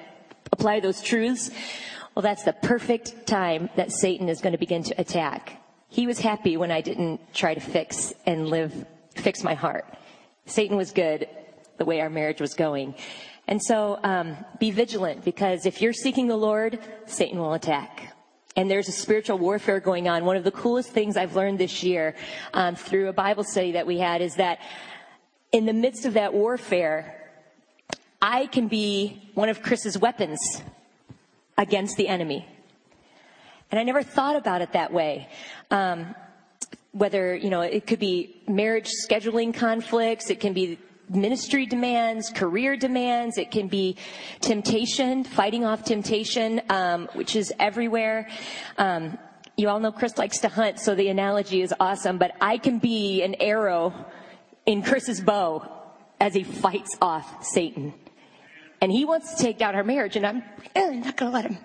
apply 0.52 0.80
those 0.80 1.02
truths, 1.02 1.52
well, 2.16 2.24
that's 2.24 2.44
the 2.44 2.54
perfect 2.54 3.26
time 3.26 3.70
that 3.76 3.92
Satan 3.92 4.30
is 4.30 4.42
going 4.42 4.52
to 4.52 4.58
begin 4.58 4.84
to 4.84 5.00
attack. 5.00 5.62
He 5.88 6.08
was 6.08 6.20
happy 6.20 6.58
when 6.58 6.72
I 6.72 6.82
didn't 6.82 7.34
try 7.34 7.54
to 7.54 7.60
fix 7.60 8.14
and 8.26 8.48
live, 8.48 8.86
fix 9.16 9.44
my 9.44 9.54
heart. 9.54 9.86
Satan 10.46 10.78
was 10.78 10.92
good 10.92 11.28
the 11.78 11.86
way 11.86 12.02
our 12.02 12.10
marriage 12.10 12.42
was 12.42 12.54
going. 12.54 12.96
And 13.48 13.62
so, 13.62 14.00
um, 14.04 14.38
be 14.60 14.72
vigilant 14.72 15.26
because 15.26 15.66
if 15.66 15.82
you're 15.82 15.94
seeking 15.94 16.28
the 16.28 16.38
Lord, 16.38 16.80
Satan 17.06 17.40
will 17.40 17.54
attack. 17.54 18.14
And 18.56 18.70
there's 18.70 18.90
a 18.90 18.94
spiritual 18.94 19.38
warfare 19.38 19.80
going 19.80 20.08
on. 20.08 20.26
One 20.26 20.36
of 20.36 20.44
the 20.44 20.52
coolest 20.52 20.90
things 20.90 21.16
I've 21.16 21.36
learned 21.36 21.60
this 21.60 21.84
year 21.84 22.16
um, 22.54 22.76
through 22.76 23.08
a 23.08 23.14
Bible 23.14 23.44
study 23.44 23.74
that 23.74 23.88
we 23.88 23.98
had 23.98 24.22
is 24.22 24.36
that 24.36 24.60
in 25.52 25.66
the 25.66 25.74
midst 25.74 26.06
of 26.06 26.14
that 26.14 26.34
warfare, 26.34 27.21
I 28.22 28.46
can 28.48 28.68
be 28.68 29.32
one 29.34 29.50
of 29.50 29.62
Chris's 29.62 29.98
weapons 29.98 30.40
against 31.58 31.98
the 31.98 32.08
enemy. 32.08 32.46
And 33.72 33.80
I 33.80 33.84
never 33.84 34.04
thought 34.04 34.36
about 34.36 34.62
it 34.62 34.74
that 34.74 34.92
way. 34.92 35.30
Um, 35.70 36.16
whether, 36.92 37.36
you 37.36 37.50
know, 37.50 37.62
it 37.62 37.88
could 37.88 38.00
be 38.00 38.36
marriage 38.48 38.90
scheduling 39.08 39.54
conflicts, 39.54 40.30
it 40.30 40.40
can 40.40 40.54
be 40.54 40.78
ministry 41.12 41.66
demands, 41.66 42.30
career 42.30 42.78
demands. 42.78 43.38
It 43.38 43.52
can 43.52 43.68
be 43.68 43.98
temptation, 44.40 45.24
fighting 45.24 45.66
off 45.66 45.84
temptation, 45.84 46.62
um, 46.70 47.10
which 47.14 47.36
is 47.36 47.54
everywhere. 47.60 48.30
Um, 48.78 49.18
you 49.58 49.70
all 49.70 49.80
know 49.80 49.92
Chris 49.92 50.18
likes 50.18 50.40
to 50.40 50.48
hunt, 50.48 50.80
so 50.80 50.96
the 50.96 51.10
analogy 51.10 51.62
is 51.62 51.74
awesome. 51.80 52.18
But 52.18 52.36
I 52.40 52.58
can 52.58 52.80
be 52.80 53.22
an 53.24 53.36
arrow 53.40 53.94
in 54.66 54.82
Chris's 54.82 55.22
bow 55.22 55.70
as 56.20 56.34
he 56.34 56.44
fights 56.44 56.98
off 57.02 57.44
Satan, 57.44 57.94
and 58.82 58.92
he 58.92 59.06
wants 59.06 59.36
to 59.36 59.44
take 59.44 59.58
down 59.60 59.76
our 59.76 59.84
marriage, 59.84 60.16
and 60.16 60.26
I'm 60.26 60.44
not 60.76 61.16
going 61.16 61.32
to 61.32 61.34
let 61.34 61.46
him. 61.46 61.58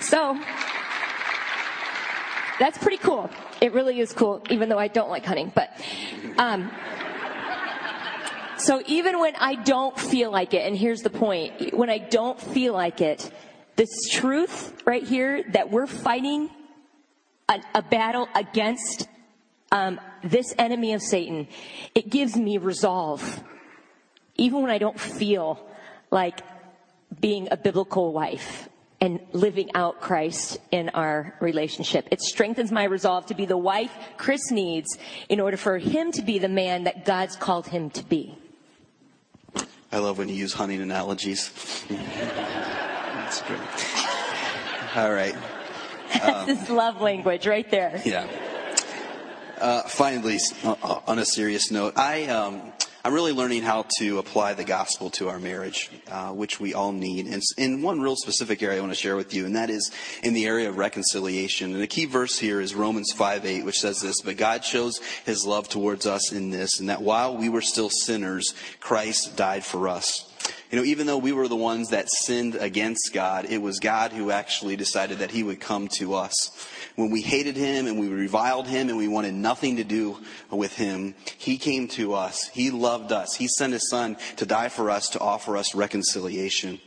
So 0.00 0.38
that's 2.58 2.78
pretty 2.78 2.98
cool. 2.98 3.30
It 3.60 3.72
really 3.72 4.00
is 4.00 4.12
cool, 4.12 4.42
even 4.50 4.68
though 4.68 4.78
I 4.78 4.88
don't 4.88 5.10
like 5.10 5.24
hunting. 5.24 5.52
But 5.54 5.70
um, 6.38 6.70
so 8.58 8.82
even 8.86 9.20
when 9.20 9.34
I 9.36 9.54
don't 9.54 9.98
feel 9.98 10.30
like 10.30 10.54
it, 10.54 10.66
and 10.66 10.76
here's 10.76 11.02
the 11.02 11.10
point, 11.10 11.74
when 11.74 11.90
I 11.90 11.98
don't 11.98 12.40
feel 12.40 12.72
like 12.72 13.00
it, 13.00 13.30
this 13.76 13.90
truth 14.10 14.82
right 14.86 15.02
here 15.02 15.44
that 15.52 15.70
we're 15.70 15.86
fighting 15.86 16.48
a, 17.48 17.60
a 17.74 17.82
battle 17.82 18.28
against 18.34 19.08
um, 19.72 20.00
this 20.22 20.54
enemy 20.58 20.92
of 20.92 21.02
Satan, 21.02 21.48
it 21.94 22.08
gives 22.08 22.36
me 22.36 22.58
resolve. 22.58 23.42
Even 24.36 24.62
when 24.62 24.70
I 24.70 24.78
don't 24.78 24.98
feel 24.98 25.64
like 26.10 26.40
being 27.20 27.48
a 27.50 27.56
biblical 27.56 28.12
wife 28.12 28.68
and 29.00 29.20
living 29.32 29.70
out 29.74 30.00
Christ 30.00 30.58
in 30.70 30.88
our 30.90 31.34
relationship. 31.40 32.08
It 32.10 32.22
strengthens 32.22 32.72
my 32.72 32.84
resolve 32.84 33.26
to 33.26 33.34
be 33.34 33.44
the 33.44 33.56
wife 33.56 33.92
Chris 34.16 34.50
needs 34.50 34.96
in 35.28 35.40
order 35.40 35.56
for 35.56 35.76
him 35.76 36.10
to 36.12 36.22
be 36.22 36.38
the 36.38 36.48
man 36.48 36.84
that 36.84 37.04
God's 37.04 37.36
called 37.36 37.66
him 37.66 37.90
to 37.90 38.02
be. 38.02 38.38
I 39.92 39.98
love 39.98 40.18
when 40.18 40.28
you 40.28 40.34
use 40.34 40.54
hunting 40.54 40.80
analogies. 40.80 41.50
That's 41.88 43.42
great. 43.42 43.60
All 44.96 45.12
right. 45.12 45.36
That's 46.14 46.50
um, 46.50 46.56
his 46.56 46.70
love 46.70 47.00
language 47.00 47.46
right 47.46 47.70
there. 47.70 48.00
Yeah. 48.04 48.26
Uh, 49.60 49.82
finally, 49.82 50.38
uh, 50.64 51.00
on 51.06 51.18
a 51.18 51.24
serious 51.24 51.70
note, 51.70 51.94
I 51.96 52.26
um, 52.26 52.72
I'm 53.06 53.12
really 53.12 53.32
learning 53.32 53.64
how 53.64 53.84
to 53.98 54.18
apply 54.18 54.54
the 54.54 54.64
gospel 54.64 55.10
to 55.10 55.28
our 55.28 55.38
marriage, 55.38 55.90
uh, 56.10 56.30
which 56.30 56.58
we 56.58 56.72
all 56.72 56.90
need. 56.90 57.26
And 57.26 57.42
in 57.58 57.82
one 57.82 58.00
real 58.00 58.16
specific 58.16 58.62
area 58.62 58.78
I 58.78 58.80
want 58.80 58.92
to 58.92 58.98
share 58.98 59.14
with 59.14 59.34
you, 59.34 59.44
and 59.44 59.56
that 59.56 59.68
is 59.68 59.92
in 60.22 60.32
the 60.32 60.46
area 60.46 60.70
of 60.70 60.78
reconciliation. 60.78 61.74
And 61.74 61.82
the 61.82 61.86
key 61.86 62.06
verse 62.06 62.38
here 62.38 62.62
is 62.62 62.74
Romans 62.74 63.12
5 63.12 63.44
8, 63.44 63.62
which 63.66 63.78
says 63.78 64.00
this, 64.00 64.22
But 64.22 64.38
God 64.38 64.64
shows 64.64 65.02
his 65.26 65.44
love 65.44 65.68
towards 65.68 66.06
us 66.06 66.32
in 66.32 66.48
this, 66.48 66.80
and 66.80 66.88
that 66.88 67.02
while 67.02 67.36
we 67.36 67.50
were 67.50 67.60
still 67.60 67.90
sinners, 67.90 68.54
Christ 68.80 69.36
died 69.36 69.66
for 69.66 69.86
us. 69.86 70.33
You 70.74 70.80
know, 70.80 70.86
even 70.86 71.06
though 71.06 71.18
we 71.18 71.30
were 71.30 71.46
the 71.46 71.54
ones 71.54 71.90
that 71.90 72.10
sinned 72.10 72.56
against 72.56 73.12
God, 73.12 73.46
it 73.48 73.58
was 73.62 73.78
God 73.78 74.10
who 74.10 74.32
actually 74.32 74.74
decided 74.74 75.20
that 75.20 75.30
he 75.30 75.44
would 75.44 75.60
come 75.60 75.86
to 75.98 76.14
us 76.14 76.50
when 76.96 77.10
we 77.10 77.22
hated 77.22 77.56
him 77.56 77.86
and 77.86 77.98
we 77.98 78.08
reviled 78.08 78.66
him 78.66 78.88
and 78.88 78.96
we 78.96 79.08
wanted 79.08 79.34
nothing 79.34 79.76
to 79.76 79.84
do 79.84 80.18
with 80.50 80.74
him, 80.74 81.14
he 81.38 81.58
came 81.58 81.88
to 81.88 82.14
us. 82.14 82.48
He 82.48 82.70
loved 82.70 83.10
us. 83.10 83.34
He 83.34 83.48
sent 83.48 83.72
his 83.72 83.88
son 83.88 84.16
to 84.36 84.46
die 84.46 84.68
for 84.68 84.90
us, 84.90 85.10
to 85.10 85.20
offer 85.20 85.56
us 85.56 85.74
reconciliation. 85.74 86.80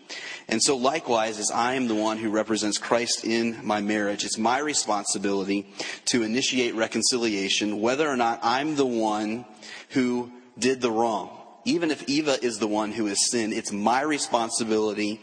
And 0.48 0.62
so 0.62 0.78
likewise, 0.78 1.40
as 1.40 1.52
I 1.52 1.74
am 1.74 1.88
the 1.88 1.96
one 1.96 2.18
who 2.18 2.30
represents 2.30 2.78
Christ 2.78 3.26
in 3.26 3.66
my 3.66 3.82
marriage, 3.82 4.24
it's 4.24 4.38
my 4.38 4.60
responsibility 4.60 5.74
to 6.06 6.24
initiate 6.24 6.76
reconciliation, 6.76 7.82
whether 7.82 8.08
or 8.08 8.18
not 8.18 8.40
I'm 8.44 8.76
the 8.76 8.86
one 8.86 9.46
who 9.90 10.32
did 10.58 10.80
the 10.80 10.92
wrong. 10.92 11.37
Even 11.68 11.92
if 11.92 12.08
Eva 12.08 12.42
is 12.42 12.60
the 12.60 12.68
one 12.68 12.94
who 12.94 13.08
has 13.08 13.30
sinned, 13.30 13.52
it's 13.52 13.74
my 13.74 14.02
responsibility 14.02 15.20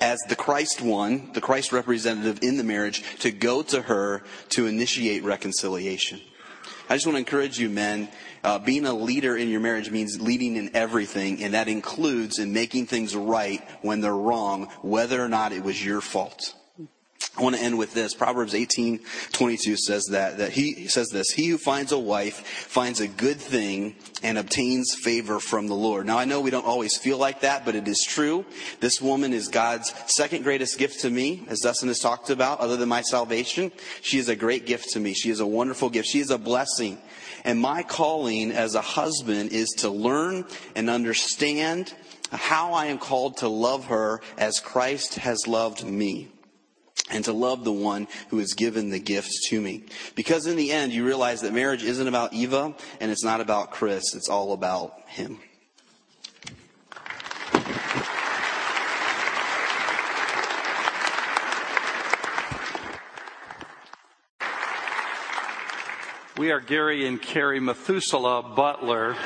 as 0.00 0.18
the 0.28 0.34
Christ 0.34 0.80
one, 0.80 1.30
the 1.34 1.40
Christ 1.40 1.72
representative 1.72 2.40
in 2.42 2.56
the 2.56 2.64
marriage, 2.64 3.04
to 3.20 3.30
go 3.30 3.62
to 3.62 3.82
her 3.82 4.24
to 4.50 4.66
initiate 4.66 5.22
reconciliation. 5.22 6.20
I 6.88 6.96
just 6.96 7.06
want 7.06 7.14
to 7.14 7.20
encourage 7.20 7.60
you, 7.60 7.70
men, 7.70 8.08
uh, 8.42 8.58
being 8.58 8.86
a 8.86 8.92
leader 8.92 9.36
in 9.36 9.48
your 9.48 9.60
marriage 9.60 9.88
means 9.88 10.20
leading 10.20 10.56
in 10.56 10.74
everything, 10.74 11.44
and 11.44 11.54
that 11.54 11.68
includes 11.68 12.40
in 12.40 12.52
making 12.52 12.86
things 12.86 13.14
right 13.14 13.62
when 13.82 14.00
they're 14.00 14.16
wrong, 14.16 14.64
whether 14.82 15.24
or 15.24 15.28
not 15.28 15.52
it 15.52 15.62
was 15.62 15.82
your 15.82 16.00
fault. 16.00 16.56
I 17.36 17.42
want 17.42 17.56
to 17.56 17.62
end 17.62 17.78
with 17.78 17.94
this. 17.94 18.14
Proverbs 18.14 18.54
18, 18.54 19.00
22 19.32 19.76
says 19.76 20.06
that, 20.12 20.38
that 20.38 20.52
he 20.52 20.86
says 20.86 21.08
this, 21.08 21.30
he 21.30 21.48
who 21.48 21.58
finds 21.58 21.90
a 21.90 21.98
wife 21.98 22.46
finds 22.68 23.00
a 23.00 23.08
good 23.08 23.38
thing 23.38 23.96
and 24.22 24.38
obtains 24.38 24.94
favor 24.94 25.40
from 25.40 25.66
the 25.66 25.74
Lord. 25.74 26.06
Now 26.06 26.16
I 26.16 26.26
know 26.26 26.40
we 26.40 26.50
don't 26.50 26.66
always 26.66 26.96
feel 26.96 27.18
like 27.18 27.40
that, 27.40 27.64
but 27.64 27.74
it 27.74 27.88
is 27.88 28.04
true. 28.06 28.44
This 28.78 29.00
woman 29.00 29.32
is 29.32 29.48
God's 29.48 29.92
second 30.06 30.44
greatest 30.44 30.78
gift 30.78 31.00
to 31.00 31.10
me, 31.10 31.44
as 31.48 31.60
Dustin 31.60 31.88
has 31.88 31.98
talked 31.98 32.30
about, 32.30 32.60
other 32.60 32.76
than 32.76 32.88
my 32.88 33.02
salvation. 33.02 33.72
She 34.00 34.18
is 34.18 34.28
a 34.28 34.36
great 34.36 34.64
gift 34.64 34.90
to 34.90 35.00
me. 35.00 35.12
She 35.12 35.30
is 35.30 35.40
a 35.40 35.46
wonderful 35.46 35.90
gift. 35.90 36.08
She 36.08 36.20
is 36.20 36.30
a 36.30 36.38
blessing. 36.38 36.98
And 37.44 37.60
my 37.60 37.82
calling 37.82 38.52
as 38.52 38.76
a 38.76 38.80
husband 38.80 39.50
is 39.50 39.70
to 39.78 39.90
learn 39.90 40.44
and 40.76 40.88
understand 40.88 41.92
how 42.30 42.72
I 42.72 42.86
am 42.86 42.98
called 42.98 43.38
to 43.38 43.48
love 43.48 43.86
her 43.86 44.20
as 44.38 44.60
Christ 44.60 45.16
has 45.16 45.46
loved 45.46 45.84
me 45.84 46.28
and 47.10 47.24
to 47.24 47.32
love 47.32 47.64
the 47.64 47.72
one 47.72 48.08
who 48.30 48.38
has 48.38 48.54
given 48.54 48.90
the 48.90 48.98
gift 48.98 49.30
to 49.48 49.60
me. 49.60 49.84
Because 50.14 50.46
in 50.46 50.56
the 50.56 50.72
end, 50.72 50.92
you 50.92 51.04
realize 51.04 51.42
that 51.42 51.52
marriage 51.52 51.82
isn't 51.82 52.08
about 52.08 52.32
Eva 52.32 52.74
and 53.00 53.10
it's 53.10 53.24
not 53.24 53.40
about 53.40 53.70
Chris. 53.70 54.14
It's 54.14 54.28
all 54.28 54.52
about 54.52 55.00
him. 55.06 55.38
We 66.36 66.50
are 66.50 66.58
Gary 66.58 67.06
and 67.06 67.22
Carrie 67.22 67.60
Methuselah 67.60 68.42
Butler. 68.56 69.16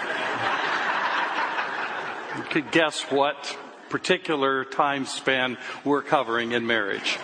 you 2.37 2.43
could 2.51 2.71
guess 2.71 3.01
what 3.05 3.57
particular 3.89 4.67
time 4.67 5.07
span 5.07 5.57
we're 5.85 6.03
covering 6.03 6.53
in 6.53 6.67
marriage. 6.67 7.19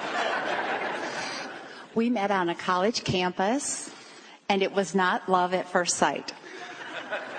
We 1.95 2.11
met 2.11 2.33
on 2.33 2.49
a 2.49 2.57
college 2.57 3.05
campus, 3.05 3.89
and 4.49 4.63
it 4.63 4.73
was 4.73 4.97
not 4.97 5.29
love 5.29 5.55
at 5.55 5.69
first 5.69 5.97
sight. 5.97 6.33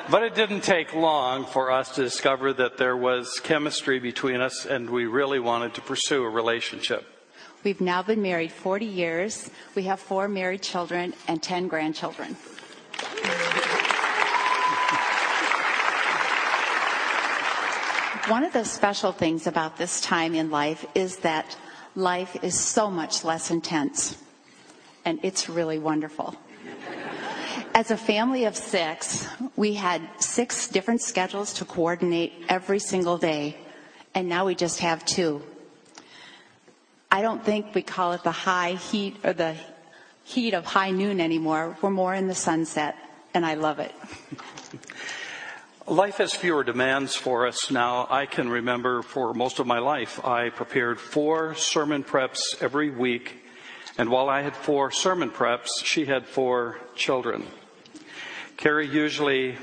But 0.09 0.23
it 0.23 0.33
didn't 0.33 0.61
take 0.61 0.93
long 0.93 1.45
for 1.45 1.71
us 1.71 1.95
to 1.95 2.03
discover 2.03 2.53
that 2.53 2.77
there 2.77 2.95
was 2.95 3.41
chemistry 3.41 3.99
between 3.99 4.39
us, 4.39 4.65
and 4.65 4.89
we 4.89 5.07
really 5.07 5.39
wanted 5.39 5.73
to 5.73 5.81
pursue 5.81 6.23
a 6.23 6.29
relationship. 6.29 7.05
We've 7.65 7.81
now 7.81 8.01
been 8.01 8.21
married 8.21 8.53
40 8.53 8.85
years. 8.85 9.49
We 9.73 9.83
have 9.83 9.99
four 9.99 10.29
married 10.29 10.61
children 10.61 11.13
and 11.27 11.43
10 11.43 11.67
grandchildren. 11.67 12.37
One 18.29 18.45
of 18.45 18.53
the 18.53 18.63
special 18.63 19.11
things 19.11 19.47
about 19.47 19.77
this 19.77 19.99
time 19.99 20.33
in 20.33 20.49
life 20.49 20.85
is 20.95 21.17
that 21.17 21.57
life 21.95 22.41
is 22.41 22.57
so 22.57 22.89
much 22.89 23.25
less 23.25 23.51
intense 23.51 24.17
and 25.05 25.19
it's 25.21 25.47
really 25.47 25.79
wonderful. 25.79 26.35
As 27.73 27.91
a 27.91 27.97
family 27.97 28.45
of 28.45 28.55
six, 28.55 29.27
we 29.55 29.75
had 29.75 30.01
six 30.19 30.67
different 30.67 31.01
schedules 31.01 31.53
to 31.53 31.65
coordinate 31.65 32.33
every 32.49 32.79
single 32.79 33.17
day, 33.17 33.57
and 34.13 34.27
now 34.27 34.45
we 34.45 34.55
just 34.55 34.79
have 34.79 35.05
two. 35.05 35.41
I 37.11 37.21
don't 37.21 37.43
think 37.45 37.75
we 37.75 37.81
call 37.81 38.13
it 38.13 38.23
the 38.23 38.31
high 38.31 38.73
heat 38.73 39.17
or 39.23 39.33
the 39.33 39.55
heat 40.23 40.53
of 40.53 40.65
high 40.65 40.91
noon 40.91 41.21
anymore. 41.21 41.77
We're 41.81 41.91
more 41.91 42.13
in 42.15 42.27
the 42.27 42.35
sunset, 42.35 42.95
and 43.33 43.45
I 43.45 43.53
love 43.53 43.79
it. 43.79 43.93
Life 45.87 46.17
has 46.17 46.33
fewer 46.33 46.63
demands 46.63 47.15
for 47.15 47.45
us 47.45 47.69
now. 47.69 48.07
I 48.09 48.25
can 48.25 48.49
remember 48.49 49.03
for 49.03 49.35
most 49.35 49.59
of 49.59 49.67
my 49.67 49.77
life, 49.79 50.23
I 50.25 50.49
prepared 50.49 50.99
four 50.99 51.53
sermon 51.55 52.03
preps 52.03 52.59
every 52.59 52.89
week 52.89 53.44
And 53.97 54.09
while 54.09 54.29
I 54.29 54.41
had 54.41 54.55
four 54.55 54.91
sermon 54.91 55.29
preps, 55.29 55.83
she 55.83 56.05
had 56.05 56.27
four 56.27 56.79
children. 56.95 57.47
Carrie 58.57 58.87
usually, 58.87 59.57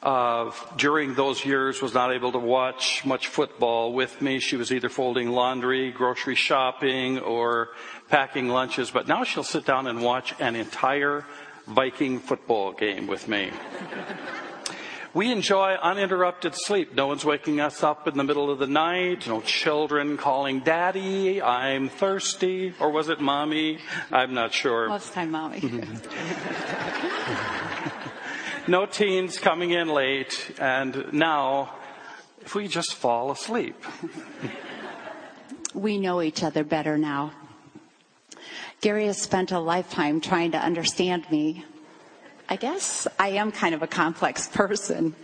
uh, 0.00 0.52
during 0.76 1.14
those 1.14 1.44
years, 1.44 1.82
was 1.82 1.92
not 1.92 2.12
able 2.12 2.30
to 2.32 2.38
watch 2.38 3.04
much 3.04 3.26
football 3.26 3.92
with 3.92 4.22
me. 4.22 4.38
She 4.38 4.56
was 4.56 4.70
either 4.70 4.88
folding 4.88 5.30
laundry, 5.30 5.90
grocery 5.90 6.36
shopping, 6.36 7.18
or 7.18 7.70
packing 8.08 8.48
lunches. 8.48 8.92
But 8.92 9.08
now 9.08 9.24
she'll 9.24 9.42
sit 9.42 9.66
down 9.66 9.88
and 9.88 10.02
watch 10.02 10.34
an 10.38 10.54
entire 10.54 11.24
Viking 11.66 12.18
football 12.18 12.72
game 12.72 13.06
with 13.06 13.28
me. 13.28 13.50
We 15.18 15.32
enjoy 15.32 15.72
uninterrupted 15.72 16.54
sleep. 16.54 16.94
No 16.94 17.08
one's 17.08 17.24
waking 17.24 17.58
us 17.58 17.82
up 17.82 18.06
in 18.06 18.16
the 18.16 18.22
middle 18.22 18.52
of 18.52 18.60
the 18.60 18.68
night. 18.68 19.26
No 19.26 19.40
children 19.40 20.16
calling 20.16 20.60
daddy, 20.60 21.42
I'm 21.42 21.88
thirsty. 21.88 22.72
Or 22.78 22.92
was 22.92 23.08
it 23.08 23.20
mommy? 23.20 23.78
I'm 24.12 24.32
not 24.32 24.54
sure. 24.54 24.88
Most 24.88 25.12
time, 25.12 25.32
mommy. 25.32 25.58
no 28.68 28.86
teens 28.86 29.40
coming 29.40 29.72
in 29.72 29.88
late. 29.88 30.52
And 30.60 31.12
now, 31.12 31.74
if 32.42 32.54
we 32.54 32.68
just 32.68 32.94
fall 32.94 33.32
asleep. 33.32 33.74
we 35.74 35.98
know 35.98 36.22
each 36.22 36.44
other 36.44 36.62
better 36.62 36.96
now. 36.96 37.32
Gary 38.80 39.06
has 39.06 39.20
spent 39.20 39.50
a 39.50 39.58
lifetime 39.58 40.20
trying 40.20 40.52
to 40.52 40.58
understand 40.58 41.28
me. 41.28 41.64
I 42.48 42.56
guess 42.56 43.06
I 43.18 43.28
am 43.30 43.52
kind 43.52 43.74
of 43.74 43.82
a 43.82 43.86
complex 43.86 44.48
person. 44.52 45.14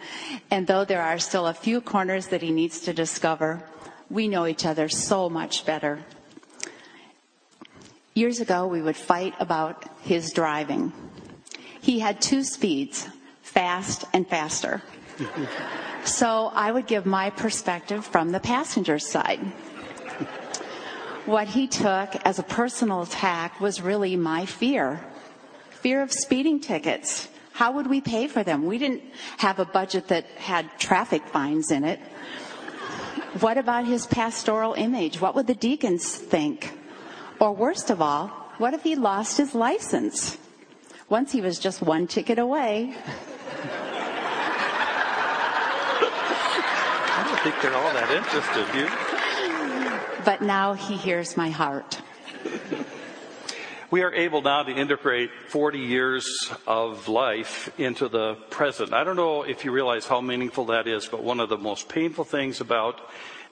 And 0.51 0.67
though 0.67 0.85
there 0.85 1.03
are 1.03 1.19
still 1.19 1.47
a 1.47 1.55
few 1.55 1.81
corners 1.81 2.29
that 2.29 2.43
he 2.43 2.51
needs 2.51 2.81
to 2.81 2.93
discover, 2.93 3.63
we 4.11 4.29
know 4.29 4.47
each 4.47 4.67
other 4.67 4.89
so 4.89 5.31
much 5.31 5.65
better. 5.65 6.01
Years 8.15 8.41
ago, 8.41 8.67
we 8.67 8.81
would 8.81 8.97
fight 8.97 9.35
about 9.41 9.85
his 10.03 10.33
driving. 10.33 10.93
He 11.81 11.99
had 11.99 12.21
two 12.21 12.45
speeds, 12.45 13.09
fast 13.43 14.05
and 14.13 14.29
faster. 14.29 14.83
so 16.05 16.53
I 16.55 16.71
would 16.71 16.87
give 16.87 17.07
my 17.07 17.31
perspective 17.31 18.05
from 18.05 18.31
the 18.31 18.41
passenger 18.41 18.99
side 18.99 19.41
what 21.27 21.49
he 21.49 21.67
took 21.67 22.15
as 22.27 22.39
a 22.39 22.43
personal 22.43 23.03
attack 23.03 23.61
was 23.61 23.81
really 23.81 24.17
my 24.17 24.45
fear 24.45 25.01
fear 25.85 26.01
of 26.01 26.11
speeding 26.11 26.59
tickets. 26.61 27.29
How 27.53 27.73
would 27.73 27.87
we 27.89 28.01
pay 28.01 28.27
for 28.27 28.43
them? 28.43 28.65
We 28.65 28.79
didn't 28.79 29.03
have 29.37 29.59
a 29.59 29.67
budget 29.67 30.09
that 30.09 30.25
had 30.41 30.65
traffic 30.79 31.23
fines 31.27 31.71
in 31.71 31.85
it. 31.85 32.01
What 33.41 33.59
about 33.59 33.85
his 33.85 34.07
pastoral 34.07 34.73
image? 34.73 35.21
What 35.21 35.35
would 35.35 35.47
the 35.47 35.55
deacons 35.55 36.17
think? 36.17 36.73
Or 37.39 37.53
worst 37.53 37.91
of 37.91 38.01
all, 38.01 38.29
what 38.57 38.73
if 38.73 38.83
he 38.83 38.97
lost 38.97 39.37
his 39.37 39.55
license? 39.55 40.39
Once 41.11 41.33
he 41.33 41.43
was 41.43 41.59
just 41.59 41.83
one 41.83 42.07
ticket 42.07 42.39
away. 42.39 42.97
I 47.13 47.25
don't 47.29 47.41
think 47.45 47.61
they're 47.61 47.77
all 47.77 47.93
that 47.93 48.09
interested, 48.11 48.67
you 48.75 48.89
but 50.25 50.41
now 50.41 50.73
he 50.73 50.97
hears 50.97 51.37
my 51.37 51.51
heart. 51.51 52.01
We 53.95 54.03
are 54.03 54.13
able 54.13 54.43
now 54.43 54.65
to 54.65 54.73
integrate 54.73 55.31
40 55.51 55.79
years 55.79 56.51
of 56.67 57.07
life 57.07 57.71
into 57.79 58.09
the 58.09 58.35
present. 58.51 58.93
I 58.93 59.05
don't 59.05 59.15
know 59.15 59.45
if 59.45 59.65
you 59.65 59.71
realize 59.71 60.05
how 60.05 60.21
meaningful 60.21 60.65
that 60.65 60.89
is, 60.89 61.07
but 61.07 61.23
one 61.23 61.39
of 61.39 61.49
the 61.49 61.57
most 61.57 61.89
painful 61.89 62.25
things 62.25 62.61
about 62.61 63.01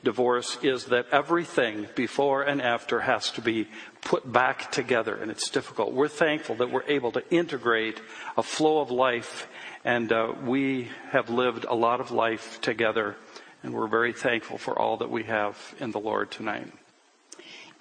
divorce 0.03 0.59
is 0.61 0.86
that 0.86 1.07
everything 1.12 1.86
before 1.95 2.43
and 2.43 2.61
after 2.61 2.99
has 2.99 3.30
to 3.30 3.40
be 3.40 3.68
put 4.01 4.32
back 4.32 4.72
together, 4.72 5.14
and 5.14 5.30
it's 5.30 5.49
difficult. 5.49 5.93
We're 5.93 6.09
thankful 6.09 6.57
that 6.57 6.72
we're 6.72 6.88
able 6.88 7.12
to 7.12 7.22
integrate 7.30 8.01
a 8.36 8.43
flow 8.43 8.80
of 8.80 8.90
life, 8.90 9.47
and 9.84 10.11
uh, 10.11 10.34
we 10.45 10.88
have 11.12 11.30
lived 11.30 11.66
a 11.66 11.74
lot 11.76 12.01
of 12.01 12.11
life 12.11 12.61
together 12.61 13.14
and 13.62 13.72
we're 13.72 13.86
very 13.86 14.12
thankful 14.12 14.59
for 14.59 14.76
all 14.76 14.97
that 14.97 15.09
we 15.09 15.22
have 15.22 15.57
in 15.78 15.93
the 15.93 16.01
Lord 16.01 16.32
tonight. 16.32 16.66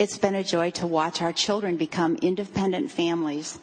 It's 0.02 0.18
been 0.18 0.34
a 0.34 0.44
joy 0.44 0.72
to 0.72 0.88
watch 0.88 1.22
our 1.22 1.32
children 1.32 1.78
become 1.78 2.16
independent 2.24 2.90
families. 2.90 3.60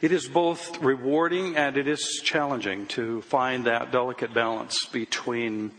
It 0.00 0.12
is 0.12 0.26
both 0.26 0.80
rewarding 0.80 1.58
and 1.58 1.76
it 1.76 1.86
is 1.86 2.22
challenging 2.24 2.86
to 2.96 3.20
find 3.20 3.66
that 3.66 3.92
delicate 3.92 4.32
balance 4.32 4.86
between 4.86 5.72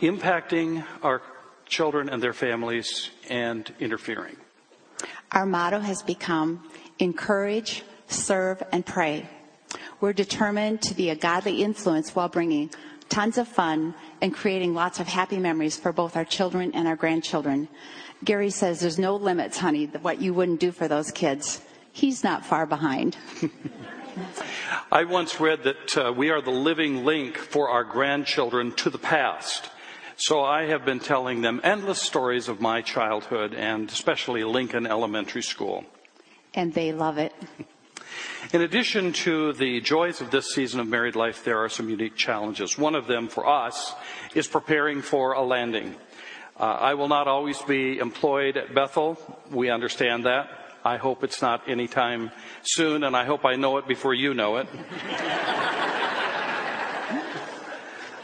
impacting 0.00 0.82
our 1.02 1.20
children 1.66 2.08
and 2.08 2.22
their 2.22 2.32
families 2.32 3.10
and 3.28 3.70
interfering. 3.80 4.38
Our 5.30 5.44
motto 5.44 5.80
has 5.80 6.02
become 6.02 6.66
encourage, 6.98 7.82
serve, 8.06 8.62
and 8.72 8.86
pray. 8.86 9.28
We're 10.00 10.14
determined 10.14 10.80
to 10.84 10.94
be 10.94 11.10
a 11.10 11.14
godly 11.14 11.62
influence 11.62 12.16
while 12.16 12.30
bringing 12.30 12.70
tons 13.10 13.36
of 13.36 13.46
fun 13.46 13.94
and 14.22 14.32
creating 14.32 14.72
lots 14.72 15.00
of 15.00 15.06
happy 15.06 15.36
memories 15.36 15.76
for 15.76 15.92
both 15.92 16.16
our 16.16 16.24
children 16.24 16.72
and 16.72 16.88
our 16.88 16.96
grandchildren. 16.96 17.68
Gary 18.22 18.50
says 18.50 18.80
there's 18.80 18.98
no 18.98 19.16
limits, 19.16 19.58
honey, 19.58 19.86
what 19.86 20.20
you 20.20 20.34
wouldn't 20.34 20.60
do 20.60 20.72
for 20.72 20.88
those 20.88 21.10
kids. 21.10 21.60
He's 21.92 22.24
not 22.24 22.44
far 22.44 22.66
behind. 22.66 23.16
I 24.92 25.04
once 25.04 25.40
read 25.40 25.64
that 25.64 25.96
uh, 25.96 26.12
we 26.12 26.30
are 26.30 26.40
the 26.40 26.50
living 26.50 27.04
link 27.04 27.36
for 27.36 27.68
our 27.68 27.84
grandchildren 27.84 28.72
to 28.72 28.90
the 28.90 28.98
past. 28.98 29.70
So 30.16 30.42
I 30.42 30.66
have 30.66 30.84
been 30.84 31.00
telling 31.00 31.42
them 31.42 31.60
endless 31.64 32.00
stories 32.00 32.48
of 32.48 32.60
my 32.60 32.82
childhood 32.82 33.52
and 33.54 33.90
especially 33.90 34.44
Lincoln 34.44 34.86
Elementary 34.86 35.42
School. 35.42 35.84
And 36.54 36.72
they 36.72 36.92
love 36.92 37.18
it. 37.18 37.34
In 38.52 38.60
addition 38.60 39.12
to 39.24 39.52
the 39.54 39.80
joys 39.80 40.20
of 40.20 40.30
this 40.30 40.54
season 40.54 40.78
of 40.78 40.86
married 40.86 41.16
life, 41.16 41.42
there 41.44 41.58
are 41.58 41.68
some 41.68 41.88
unique 41.88 42.14
challenges. 42.14 42.78
One 42.78 42.94
of 42.94 43.06
them 43.06 43.26
for 43.26 43.48
us 43.48 43.94
is 44.34 44.46
preparing 44.46 45.02
for 45.02 45.32
a 45.32 45.42
landing. 45.42 45.96
Uh, 46.58 46.64
I 46.64 46.94
will 46.94 47.08
not 47.08 47.26
always 47.26 47.60
be 47.62 47.98
employed 47.98 48.56
at 48.56 48.74
Bethel. 48.74 49.18
We 49.50 49.70
understand 49.70 50.24
that. 50.24 50.48
I 50.84 50.98
hope 50.98 51.24
it's 51.24 51.42
not 51.42 51.68
anytime 51.68 52.30
soon, 52.62 53.02
and 53.04 53.16
I 53.16 53.24
hope 53.24 53.44
I 53.44 53.56
know 53.56 53.78
it 53.78 53.88
before 53.88 54.14
you 54.14 54.34
know 54.34 54.58
it. 54.58 54.68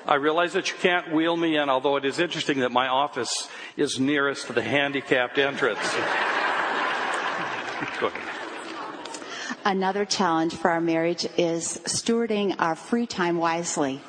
I 0.06 0.14
realize 0.14 0.52
that 0.52 0.70
you 0.70 0.76
can't 0.78 1.12
wheel 1.12 1.36
me 1.36 1.56
in, 1.56 1.68
although 1.68 1.96
it 1.96 2.04
is 2.04 2.18
interesting 2.18 2.60
that 2.60 2.70
my 2.70 2.88
office 2.88 3.48
is 3.76 3.98
nearest 3.98 4.46
to 4.48 4.52
the 4.52 4.62
handicapped 4.62 5.38
entrance. 5.38 5.78
Another 9.64 10.04
challenge 10.04 10.54
for 10.54 10.70
our 10.70 10.80
marriage 10.80 11.26
is 11.36 11.80
stewarding 11.84 12.56
our 12.58 12.74
free 12.74 13.06
time 13.06 13.38
wisely. 13.38 14.00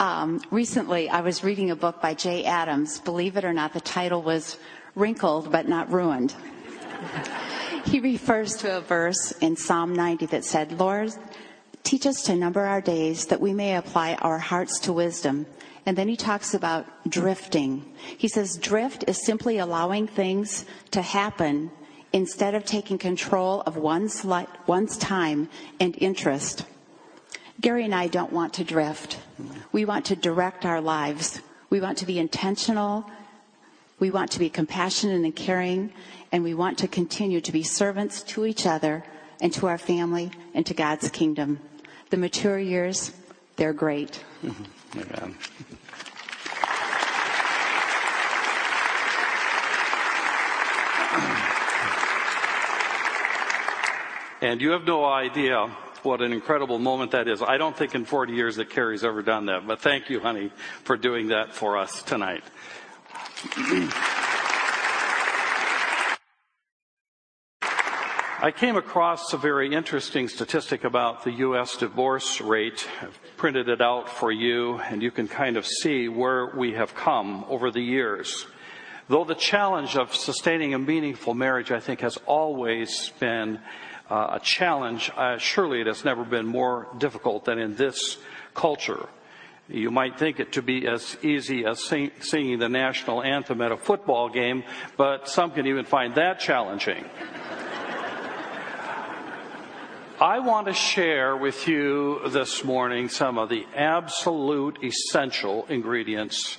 Um, 0.00 0.40
recently, 0.52 1.10
I 1.10 1.22
was 1.22 1.42
reading 1.42 1.72
a 1.72 1.76
book 1.76 2.00
by 2.00 2.14
Jay 2.14 2.44
Adams. 2.44 3.00
Believe 3.00 3.36
it 3.36 3.44
or 3.44 3.52
not, 3.52 3.72
the 3.72 3.80
title 3.80 4.22
was 4.22 4.56
Wrinkled 4.94 5.50
but 5.50 5.66
Not 5.66 5.90
Ruined. 5.90 6.36
he 7.84 7.98
refers 7.98 8.54
to 8.58 8.76
a 8.76 8.80
verse 8.80 9.32
in 9.40 9.56
Psalm 9.56 9.96
90 9.96 10.26
that 10.26 10.44
said, 10.44 10.78
Lord, 10.78 11.10
teach 11.82 12.06
us 12.06 12.22
to 12.24 12.36
number 12.36 12.64
our 12.64 12.80
days 12.80 13.26
that 13.26 13.40
we 13.40 13.52
may 13.52 13.74
apply 13.74 14.14
our 14.14 14.38
hearts 14.38 14.78
to 14.80 14.92
wisdom. 14.92 15.46
And 15.84 15.98
then 15.98 16.06
he 16.06 16.16
talks 16.16 16.54
about 16.54 16.86
drifting. 17.10 17.84
He 18.18 18.28
says, 18.28 18.56
drift 18.56 19.04
is 19.08 19.26
simply 19.26 19.58
allowing 19.58 20.06
things 20.06 20.64
to 20.92 21.02
happen 21.02 21.72
instead 22.12 22.54
of 22.54 22.64
taking 22.64 22.98
control 22.98 23.62
of 23.62 23.76
one's, 23.76 24.24
one's 24.24 24.96
time 24.96 25.48
and 25.80 25.96
interest. 25.98 26.64
Gary 27.60 27.84
and 27.84 27.94
I 27.94 28.06
don't 28.06 28.32
want 28.32 28.54
to 28.54 28.64
drift. 28.64 29.18
We 29.72 29.84
want 29.84 30.06
to 30.06 30.16
direct 30.16 30.64
our 30.64 30.80
lives. 30.80 31.40
We 31.70 31.80
want 31.80 31.98
to 31.98 32.06
be 32.06 32.18
intentional. 32.18 33.04
We 33.98 34.10
want 34.10 34.30
to 34.32 34.38
be 34.38 34.48
compassionate 34.48 35.24
and 35.24 35.34
caring. 35.34 35.92
And 36.30 36.44
we 36.44 36.54
want 36.54 36.78
to 36.78 36.88
continue 36.88 37.40
to 37.40 37.52
be 37.52 37.62
servants 37.62 38.22
to 38.22 38.46
each 38.46 38.64
other 38.64 39.02
and 39.40 39.52
to 39.54 39.66
our 39.66 39.78
family 39.78 40.30
and 40.54 40.64
to 40.66 40.74
God's 40.74 41.10
kingdom. 41.10 41.60
The 42.10 42.16
mature 42.16 42.58
years, 42.58 43.12
they're 43.56 43.72
great. 43.72 44.24
Mm-hmm. 44.44 45.00
Amen. 45.00 45.34
And 54.40 54.60
you 54.60 54.70
have 54.70 54.84
no 54.84 55.04
idea 55.04 55.68
what 56.04 56.20
an 56.20 56.32
incredible 56.32 56.78
moment 56.78 57.12
that 57.12 57.28
is. 57.28 57.42
I 57.42 57.56
don't 57.56 57.76
think 57.76 57.94
in 57.94 58.04
40 58.04 58.32
years 58.32 58.56
that 58.56 58.70
Carrie's 58.70 59.04
ever 59.04 59.22
done 59.22 59.46
that, 59.46 59.66
but 59.66 59.80
thank 59.80 60.10
you, 60.10 60.20
honey, 60.20 60.52
for 60.84 60.96
doing 60.96 61.28
that 61.28 61.52
for 61.52 61.76
us 61.76 62.02
tonight. 62.02 62.44
I 68.40 68.52
came 68.52 68.76
across 68.76 69.32
a 69.32 69.36
very 69.36 69.74
interesting 69.74 70.28
statistic 70.28 70.84
about 70.84 71.24
the 71.24 71.32
U.S. 71.32 71.76
divorce 71.76 72.40
rate. 72.40 72.86
I've 73.02 73.18
printed 73.36 73.68
it 73.68 73.80
out 73.80 74.08
for 74.08 74.30
you, 74.30 74.78
and 74.78 75.02
you 75.02 75.10
can 75.10 75.26
kind 75.26 75.56
of 75.56 75.66
see 75.66 76.08
where 76.08 76.46
we 76.56 76.74
have 76.74 76.94
come 76.94 77.44
over 77.48 77.72
the 77.72 77.82
years. 77.82 78.46
Though 79.08 79.24
the 79.24 79.34
challenge 79.34 79.96
of 79.96 80.14
sustaining 80.14 80.72
a 80.72 80.78
meaningful 80.78 81.34
marriage, 81.34 81.72
I 81.72 81.80
think, 81.80 82.00
has 82.02 82.16
always 82.26 83.10
been 83.18 83.58
uh, 84.10 84.28
a 84.32 84.40
challenge, 84.40 85.10
uh, 85.16 85.38
surely 85.38 85.80
it 85.80 85.86
has 85.86 86.04
never 86.04 86.24
been 86.24 86.46
more 86.46 86.86
difficult 86.98 87.44
than 87.44 87.58
in 87.58 87.76
this 87.76 88.18
culture. 88.54 89.08
You 89.68 89.90
might 89.90 90.18
think 90.18 90.40
it 90.40 90.52
to 90.52 90.62
be 90.62 90.86
as 90.86 91.18
easy 91.22 91.66
as 91.66 91.84
sing, 91.84 92.10
singing 92.20 92.58
the 92.58 92.70
national 92.70 93.22
anthem 93.22 93.60
at 93.60 93.70
a 93.70 93.76
football 93.76 94.30
game, 94.30 94.64
but 94.96 95.28
some 95.28 95.50
can 95.50 95.66
even 95.66 95.84
find 95.84 96.14
that 96.14 96.40
challenging. 96.40 97.04
I 100.20 100.40
want 100.40 100.66
to 100.66 100.72
share 100.72 101.36
with 101.36 101.68
you 101.68 102.28
this 102.30 102.64
morning 102.64 103.08
some 103.08 103.38
of 103.38 103.50
the 103.50 103.66
absolute 103.76 104.82
essential 104.82 105.64
ingredients 105.68 106.58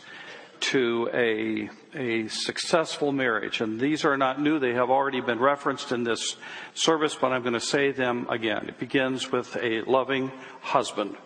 to 0.62 1.10
a, 1.14 1.70
a 1.94 2.28
successful 2.28 3.12
marriage. 3.12 3.62
And 3.62 3.80
these 3.80 4.06
are 4.06 4.18
not 4.18 4.42
new. 4.42 4.60
They 4.60 4.74
have 4.74 4.90
already 4.90 5.22
been 5.22 5.40
referenced 5.40 5.92
in 5.92 6.04
this 6.04 6.36
service, 6.74 7.16
but 7.16 7.32
I'm 7.32 7.42
going 7.42 7.54
to 7.54 7.60
say 7.60 7.92
them 7.92 8.28
again. 8.30 8.70
It 8.70 8.80
begins 8.80 9.32
with 9.32 9.56
a 9.58 9.82
loving 9.82 10.32
husband. 10.62 11.18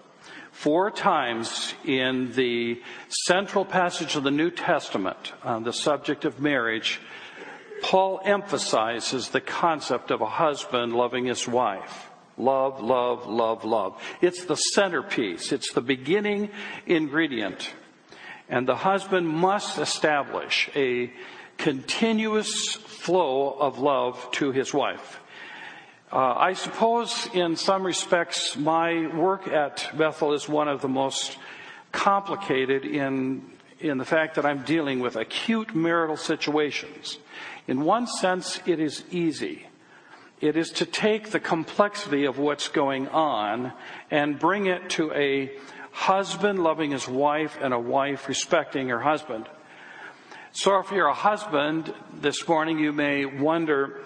Four 0.51 0.91
times 0.91 1.73
in 1.83 2.31
the 2.33 2.81
central 3.09 3.65
passage 3.65 4.15
of 4.15 4.23
the 4.23 4.31
New 4.31 4.51
Testament 4.51 5.33
on 5.43 5.63
the 5.63 5.73
subject 5.73 6.25
of 6.25 6.39
marriage, 6.39 7.01
Paul 7.81 8.21
emphasizes 8.23 9.29
the 9.29 9.41
concept 9.41 10.11
of 10.11 10.21
a 10.21 10.25
husband 10.25 10.93
loving 10.93 11.25
his 11.25 11.47
wife. 11.47 12.09
Love, 12.37 12.81
love, 12.81 13.27
love, 13.27 13.65
love. 13.65 14.01
It's 14.21 14.45
the 14.45 14.55
centerpiece. 14.55 15.51
It's 15.51 15.73
the 15.73 15.81
beginning 15.81 16.49
ingredient. 16.85 17.73
And 18.49 18.67
the 18.67 18.75
husband 18.75 19.27
must 19.27 19.77
establish 19.77 20.69
a 20.75 21.11
continuous 21.57 22.73
flow 22.73 23.51
of 23.51 23.79
love 23.79 24.29
to 24.33 24.51
his 24.51 24.73
wife. 24.73 25.19
Uh, 26.11 26.33
I 26.37 26.53
suppose 26.53 27.27
in 27.33 27.55
some 27.55 27.83
respects 27.83 28.55
my 28.55 29.07
work 29.15 29.47
at 29.47 29.89
Bethel 29.97 30.33
is 30.33 30.47
one 30.47 30.67
of 30.67 30.81
the 30.81 30.87
most 30.87 31.37
complicated 31.91 32.85
in, 32.85 33.51
in 33.79 33.97
the 33.97 34.05
fact 34.05 34.35
that 34.35 34.45
I'm 34.45 34.63
dealing 34.63 34.99
with 34.99 35.15
acute 35.15 35.73
marital 35.73 36.17
situations. 36.17 37.17
In 37.67 37.81
one 37.81 38.07
sense, 38.07 38.59
it 38.65 38.79
is 38.79 39.03
easy 39.09 39.67
it 40.43 40.57
is 40.57 40.71
to 40.71 40.85
take 40.85 41.31
the 41.31 41.39
complexity 41.39 42.25
of 42.25 42.37
what's 42.37 42.67
going 42.67 43.07
on 43.07 43.71
and 44.11 44.37
bring 44.37 44.65
it 44.65 44.89
to 44.89 45.09
a 45.13 45.49
husband 45.93 46.61
loving 46.61 46.91
his 46.91 47.07
wife 47.07 47.57
and 47.61 47.73
a 47.73 47.79
wife 47.79 48.27
respecting 48.27 48.89
her 48.89 48.99
husband. 48.99 49.47
So 50.51 50.79
if 50.79 50.91
you're 50.91 51.07
a 51.07 51.13
husband 51.13 51.93
this 52.19 52.47
morning, 52.47 52.79
you 52.79 52.91
may 52.91 53.25
wonder, 53.25 54.01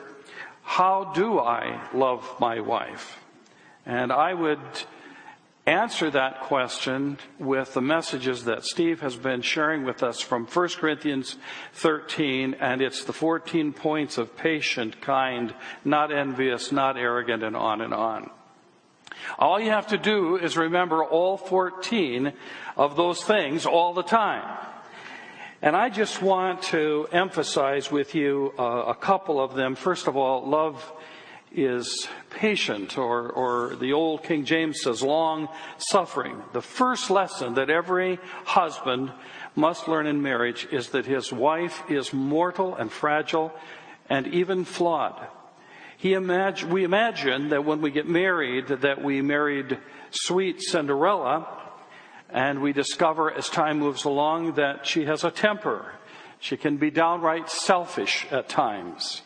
how 0.64 1.12
do 1.16 1.40
I 1.40 1.90
love 1.94 2.24
my 2.40 2.60
wife? 2.60 3.20
And 3.86 4.12
I 4.12 4.34
would 4.34 4.60
answer 5.66 6.10
that 6.12 6.42
question 6.42 7.18
with 7.40 7.74
the 7.74 7.82
messages 7.82 8.46
that 8.46 8.64
Steve 8.64 9.02
has 9.02 9.16
been 9.16 9.42
sharing 9.42 9.84
with 9.84 10.04
us 10.04 10.22
from 10.22 10.46
1 10.46 10.70
Corinthians 10.78 11.38
13, 11.74 12.56
and 12.60 12.82
it's 12.82 13.04
the 13.04 13.14
14 13.14 13.74
points 13.74 14.18
of 14.18 14.38
patient, 14.38 15.02
kind, 15.02 15.54
not 15.84 16.14
envious, 16.14 16.72
not 16.72 16.98
arrogant, 16.98 17.44
and 17.44 17.56
on 17.56 17.82
and 17.82 17.94
on. 17.94 18.30
All 19.38 19.60
you 19.60 19.70
have 19.70 19.88
to 19.88 19.98
do 19.98 20.38
is 20.38 20.58
remember 20.58 21.04
all 21.04 21.38
14 21.38 22.34
of 22.76 22.96
those 22.96 23.24
things 23.24 23.66
all 23.66 23.94
the 23.94 24.04
time. 24.04 24.44
And 25.62 25.76
I 25.76 25.90
just 25.90 26.22
want 26.22 26.62
to 26.64 27.08
emphasize 27.12 27.92
with 27.92 28.14
you 28.14 28.54
uh, 28.60 28.64
a 28.88 28.96
couple 28.96 29.40
of 29.40 29.56
them. 29.56 29.76
First 29.76 30.08
of 30.08 30.16
all, 30.16 30.48
love 30.48 30.92
is 31.52 32.08
patient, 32.30 32.98
or, 32.98 33.30
or 33.30 33.76
the 33.76 33.94
old 33.94 34.24
King 34.24 34.46
James 34.46 34.82
says 34.82 35.02
long 35.02 35.48
suffering. 35.78 36.44
The 36.54 36.62
first 36.62 37.10
lesson 37.10 37.56
that 37.56 37.70
every 37.70 38.20
husband 38.46 39.12
must 39.56 39.88
learn 39.88 40.06
in 40.06 40.22
marriage 40.22 40.68
is 40.72 40.90
that 40.90 41.08
his 41.08 41.34
wife 41.34 41.82
is 41.90 42.14
mortal 42.14 42.76
and 42.76 42.92
fragile 42.92 43.52
and 44.10 44.28
even 44.28 44.66
flawed. 44.66 45.28
He 45.98 46.14
imagine, 46.14 46.70
we 46.70 46.84
imagine 46.84 47.50
that 47.50 47.66
when 47.66 47.82
we 47.82 47.90
get 47.90 48.08
married, 48.08 48.68
that 48.68 49.04
we 49.04 49.24
married 49.24 49.80
sweet 50.12 50.62
Cinderella, 50.62 51.48
and 52.30 52.62
we 52.62 52.72
discover 52.72 53.32
as 53.32 53.50
time 53.50 53.80
moves 53.80 54.06
along 54.06 54.54
that 54.54 54.86
she 54.86 55.06
has 55.06 55.24
a 55.24 55.32
temper. 55.32 55.94
She 56.40 56.56
can 56.56 56.78
be 56.78 56.92
downright 56.92 57.50
selfish 57.50 58.28
at 58.30 58.48
times. 58.48 59.24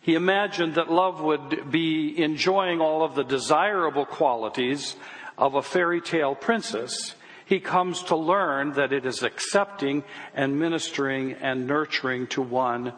He 0.00 0.14
imagined 0.14 0.76
that 0.76 0.92
love 0.92 1.20
would 1.20 1.72
be 1.72 2.14
enjoying 2.22 2.80
all 2.80 3.02
of 3.02 3.16
the 3.16 3.24
desirable 3.24 4.06
qualities 4.06 4.94
of 5.36 5.56
a 5.56 5.62
fairy 5.62 6.00
tale 6.00 6.36
princess. 6.36 7.16
He 7.44 7.58
comes 7.58 8.02
to 8.04 8.16
learn 8.16 8.74
that 8.74 8.92
it 8.92 9.04
is 9.04 9.24
accepting 9.24 10.04
and 10.32 10.60
ministering 10.60 11.32
and 11.32 11.66
nurturing 11.66 12.28
to 12.28 12.42
one 12.42 12.92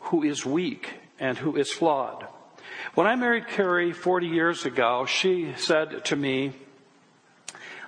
who 0.00 0.22
is 0.22 0.46
weak 0.46 1.00
and 1.18 1.36
who 1.38 1.56
is 1.56 1.72
flawed. 1.72 2.28
When 2.94 3.06
I 3.06 3.16
married 3.16 3.48
Carrie 3.48 3.92
40 3.92 4.26
years 4.26 4.66
ago, 4.66 5.06
she 5.06 5.54
said 5.56 6.04
to 6.06 6.16
me, 6.16 6.52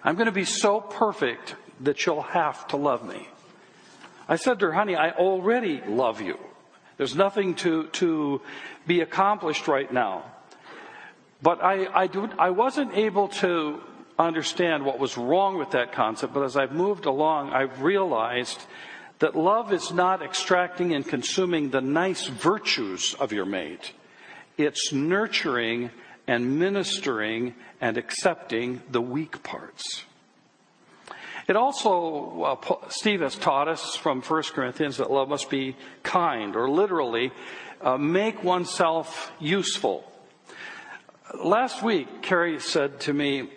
I'm 0.03 0.15
going 0.15 0.27
to 0.27 0.33
be 0.33 0.45
so 0.45 0.81
perfect 0.81 1.57
that 1.81 2.07
you'll 2.07 2.23
have 2.23 2.67
to 2.69 2.77
love 2.77 3.07
me. 3.07 3.29
I 4.29 4.37
said 4.37 4.61
to 4.61 4.67
her, 4.67 4.73
honey, 4.73 4.97
I 4.97 5.11
already 5.11 5.83
love 5.87 6.21
you. 6.21 6.39
There's 6.97 7.17
nothing 7.17 7.55
to, 7.57 7.89
to 7.89 8.41
be 8.87 9.01
accomplished 9.01 9.69
right 9.69 9.93
now. 9.93 10.25
But 11.43 11.63
I, 11.63 11.87
I, 11.93 12.07
do, 12.07 12.31
I 12.39 12.51
wasn't 12.51 12.95
able 12.97 13.29
to 13.29 13.81
understand 14.19 14.85
what 14.85 14.99
was 14.99 15.19
wrong 15.19 15.59
with 15.59 15.73
that 15.73 15.93
concept, 15.93 16.33
but 16.33 16.45
as 16.45 16.57
I've 16.57 16.73
moved 16.73 17.05
along, 17.05 17.51
I've 17.51 17.83
realized 17.83 18.63
that 19.19 19.37
love 19.37 19.73
is 19.73 19.93
not 19.93 20.23
extracting 20.23 20.95
and 20.95 21.07
consuming 21.07 21.71
the 21.71 21.81
nice 21.81 22.27
virtues 22.27 23.15
of 23.15 23.33
your 23.33 23.45
mate. 23.45 23.93
It's 24.57 24.93
nurturing 24.93 25.91
and 26.27 26.59
ministering 26.59 27.55
and 27.81 27.97
accepting 27.97 28.83
the 28.91 29.01
weak 29.01 29.43
parts. 29.43 30.05
It 31.47 31.57
also, 31.57 32.43
uh, 32.43 32.89
Steve 32.89 33.21
has 33.21 33.37
taught 33.37 33.69
us 33.69 33.97
from 33.97 34.23
1 34.23 34.43
Corinthians 34.55 34.97
that 34.97 35.11
love 35.11 35.29
must 35.29 35.51
be 35.51 35.77
kind, 36.03 36.57
or 36.57 36.71
literally, 36.71 37.33
uh, 37.83 37.99
make 37.99 38.43
oneself 38.43 39.31
useful. 39.39 40.11
Last 41.35 41.83
week, 41.83 42.23
Carrie 42.23 42.61
said 42.61 43.01
to 43.01 43.13
me, 43.13 43.43
Do 43.43 43.49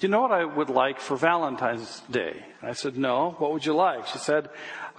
you 0.00 0.08
know 0.08 0.20
what 0.20 0.32
I 0.32 0.44
would 0.44 0.68
like 0.68 0.98
for 1.00 1.16
Valentine's 1.16 2.00
Day? 2.10 2.44
I 2.60 2.72
said, 2.72 2.98
No. 2.98 3.30
What 3.38 3.52
would 3.52 3.64
you 3.64 3.74
like? 3.74 4.06
She 4.08 4.18
said, 4.18 4.50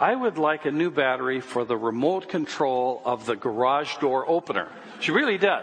I 0.03 0.13
would 0.13 0.37
like 0.37 0.65
a 0.65 0.71
new 0.71 0.91
battery 0.91 1.39
for 1.39 1.63
the 1.63 1.77
remote 1.77 2.27
control 2.27 3.01
of 3.05 3.25
the 3.25 3.37
garage 3.37 3.95
door 3.99 4.29
opener. 4.29 4.67
She 4.99 5.13
really 5.13 5.37
did. 5.37 5.61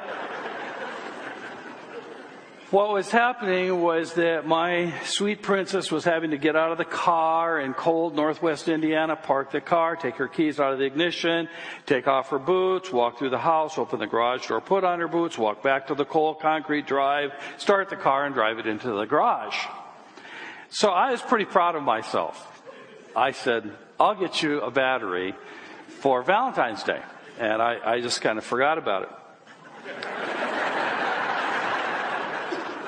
What 2.70 2.90
was 2.90 3.10
happening 3.10 3.82
was 3.82 4.14
that 4.14 4.46
my 4.46 4.94
sweet 5.04 5.42
princess 5.42 5.92
was 5.92 6.04
having 6.04 6.30
to 6.30 6.38
get 6.38 6.56
out 6.56 6.72
of 6.72 6.78
the 6.78 6.86
car 6.86 7.60
in 7.60 7.74
cold 7.74 8.16
northwest 8.16 8.66
Indiana, 8.68 9.14
park 9.14 9.52
the 9.52 9.60
car, 9.60 9.94
take 9.94 10.14
her 10.14 10.28
keys 10.28 10.58
out 10.58 10.72
of 10.72 10.78
the 10.78 10.86
ignition, 10.86 11.46
take 11.84 12.08
off 12.08 12.30
her 12.30 12.38
boots, 12.38 12.90
walk 12.90 13.18
through 13.18 13.28
the 13.28 13.36
house, 13.36 13.76
open 13.76 13.98
the 13.98 14.06
garage 14.06 14.48
door, 14.48 14.62
put 14.62 14.84
on 14.84 15.00
her 15.00 15.08
boots, 15.08 15.36
walk 15.36 15.62
back 15.62 15.88
to 15.88 15.94
the 15.94 16.06
cold 16.06 16.40
concrete 16.40 16.86
drive, 16.86 17.32
start 17.58 17.90
the 17.90 17.96
car 17.96 18.24
and 18.24 18.34
drive 18.34 18.58
it 18.58 18.66
into 18.66 18.90
the 18.90 19.04
garage. 19.04 19.66
So 20.70 20.88
I 20.88 21.10
was 21.10 21.20
pretty 21.20 21.44
proud 21.44 21.74
of 21.74 21.82
myself. 21.82 22.46
I 23.14 23.32
said, 23.32 23.70
I'll 24.00 24.14
get 24.14 24.42
you 24.42 24.62
a 24.62 24.70
battery 24.70 25.34
for 26.00 26.22
Valentine's 26.22 26.82
Day. 26.82 27.02
And 27.38 27.60
I, 27.60 27.96
I 27.96 28.00
just 28.00 28.22
kind 28.22 28.38
of 28.38 28.44
forgot 28.44 28.78
about 28.78 29.02
it. 29.02 29.10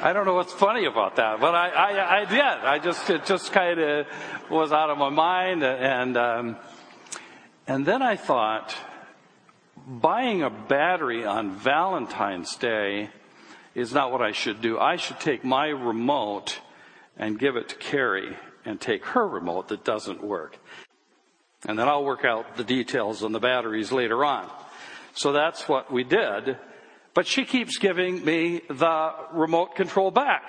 I 0.03 0.13
don't 0.15 0.25
know 0.25 0.33
what's 0.33 0.55
funny 0.55 0.87
about 0.87 1.17
that, 1.17 1.39
but 1.39 1.55
I, 1.55 1.69
I, 1.69 2.21
I 2.21 2.25
did. 2.25 2.41
I 2.41 2.79
just, 2.79 3.11
it 3.11 3.27
just 3.27 3.53
kind 3.53 3.79
of 3.79 4.07
was 4.51 4.73
out 4.73 4.89
of 4.89 4.97
my 4.97 5.11
mind. 5.11 5.63
And, 5.63 6.17
um, 6.17 6.57
and 7.67 7.85
then 7.85 8.01
I 8.01 8.17
thought, 8.17 8.75
buying 9.87 10.43
a 10.43 10.49
battery 10.49 11.27
on 11.27 11.57
Valentine's 11.57 12.57
Day 12.57 13.11
is 13.75 13.93
not 13.93 14.13
what 14.13 14.23
I 14.23 14.33
should 14.33 14.63
do. 14.63 14.79
I 14.79 14.97
should 14.97 15.21
take 15.21 15.45
my 15.45 15.69
remote 15.69 16.61
and 17.19 17.39
give 17.39 17.57
it 17.57 17.69
to 17.69 17.75
Carrie 17.77 18.37
and 18.65 18.81
take 18.81 19.05
her 19.05 19.29
remote 19.29 19.69
that 19.69 19.85
doesn't 19.85 20.25
work. 20.25 20.59
And 21.67 21.79
then 21.79 21.89
I'll 21.89 22.05
work 22.05 22.25
out 22.25 22.57
the 22.57 22.65
details 22.65 23.23
on 23.23 23.33
the 23.33 23.39
batteries 23.39 23.93
later 23.93 24.25
on. 24.25 24.51
So 25.15 25.33
that's 25.33 25.69
what 25.69 25.93
we 25.93 26.05
did. 26.05 26.59
But 27.15 27.27
she 27.27 27.45
keeps 27.45 27.79
giving 27.79 28.25
me 28.25 28.63
the 28.69 29.13
remote 29.33 29.77
control 29.77 30.11
back. 30.11 30.43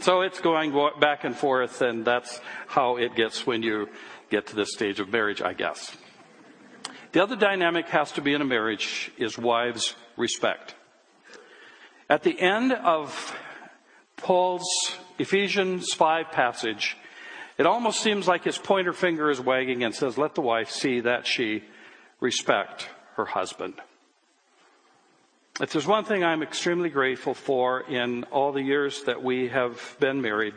So 0.00 0.22
it's 0.22 0.40
going 0.40 0.72
back 1.00 1.24
and 1.24 1.36
forth, 1.36 1.82
and 1.82 2.04
that's 2.04 2.40
how 2.66 2.96
it 2.96 3.14
gets 3.14 3.46
when 3.46 3.62
you 3.62 3.88
get 4.30 4.48
to 4.48 4.56
this 4.56 4.72
stage 4.72 4.98
of 4.98 5.08
marriage, 5.10 5.40
I 5.40 5.52
guess. 5.52 5.96
The 7.12 7.22
other 7.22 7.36
dynamic 7.36 7.88
has 7.88 8.12
to 8.12 8.20
be 8.20 8.34
in 8.34 8.42
a 8.42 8.44
marriage 8.44 9.10
is 9.16 9.38
wives' 9.38 9.94
respect. 10.16 10.74
At 12.10 12.24
the 12.24 12.38
end 12.38 12.72
of 12.72 13.36
Paul's 14.16 14.96
Ephesians 15.18 15.92
5 15.94 16.30
passage, 16.30 16.96
it 17.58 17.66
almost 17.66 18.00
seems 18.00 18.28
like 18.28 18.44
his 18.44 18.58
pointer 18.58 18.92
finger 18.92 19.30
is 19.30 19.40
wagging 19.40 19.82
and 19.82 19.94
says, 19.94 20.18
Let 20.18 20.34
the 20.34 20.42
wife 20.42 20.70
see 20.70 21.00
that 21.00 21.26
she 21.26 21.64
respect 22.20 22.88
her 23.16 23.24
husband. 23.24 23.74
If 25.60 25.72
there's 25.72 25.86
one 25.86 26.04
thing 26.04 26.22
I'm 26.22 26.42
extremely 26.42 26.90
grateful 26.90 27.32
for 27.32 27.80
in 27.80 28.24
all 28.24 28.52
the 28.52 28.62
years 28.62 29.04
that 29.04 29.22
we 29.22 29.48
have 29.48 29.96
been 29.98 30.20
married, 30.20 30.52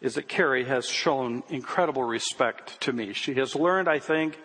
is 0.00 0.14
that 0.14 0.28
Carrie 0.28 0.64
has 0.64 0.86
shown 0.86 1.44
incredible 1.48 2.02
respect 2.02 2.80
to 2.80 2.92
me. 2.92 3.12
She 3.12 3.34
has 3.34 3.54
learned, 3.54 3.88
I 3.88 3.98
think, 4.00 4.38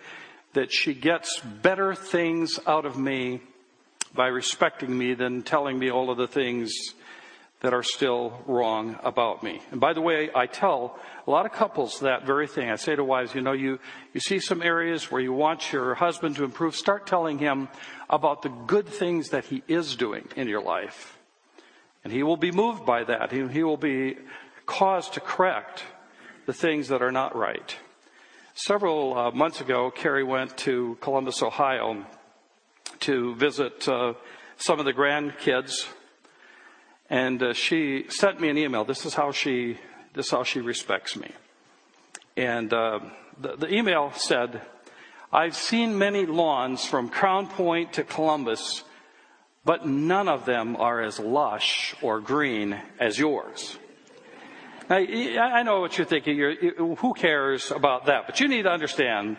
that 0.54 0.72
she 0.72 0.94
gets 0.94 1.40
better 1.40 1.96
things 1.96 2.60
out 2.68 2.86
of 2.86 2.98
me 2.98 3.42
by 4.14 4.28
respecting 4.28 4.96
me 4.96 5.14
than 5.14 5.42
telling 5.42 5.80
me 5.80 5.90
all 5.90 6.10
of 6.12 6.18
the 6.18 6.28
things 6.28 6.94
that 7.62 7.74
are 7.74 7.84
still 7.84 8.44
wrong 8.46 9.00
about 9.04 9.42
me. 9.42 9.62
And 9.72 9.80
by 9.80 9.94
the 9.94 10.02
way, 10.02 10.30
I 10.36 10.46
tell 10.46 11.00
a 11.26 11.32
lot 11.32 11.46
of 11.46 11.52
couples 11.52 12.00
that 12.02 12.26
very 12.26 12.48
thing. 12.48 12.70
I 12.70 12.76
say 12.76 12.96
to 12.96 13.04
wives, 13.04 13.34
you 13.34 13.42
know, 13.42 13.54
you, 13.54 13.80
you 14.14 14.20
see 14.20 14.40
some 14.40 14.62
areas 14.62 15.10
where 15.10 15.22
you 15.22 15.34
want 15.34 15.72
your 15.72 15.96
husband 15.96 16.36
to 16.36 16.44
improve, 16.44 16.76
start 16.76 17.08
telling 17.08 17.40
him 17.40 17.70
about 18.10 18.42
the 18.42 18.50
good 18.50 18.88
things 18.88 19.30
that 19.30 19.46
he 19.46 19.64
is 19.68 19.96
doing 19.96 20.28
in 20.36 20.48
your 20.48 20.62
life. 20.62 21.18
And 22.04 22.14
he 22.14 22.24
will 22.24 22.38
be 22.38 22.52
moved 22.52 22.86
by 22.86 23.04
that. 23.06 23.32
He, 23.32 23.48
he 23.48 23.64
will 23.64 23.78
be 23.78 24.18
caused 24.66 25.14
to 25.14 25.20
correct 25.20 25.84
the 26.46 26.54
things 26.54 26.90
that 26.90 27.02
are 27.02 27.12
not 27.12 27.36
right. 27.36 27.76
Several 28.54 29.18
uh, 29.18 29.32
months 29.32 29.60
ago, 29.60 29.92
Carrie 29.92 30.24
went 30.24 30.56
to 30.58 30.98
Columbus, 31.02 31.42
Ohio 31.42 32.06
to 33.02 33.36
visit 33.36 33.88
uh, 33.88 34.14
some 34.58 34.80
of 34.80 34.86
the 34.86 34.94
grandkids 34.94 35.88
and 37.10 37.42
uh, 37.42 37.54
she 37.54 38.06
sent 38.10 38.40
me 38.40 38.50
an 38.50 38.58
email. 38.58 38.84
This 38.84 39.06
is 39.06 39.14
how 39.14 39.32
she, 39.32 39.78
this 40.14 40.28
is 40.28 40.32
how 40.32 40.44
she 40.44 40.60
respects 40.60 41.16
me. 41.16 41.32
And 42.36 42.74
uh, 42.74 43.00
the, 43.40 43.56
the 43.56 43.74
email 43.74 44.12
said, 44.16 44.62
I've 45.32 45.56
seen 45.56 45.98
many 45.98 46.26
lawns 46.26 46.86
from 46.86 47.10
Crown 47.10 47.48
Point 47.48 47.94
to 47.94 48.04
Columbus, 48.04 48.84
but 49.64 49.86
none 49.86 50.28
of 50.28 50.46
them 50.46 50.76
are 50.76 51.02
as 51.02 51.20
lush 51.20 51.96
or 52.02 52.20
green 52.20 52.80
as 53.00 53.20
yours. 53.20 53.78
Now, 54.90 54.98
I 54.98 55.64
know 55.64 55.82
what 55.82 55.98
you're 55.98 56.06
thinking. 56.06 56.38
You're, 56.38 56.96
who 56.96 57.14
cares 57.14 57.72
about 57.72 58.06
that? 58.06 58.28
But 58.28 58.40
you 58.40 58.48
need 58.48 58.64
to 58.64 58.72
understand 58.72 59.38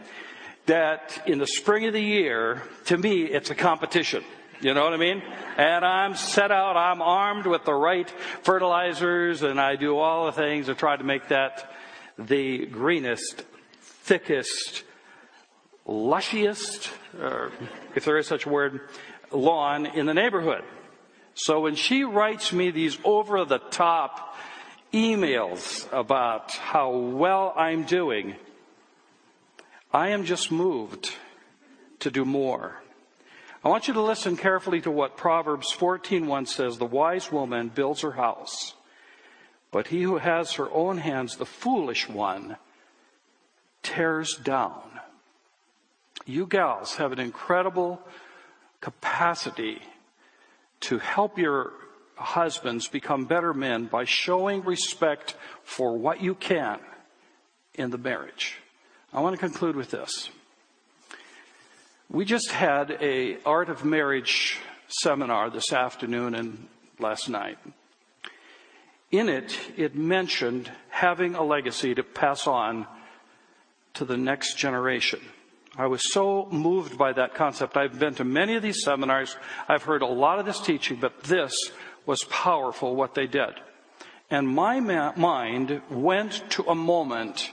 that 0.67 1.23
in 1.27 1.39
the 1.39 1.47
spring 1.47 1.87
of 1.87 1.93
the 1.93 2.03
year, 2.03 2.63
to 2.87 2.99
me, 2.99 3.23
it's 3.23 3.51
a 3.51 3.55
competition. 3.55 4.25
You 4.61 4.73
know 4.73 4.85
what 4.85 4.95
I 4.95 4.97
mean? 4.97 5.23
And 5.59 5.85
I'm 5.85 6.15
set 6.15 6.51
out, 6.51 6.77
I'm 6.77 7.03
armed 7.03 7.47
with 7.47 7.65
the 7.65 7.75
right 7.75 8.09
fertilizers, 8.43 9.43
and 9.43 9.61
I 9.61 9.77
do 9.77 9.99
all 9.99 10.27
the 10.27 10.33
things 10.33 10.67
to 10.67 10.75
try 10.75 10.97
to 10.97 11.05
make 11.05 11.29
that 11.29 11.71
the 12.19 12.65
greenest, 12.67 13.45
thickest, 13.81 14.85
lushiest, 15.87 16.91
or 17.21 17.53
if 17.95 18.05
there 18.07 18.17
is 18.17 18.27
such 18.27 18.47
a 18.47 18.49
word, 18.49 18.81
lawn 19.31 19.85
in 19.85 20.07
the 20.07 20.15
neighborhood. 20.15 20.65
So 21.35 21.61
when 21.61 21.75
she 21.75 22.05
writes 22.05 22.53
me 22.53 22.71
these 22.71 22.97
over 23.05 23.45
the 23.45 23.59
top 23.59 24.35
emails 24.93 25.87
about 25.93 26.53
how 26.53 26.97
well 26.97 27.53
I'm 27.55 27.85
doing, 27.85 28.37
I 29.93 30.09
am 30.09 30.25
just 30.25 30.51
moved 30.51 31.13
to 32.01 32.11
do 32.11 32.25
more. 32.25 32.81
I 33.67 33.69
want 33.69 33.89
you 33.89 33.95
to 33.95 34.01
listen 34.01 34.37
carefully 34.37 34.81
to 34.83 34.93
what 34.93 35.17
Proverbs 35.17 35.73
14:1 35.73 36.47
says, 36.47 36.79
"The 36.79 36.87
wise 36.87 37.33
woman 37.33 37.69
builds 37.69 38.03
her 38.03 38.13
house, 38.13 38.75
but 39.73 39.89
he 39.89 40.03
who 40.03 40.19
has 40.19 40.53
her 40.53 40.71
own 40.71 40.99
hands, 40.99 41.37
the 41.37 41.47
foolish 41.47 42.09
one, 42.09 42.59
tears 43.83 44.37
down." 44.37 45.01
You 46.25 46.47
gals 46.47 46.95
have 46.99 47.11
an 47.11 47.19
incredible 47.19 48.01
capacity 48.81 49.83
to 50.83 50.99
help 50.99 51.37
your 51.37 51.73
husbands 52.15 52.87
become 52.87 53.25
better 53.25 53.53
men 53.53 53.87
by 53.87 54.05
showing 54.05 54.63
respect 54.63 55.35
for 55.65 55.99
what 55.99 56.21
you 56.21 56.37
can 56.37 56.79
in 57.75 57.91
the 57.91 57.99
marriage. 57.99 58.61
I 59.13 59.19
want 59.19 59.35
to 59.35 59.41
conclude 59.41 59.75
with 59.75 59.91
this. 59.91 60.31
We 62.09 62.25
just 62.25 62.53
had 62.53 62.93
a 63.01 63.39
art 63.45 63.69
of 63.69 63.85
marriage 63.85 64.59
seminar 64.87 65.51
this 65.51 65.73
afternoon 65.73 66.37
and 66.37 66.69
last 67.01 67.29
night. 67.29 67.59
In 69.11 69.29
it, 69.29 69.59
it 69.77 69.97
mentioned 69.97 70.71
having 70.89 71.35
a 71.35 71.43
legacy 71.43 71.97
to 71.97 72.05
pass 72.05 72.47
on 72.47 72.87
to 73.95 74.05
the 74.05 74.17
next 74.17 74.57
generation. 74.57 75.21
I 75.77 75.89
was 75.89 76.13
so 76.13 76.47
moved 76.53 76.97
by 76.97 77.13
that 77.13 77.35
concept. 77.35 77.77
I've 77.77 77.99
been 77.99 78.15
to 78.15 78.25
many 78.25 78.55
of 78.55 78.63
these 78.63 78.83
seminars. 78.85 79.37
I've 79.69 79.83
heard 79.83 80.03
a 80.03 80.07
lot 80.07 80.39
of 80.39 80.47
this 80.47 80.61
teaching, 80.61 80.99
but 81.01 81.25
this 81.25 81.73
was 82.07 82.23
powerful 82.25 82.95
what 82.95 83.15
they 83.15 83.27
did. 83.27 83.55
And 84.31 84.49
my 84.49 84.79
ma- 84.79 85.13
mind 85.17 85.83
went 85.91 86.49
to 86.51 86.63
a 86.69 86.75
moment 86.75 87.51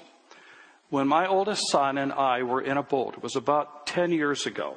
when 0.90 1.08
my 1.08 1.26
oldest 1.26 1.70
son 1.70 1.98
and 1.98 2.14
I 2.14 2.44
were 2.44 2.62
in 2.62 2.78
a 2.78 2.84
boat. 2.84 3.16
It 3.16 3.24
was 3.24 3.36
about 3.36 3.83
10 3.94 4.12
years 4.12 4.48
ago. 4.48 4.76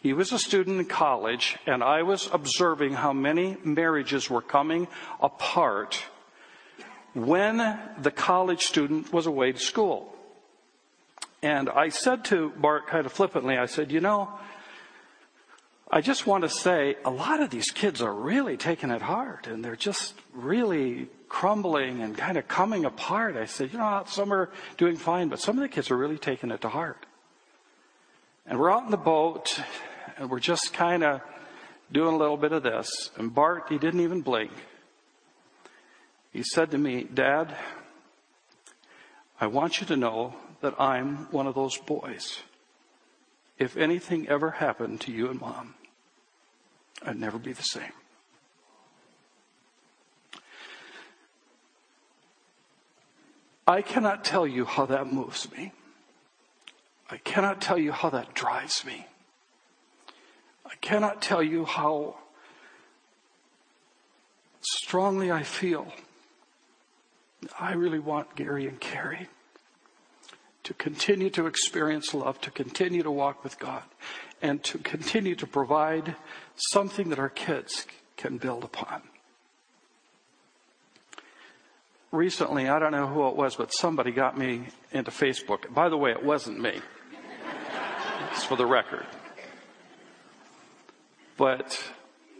He 0.00 0.14
was 0.14 0.32
a 0.32 0.38
student 0.38 0.80
in 0.80 0.86
college, 0.86 1.58
and 1.66 1.84
I 1.84 2.02
was 2.02 2.30
observing 2.32 2.94
how 2.94 3.12
many 3.12 3.58
marriages 3.62 4.30
were 4.30 4.40
coming 4.40 4.88
apart 5.20 6.02
when 7.12 7.58
the 8.00 8.10
college 8.10 8.62
student 8.64 9.12
was 9.12 9.26
away 9.26 9.52
to 9.52 9.58
school. 9.58 10.14
And 11.42 11.68
I 11.68 11.90
said 11.90 12.24
to 12.26 12.50
Bart 12.56 12.86
kind 12.86 13.04
of 13.04 13.12
flippantly, 13.12 13.58
I 13.58 13.66
said, 13.66 13.92
you 13.92 14.00
know, 14.00 14.30
I 15.90 16.00
just 16.00 16.26
want 16.26 16.44
to 16.44 16.48
say 16.48 16.96
a 17.04 17.10
lot 17.10 17.42
of 17.42 17.50
these 17.50 17.70
kids 17.70 18.00
are 18.00 18.14
really 18.14 18.56
taking 18.56 18.90
it 18.90 19.02
hard 19.02 19.46
and 19.46 19.64
they're 19.64 19.76
just 19.76 20.14
really 20.34 21.08
crumbling 21.28 22.02
and 22.02 22.16
kind 22.16 22.36
of 22.36 22.48
coming 22.48 22.84
apart. 22.84 23.36
I 23.36 23.46
said, 23.46 23.72
you 23.72 23.78
know, 23.78 24.02
some 24.06 24.32
are 24.32 24.50
doing 24.76 24.96
fine, 24.96 25.28
but 25.28 25.38
some 25.38 25.56
of 25.56 25.62
the 25.62 25.68
kids 25.68 25.90
are 25.90 25.96
really 25.96 26.18
taking 26.18 26.50
it 26.50 26.60
to 26.62 26.68
heart. 26.68 27.06
And 28.48 28.58
we're 28.58 28.72
out 28.72 28.84
in 28.84 28.90
the 28.90 28.96
boat 28.96 29.60
and 30.16 30.30
we're 30.30 30.40
just 30.40 30.72
kind 30.72 31.04
of 31.04 31.20
doing 31.92 32.14
a 32.14 32.16
little 32.16 32.38
bit 32.38 32.52
of 32.52 32.62
this. 32.62 33.10
And 33.16 33.34
Bart, 33.34 33.66
he 33.68 33.76
didn't 33.76 34.00
even 34.00 34.22
blink. 34.22 34.50
He 36.32 36.42
said 36.42 36.70
to 36.70 36.78
me, 36.78 37.04
Dad, 37.04 37.54
I 39.38 39.48
want 39.48 39.82
you 39.82 39.86
to 39.88 39.96
know 39.96 40.34
that 40.62 40.74
I'm 40.80 41.30
one 41.30 41.46
of 41.46 41.54
those 41.54 41.76
boys. 41.76 42.40
If 43.58 43.76
anything 43.76 44.26
ever 44.28 44.52
happened 44.52 45.02
to 45.02 45.12
you 45.12 45.28
and 45.28 45.40
mom, 45.40 45.74
I'd 47.04 47.18
never 47.18 47.38
be 47.38 47.52
the 47.52 47.62
same. 47.62 47.92
I 53.66 53.82
cannot 53.82 54.24
tell 54.24 54.46
you 54.46 54.64
how 54.64 54.86
that 54.86 55.12
moves 55.12 55.52
me. 55.52 55.72
I 57.10 57.16
cannot 57.18 57.60
tell 57.60 57.78
you 57.78 57.92
how 57.92 58.10
that 58.10 58.34
drives 58.34 58.84
me. 58.84 59.06
I 60.66 60.74
cannot 60.80 61.22
tell 61.22 61.42
you 61.42 61.64
how 61.64 62.16
strongly 64.60 65.30
I 65.30 65.42
feel. 65.42 65.92
I 67.58 67.72
really 67.72 67.98
want 67.98 68.36
Gary 68.36 68.66
and 68.66 68.78
Carrie 68.78 69.28
to 70.64 70.74
continue 70.74 71.30
to 71.30 71.46
experience 71.46 72.12
love, 72.12 72.40
to 72.42 72.50
continue 72.50 73.02
to 73.02 73.10
walk 73.10 73.42
with 73.42 73.58
God, 73.58 73.84
and 74.42 74.62
to 74.64 74.76
continue 74.78 75.34
to 75.36 75.46
provide 75.46 76.14
something 76.56 77.08
that 77.08 77.18
our 77.18 77.30
kids 77.30 77.86
can 78.16 78.36
build 78.36 78.64
upon 78.64 79.02
recently, 82.10 82.68
I 82.68 82.78
don't 82.78 82.92
know 82.92 83.06
who 83.06 83.28
it 83.28 83.36
was, 83.36 83.56
but 83.56 83.72
somebody 83.72 84.10
got 84.10 84.36
me 84.36 84.62
into 84.92 85.10
Facebook. 85.10 85.72
By 85.72 85.88
the 85.88 85.96
way, 85.96 86.10
it 86.10 86.24
wasn't 86.24 86.60
me. 86.60 86.80
it's 88.32 88.44
for 88.44 88.56
the 88.56 88.66
record. 88.66 89.06
But 91.36 91.78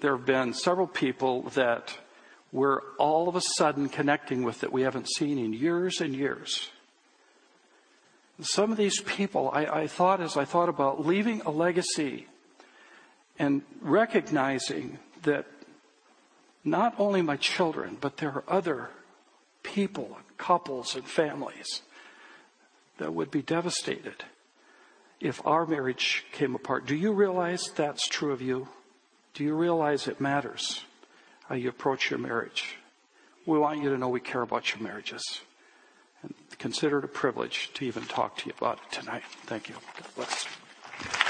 there 0.00 0.16
have 0.16 0.26
been 0.26 0.54
several 0.54 0.86
people 0.86 1.42
that 1.50 1.96
we're 2.50 2.80
all 2.98 3.28
of 3.28 3.36
a 3.36 3.40
sudden 3.40 3.88
connecting 3.88 4.42
with 4.42 4.60
that 4.60 4.72
we 4.72 4.82
haven't 4.82 5.08
seen 5.08 5.38
in 5.38 5.52
years 5.52 6.00
and 6.00 6.14
years. 6.14 6.70
Some 8.40 8.70
of 8.70 8.78
these 8.78 9.00
people, 9.00 9.50
I, 9.52 9.66
I 9.66 9.86
thought 9.86 10.20
as 10.20 10.36
I 10.36 10.44
thought 10.44 10.68
about 10.68 11.04
leaving 11.04 11.42
a 11.42 11.50
legacy 11.50 12.26
and 13.38 13.62
recognizing 13.80 14.98
that 15.22 15.46
not 16.64 16.94
only 16.98 17.22
my 17.22 17.36
children, 17.36 17.96
but 18.00 18.18
there 18.18 18.30
are 18.30 18.44
other 18.48 18.90
people, 19.62 20.18
couples, 20.36 20.94
and 20.94 21.04
families 21.04 21.82
that 22.98 23.14
would 23.14 23.30
be 23.30 23.42
devastated 23.42 24.24
if 25.20 25.44
our 25.46 25.66
marriage 25.66 26.24
came 26.32 26.54
apart, 26.54 26.86
do 26.86 26.94
you 26.94 27.12
realize 27.12 27.70
that's 27.70 28.06
true 28.06 28.32
of 28.32 28.40
you? 28.40 28.68
Do 29.34 29.44
you 29.44 29.54
realize 29.54 30.06
it 30.06 30.20
matters 30.20 30.84
how 31.48 31.54
you 31.54 31.68
approach 31.68 32.11
your 32.11 32.18
marriage? 32.18 32.76
We 33.46 33.59
want 33.59 33.82
you 33.82 33.90
to 33.90 33.98
know 33.98 34.09
we 34.09 34.20
care 34.20 34.42
about 34.42 34.74
your 34.74 34.82
marriages. 34.82 35.40
And 36.22 36.34
consider 36.59 36.98
it 36.98 37.04
a 37.04 37.09
privilege 37.09 37.70
to 37.74 37.84
even 37.84 38.04
talk 38.04 38.36
to 38.38 38.46
you 38.46 38.54
about 38.59 38.78
it 38.78 38.92
tonight. 38.92 39.22
Thank 39.46 39.68
you. 39.68 39.74
God 39.74 40.14
bless. 40.16 41.27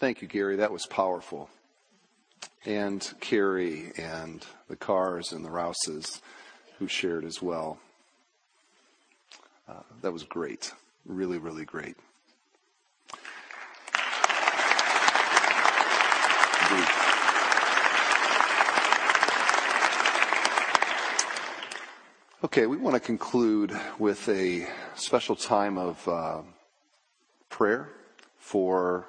Thank 0.00 0.22
you, 0.22 0.28
Gary. 0.28 0.56
That 0.56 0.72
was 0.72 0.86
powerful. 0.86 1.50
And 2.64 3.06
Carrie 3.20 3.92
and 3.98 4.42
the 4.66 4.74
Cars 4.74 5.30
and 5.30 5.44
the 5.44 5.50
Rouses 5.50 6.22
who 6.78 6.88
shared 6.88 7.22
as 7.22 7.42
well. 7.42 7.78
Uh, 9.68 9.82
that 10.00 10.10
was 10.10 10.22
great. 10.22 10.72
Really, 11.04 11.36
really 11.36 11.66
great. 11.66 11.96
Okay, 22.42 22.64
we 22.64 22.78
want 22.78 22.94
to 22.94 23.00
conclude 23.00 23.78
with 23.98 24.26
a 24.30 24.66
special 24.94 25.36
time 25.36 25.76
of 25.76 26.08
uh, 26.08 26.40
prayer 27.50 27.90
for 28.38 29.06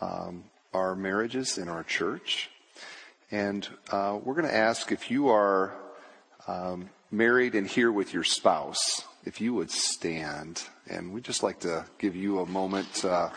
um, 0.00 0.44
our 0.72 0.94
marriages 0.94 1.58
in 1.58 1.68
our 1.68 1.84
church. 1.84 2.50
And 3.30 3.66
uh, 3.90 4.18
we're 4.22 4.34
going 4.34 4.46
to 4.46 4.54
ask 4.54 4.92
if 4.92 5.10
you 5.10 5.28
are 5.28 5.74
um, 6.46 6.90
married 7.10 7.54
and 7.54 7.66
here 7.66 7.90
with 7.90 8.12
your 8.12 8.24
spouse, 8.24 9.04
if 9.24 9.40
you 9.40 9.54
would 9.54 9.70
stand. 9.70 10.62
And 10.88 11.12
we'd 11.12 11.24
just 11.24 11.42
like 11.42 11.60
to 11.60 11.86
give 11.98 12.14
you 12.14 12.40
a 12.40 12.46
moment 12.46 13.04
uh, 13.04 13.30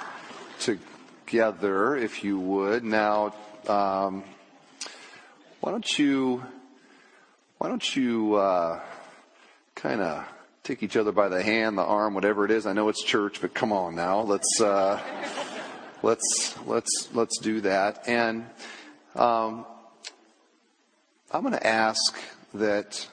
together, 0.59 1.95
if 1.95 2.23
you 2.23 2.39
would. 2.39 2.83
Now, 2.83 3.33
um, 3.67 4.23
why 5.61 5.71
don't 5.71 5.97
you, 5.97 6.43
why 7.57 7.69
don't 7.69 7.95
you 7.95 8.35
uh, 8.35 8.81
kind 9.75 10.01
of 10.01 10.27
take 10.63 10.83
each 10.83 10.97
other 10.97 11.11
by 11.11 11.29
the 11.29 11.41
hand, 11.41 11.77
the 11.77 11.83
arm, 11.83 12.13
whatever 12.13 12.43
it 12.43 12.51
is. 12.51 12.65
I 12.65 12.73
know 12.73 12.89
it's 12.89 13.03
church, 13.03 13.39
but 13.39 13.53
come 13.53 13.71
on 13.71 13.95
now, 13.95 14.21
let's. 14.21 14.61
Let's 16.03 16.55
let's 16.67 17.09
let's 17.13 17.39
do 17.39 17.61
that. 17.61 18.07
And 18.07 18.45
um, 19.15 19.65
I'm 21.31 21.41
going 21.41 21.53
to 21.53 21.67
ask 21.67 22.15
that 22.53 23.07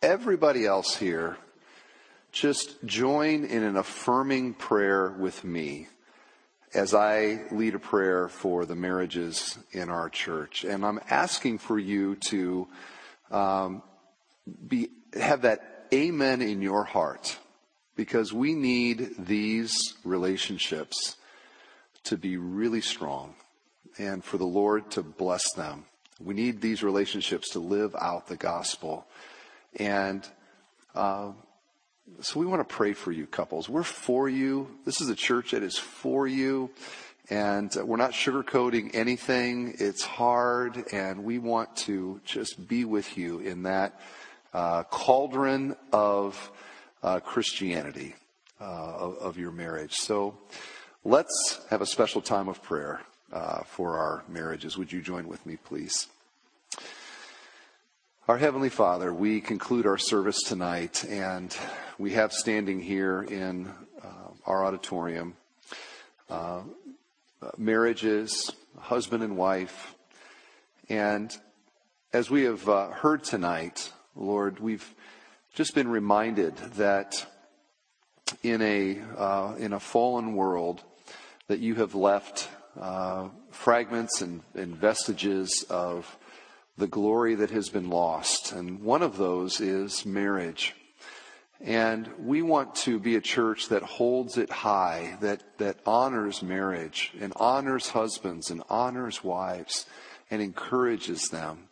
everybody 0.00 0.64
else 0.64 0.96
here 0.96 1.36
just 2.32 2.82
join 2.86 3.44
in 3.44 3.62
an 3.62 3.76
affirming 3.76 4.54
prayer 4.54 5.10
with 5.10 5.44
me 5.44 5.86
as 6.72 6.94
I 6.94 7.42
lead 7.50 7.74
a 7.74 7.78
prayer 7.78 8.28
for 8.28 8.64
the 8.64 8.74
marriages 8.74 9.58
in 9.72 9.90
our 9.90 10.08
church. 10.08 10.64
And 10.64 10.84
I'm 10.84 11.00
asking 11.10 11.58
for 11.58 11.78
you 11.78 12.16
to 12.30 12.66
um, 13.30 13.82
be 14.66 14.88
have 15.12 15.42
that 15.42 15.86
amen 15.92 16.40
in 16.40 16.62
your 16.62 16.84
heart 16.84 17.38
because 17.96 18.32
we 18.32 18.54
need 18.54 19.10
these 19.18 19.74
relationships 20.04 21.16
to 22.04 22.16
be 22.16 22.36
really 22.36 22.80
strong 22.80 23.34
and 23.98 24.24
for 24.24 24.38
the 24.38 24.46
Lord 24.46 24.90
to 24.92 25.02
bless 25.02 25.52
them. 25.52 25.84
We 26.20 26.34
need 26.34 26.60
these 26.60 26.82
relationships 26.82 27.50
to 27.50 27.58
live 27.58 27.94
out 28.00 28.28
the 28.28 28.36
gospel. 28.36 29.06
And 29.76 30.26
uh, 30.94 31.32
so 32.20 32.38
we 32.38 32.46
want 32.46 32.66
to 32.66 32.74
pray 32.74 32.92
for 32.92 33.10
you, 33.10 33.26
couples. 33.26 33.68
We're 33.68 33.82
for 33.82 34.28
you. 34.28 34.68
This 34.84 35.00
is 35.00 35.08
a 35.08 35.14
church 35.14 35.50
that 35.52 35.62
is 35.62 35.76
for 35.76 36.26
you. 36.26 36.70
And 37.30 37.74
we're 37.74 37.96
not 37.96 38.12
sugarcoating 38.12 38.94
anything. 38.94 39.74
It's 39.78 40.04
hard. 40.04 40.84
And 40.92 41.24
we 41.24 41.38
want 41.38 41.74
to 41.78 42.20
just 42.24 42.68
be 42.68 42.84
with 42.84 43.16
you 43.16 43.40
in 43.40 43.64
that 43.64 44.00
uh, 44.52 44.84
cauldron 44.84 45.74
of 45.92 46.52
uh, 47.02 47.20
Christianity, 47.20 48.14
uh, 48.60 48.64
of, 48.64 49.18
of 49.18 49.38
your 49.38 49.50
marriage. 49.50 49.94
So, 49.94 50.38
Let's 51.06 51.60
have 51.68 51.82
a 51.82 51.86
special 51.86 52.22
time 52.22 52.48
of 52.48 52.62
prayer 52.62 53.02
uh, 53.30 53.64
for 53.64 53.98
our 53.98 54.24
marriages. 54.26 54.78
Would 54.78 54.90
you 54.90 55.02
join 55.02 55.28
with 55.28 55.44
me, 55.44 55.58
please? 55.62 56.06
Our 58.26 58.38
Heavenly 58.38 58.70
Father, 58.70 59.12
we 59.12 59.42
conclude 59.42 59.84
our 59.84 59.98
service 59.98 60.40
tonight, 60.40 61.04
and 61.04 61.54
we 61.98 62.12
have 62.12 62.32
standing 62.32 62.80
here 62.80 63.20
in 63.20 63.70
uh, 64.02 64.06
our 64.46 64.64
auditorium 64.64 65.34
uh, 66.30 66.62
marriages, 67.58 68.50
husband 68.78 69.22
and 69.22 69.36
wife. 69.36 69.94
And 70.88 71.36
as 72.14 72.30
we 72.30 72.44
have 72.44 72.66
uh, 72.66 72.88
heard 72.88 73.24
tonight, 73.24 73.92
Lord, 74.16 74.58
we've 74.58 74.94
just 75.52 75.74
been 75.74 75.88
reminded 75.88 76.56
that 76.78 77.26
in 78.42 78.62
a, 78.62 79.02
uh, 79.18 79.54
in 79.58 79.74
a 79.74 79.80
fallen 79.80 80.34
world, 80.34 80.82
that 81.48 81.60
you 81.60 81.74
have 81.76 81.94
left 81.94 82.48
uh, 82.80 83.28
fragments 83.50 84.22
and, 84.22 84.42
and 84.54 84.76
vestiges 84.76 85.64
of 85.68 86.16
the 86.76 86.86
glory 86.86 87.34
that 87.36 87.50
has 87.50 87.68
been 87.68 87.88
lost. 87.88 88.52
And 88.52 88.80
one 88.82 89.02
of 89.02 89.16
those 89.16 89.60
is 89.60 90.04
marriage. 90.04 90.74
And 91.60 92.10
we 92.18 92.42
want 92.42 92.74
to 92.76 92.98
be 92.98 93.16
a 93.16 93.20
church 93.20 93.68
that 93.68 93.82
holds 93.82 94.36
it 94.38 94.50
high, 94.50 95.16
that, 95.20 95.42
that 95.58 95.78
honors 95.86 96.42
marriage 96.42 97.12
and 97.20 97.32
honors 97.36 97.88
husbands 97.88 98.50
and 98.50 98.62
honors 98.68 99.22
wives 99.22 99.86
and 100.30 100.42
encourages 100.42 101.28
them. 101.28 101.68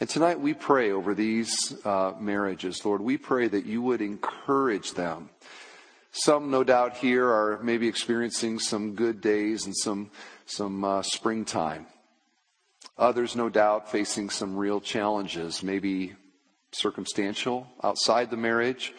And 0.00 0.08
tonight 0.08 0.40
we 0.40 0.54
pray 0.54 0.90
over 0.90 1.14
these 1.14 1.74
uh, 1.84 2.12
marriages, 2.18 2.84
Lord. 2.84 3.00
We 3.00 3.16
pray 3.16 3.48
that 3.48 3.66
you 3.66 3.80
would 3.82 4.00
encourage 4.00 4.92
them 4.92 5.30
some, 6.18 6.50
no 6.50 6.64
doubt, 6.64 6.96
here 6.96 7.28
are 7.28 7.60
maybe 7.62 7.88
experiencing 7.88 8.58
some 8.58 8.94
good 8.94 9.20
days 9.20 9.66
and 9.66 9.76
some, 9.76 10.10
some 10.46 10.82
uh, 10.82 11.02
springtime. 11.02 11.86
Others, 12.96 13.36
no 13.36 13.50
doubt, 13.50 13.90
facing 13.90 14.30
some 14.30 14.56
real 14.56 14.80
challenges, 14.80 15.62
maybe 15.62 16.14
circumstantial 16.72 17.66
outside 17.84 18.30
the 18.30 18.36
marriage, 18.38 18.94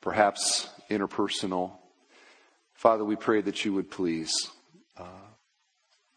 perhaps 0.00 0.68
interpersonal. 0.88 1.72
Father, 2.74 3.04
we 3.04 3.16
pray 3.16 3.40
that 3.40 3.64
you 3.64 3.72
would 3.72 3.90
please 3.90 4.32
uh, 4.96 5.26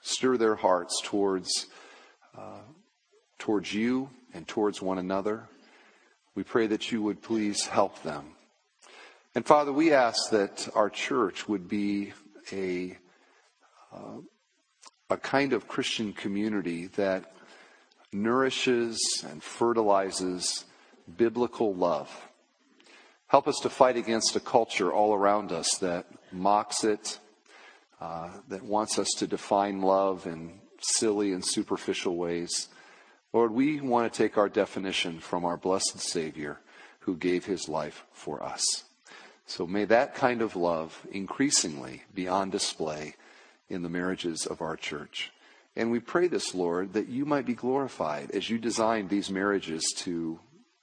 stir 0.02 0.38
their 0.38 0.56
hearts 0.56 1.02
towards, 1.04 1.66
uh, 2.38 2.62
towards 3.40 3.74
you 3.74 4.12
and 4.36 4.48
towards 4.48 4.84
one 4.84 5.00
another. 5.00 5.48
We 6.36 6.44
pray 6.44 6.68
that 6.68 6.92
you 6.92 7.02
would 7.02 7.24
please 7.24 7.66
help 7.66 8.04
them 8.04 8.35
and 9.36 9.46
Father, 9.46 9.74
we 9.74 9.92
ask 9.92 10.30
that 10.32 10.70
our 10.76 10.90
church 10.90 11.50
would 11.50 11.68
be 11.68 12.14
a, 12.54 12.98
uh, 13.94 14.20
a 15.10 15.18
kind 15.18 15.52
of 15.52 15.68
Christian 15.68 16.14
community 16.14 16.88
that 16.96 17.36
nourishes 18.14 18.98
and 19.30 19.44
fertilizes 19.44 20.64
biblical 21.18 21.76
love. 21.76 22.10
Help 23.28 23.50
us 23.50 23.60
to 23.64 23.70
fight 23.70 23.98
against 23.98 24.38
a 24.38 24.40
culture 24.40 24.94
all 24.94 25.14
around 25.14 25.52
us 25.52 25.80
that 25.80 26.06
mocks 26.32 26.86
it, 26.86 27.20
uh, 28.00 28.30
that 28.48 28.64
wants 28.64 28.98
us 28.98 29.10
to 29.18 29.28
define 29.28 29.82
love 29.82 30.26
in 30.28 30.62
silly 30.80 31.34
and 31.34 31.44
superficial 31.46 32.16
ways. 32.16 32.70
Lord, 33.34 33.52
we 33.52 33.82
want 33.82 34.12
to 34.12 34.18
take 34.18 34.38
our 34.38 34.48
definition 34.48 35.20
from 35.20 35.44
our 35.44 35.58
blessed 35.58 36.00
Savior 36.00 36.60
who 37.00 37.18
gave 37.18 37.44
his 37.46 37.68
life 37.68 38.06
for 38.14 38.42
us. 38.42 38.86
So 39.46 39.68
may 39.68 39.86
that 39.86 40.16
kind 40.16 40.42
of 40.42 40.56
love 40.56 41.06
increasingly 41.12 42.04
be 42.14 42.28
on 42.28 42.50
display 42.50 43.16
in 43.70 43.84
the 43.84 43.90
marriages 43.90 44.46
of 44.46 44.62
our 44.62 44.76
church. 44.76 45.32
And 45.76 45.92
we 45.92 46.00
pray 46.00 46.28
this, 46.28 46.56
Lord, 46.56 46.94
that 46.94 47.10
you 47.10 47.26
might 47.26 47.46
be 47.46 47.54
glorified 47.54 48.32
as 48.32 48.50
you 48.50 48.58
design 48.58 49.08
these 49.08 49.30
marriages 49.30 49.94
to 49.98 50.40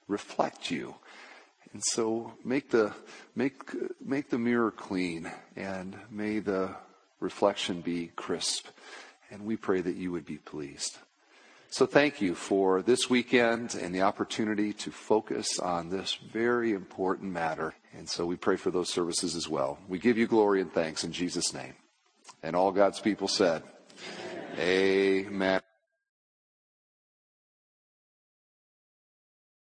reflect 0.07 0.69
you. 0.69 0.95
And 1.73 1.83
so 1.83 2.33
make 2.45 2.69
the, 2.69 2.93
make, 3.35 3.63
make 3.99 4.29
the 4.29 4.37
mirror 4.37 4.69
clean 4.69 5.31
and 5.55 5.97
may 6.11 6.39
the 6.39 6.75
reflection 7.19 7.81
be 7.81 8.11
crisp. 8.15 8.67
And 9.31 9.45
we 9.45 9.57
pray 9.57 9.81
that 9.81 9.95
you 9.95 10.11
would 10.11 10.25
be 10.25 10.37
pleased. 10.37 10.97
So 11.73 11.87
thank 11.87 12.21
you 12.21 12.35
for 12.35 12.83
this 12.83 13.09
weekend 13.09 13.73
and 13.73 13.95
the 13.95 14.03
opportunity 14.03 14.73
to 14.73 14.91
focus 14.91 15.57
on 15.57 15.89
this 15.89 16.13
very 16.31 16.71
important 16.71 17.31
matter. 17.31 17.73
And 17.97 18.07
so 18.07 18.27
we 18.27 18.35
pray 18.35 18.57
for 18.57 18.69
those 18.69 18.93
services 18.93 19.35
as 19.35 19.49
well. 19.49 19.79
We 19.87 19.97
give 19.97 20.15
you 20.15 20.27
glory 20.27 20.61
and 20.61 20.71
thanks 20.71 21.03
in 21.03 21.11
Jesus' 21.11 21.51
name. 21.51 21.73
And 22.43 22.55
all 22.55 22.71
God's 22.71 22.99
people 22.99 23.27
said, 23.27 23.63
Amen. 24.59 25.25
Amen. 25.25 25.61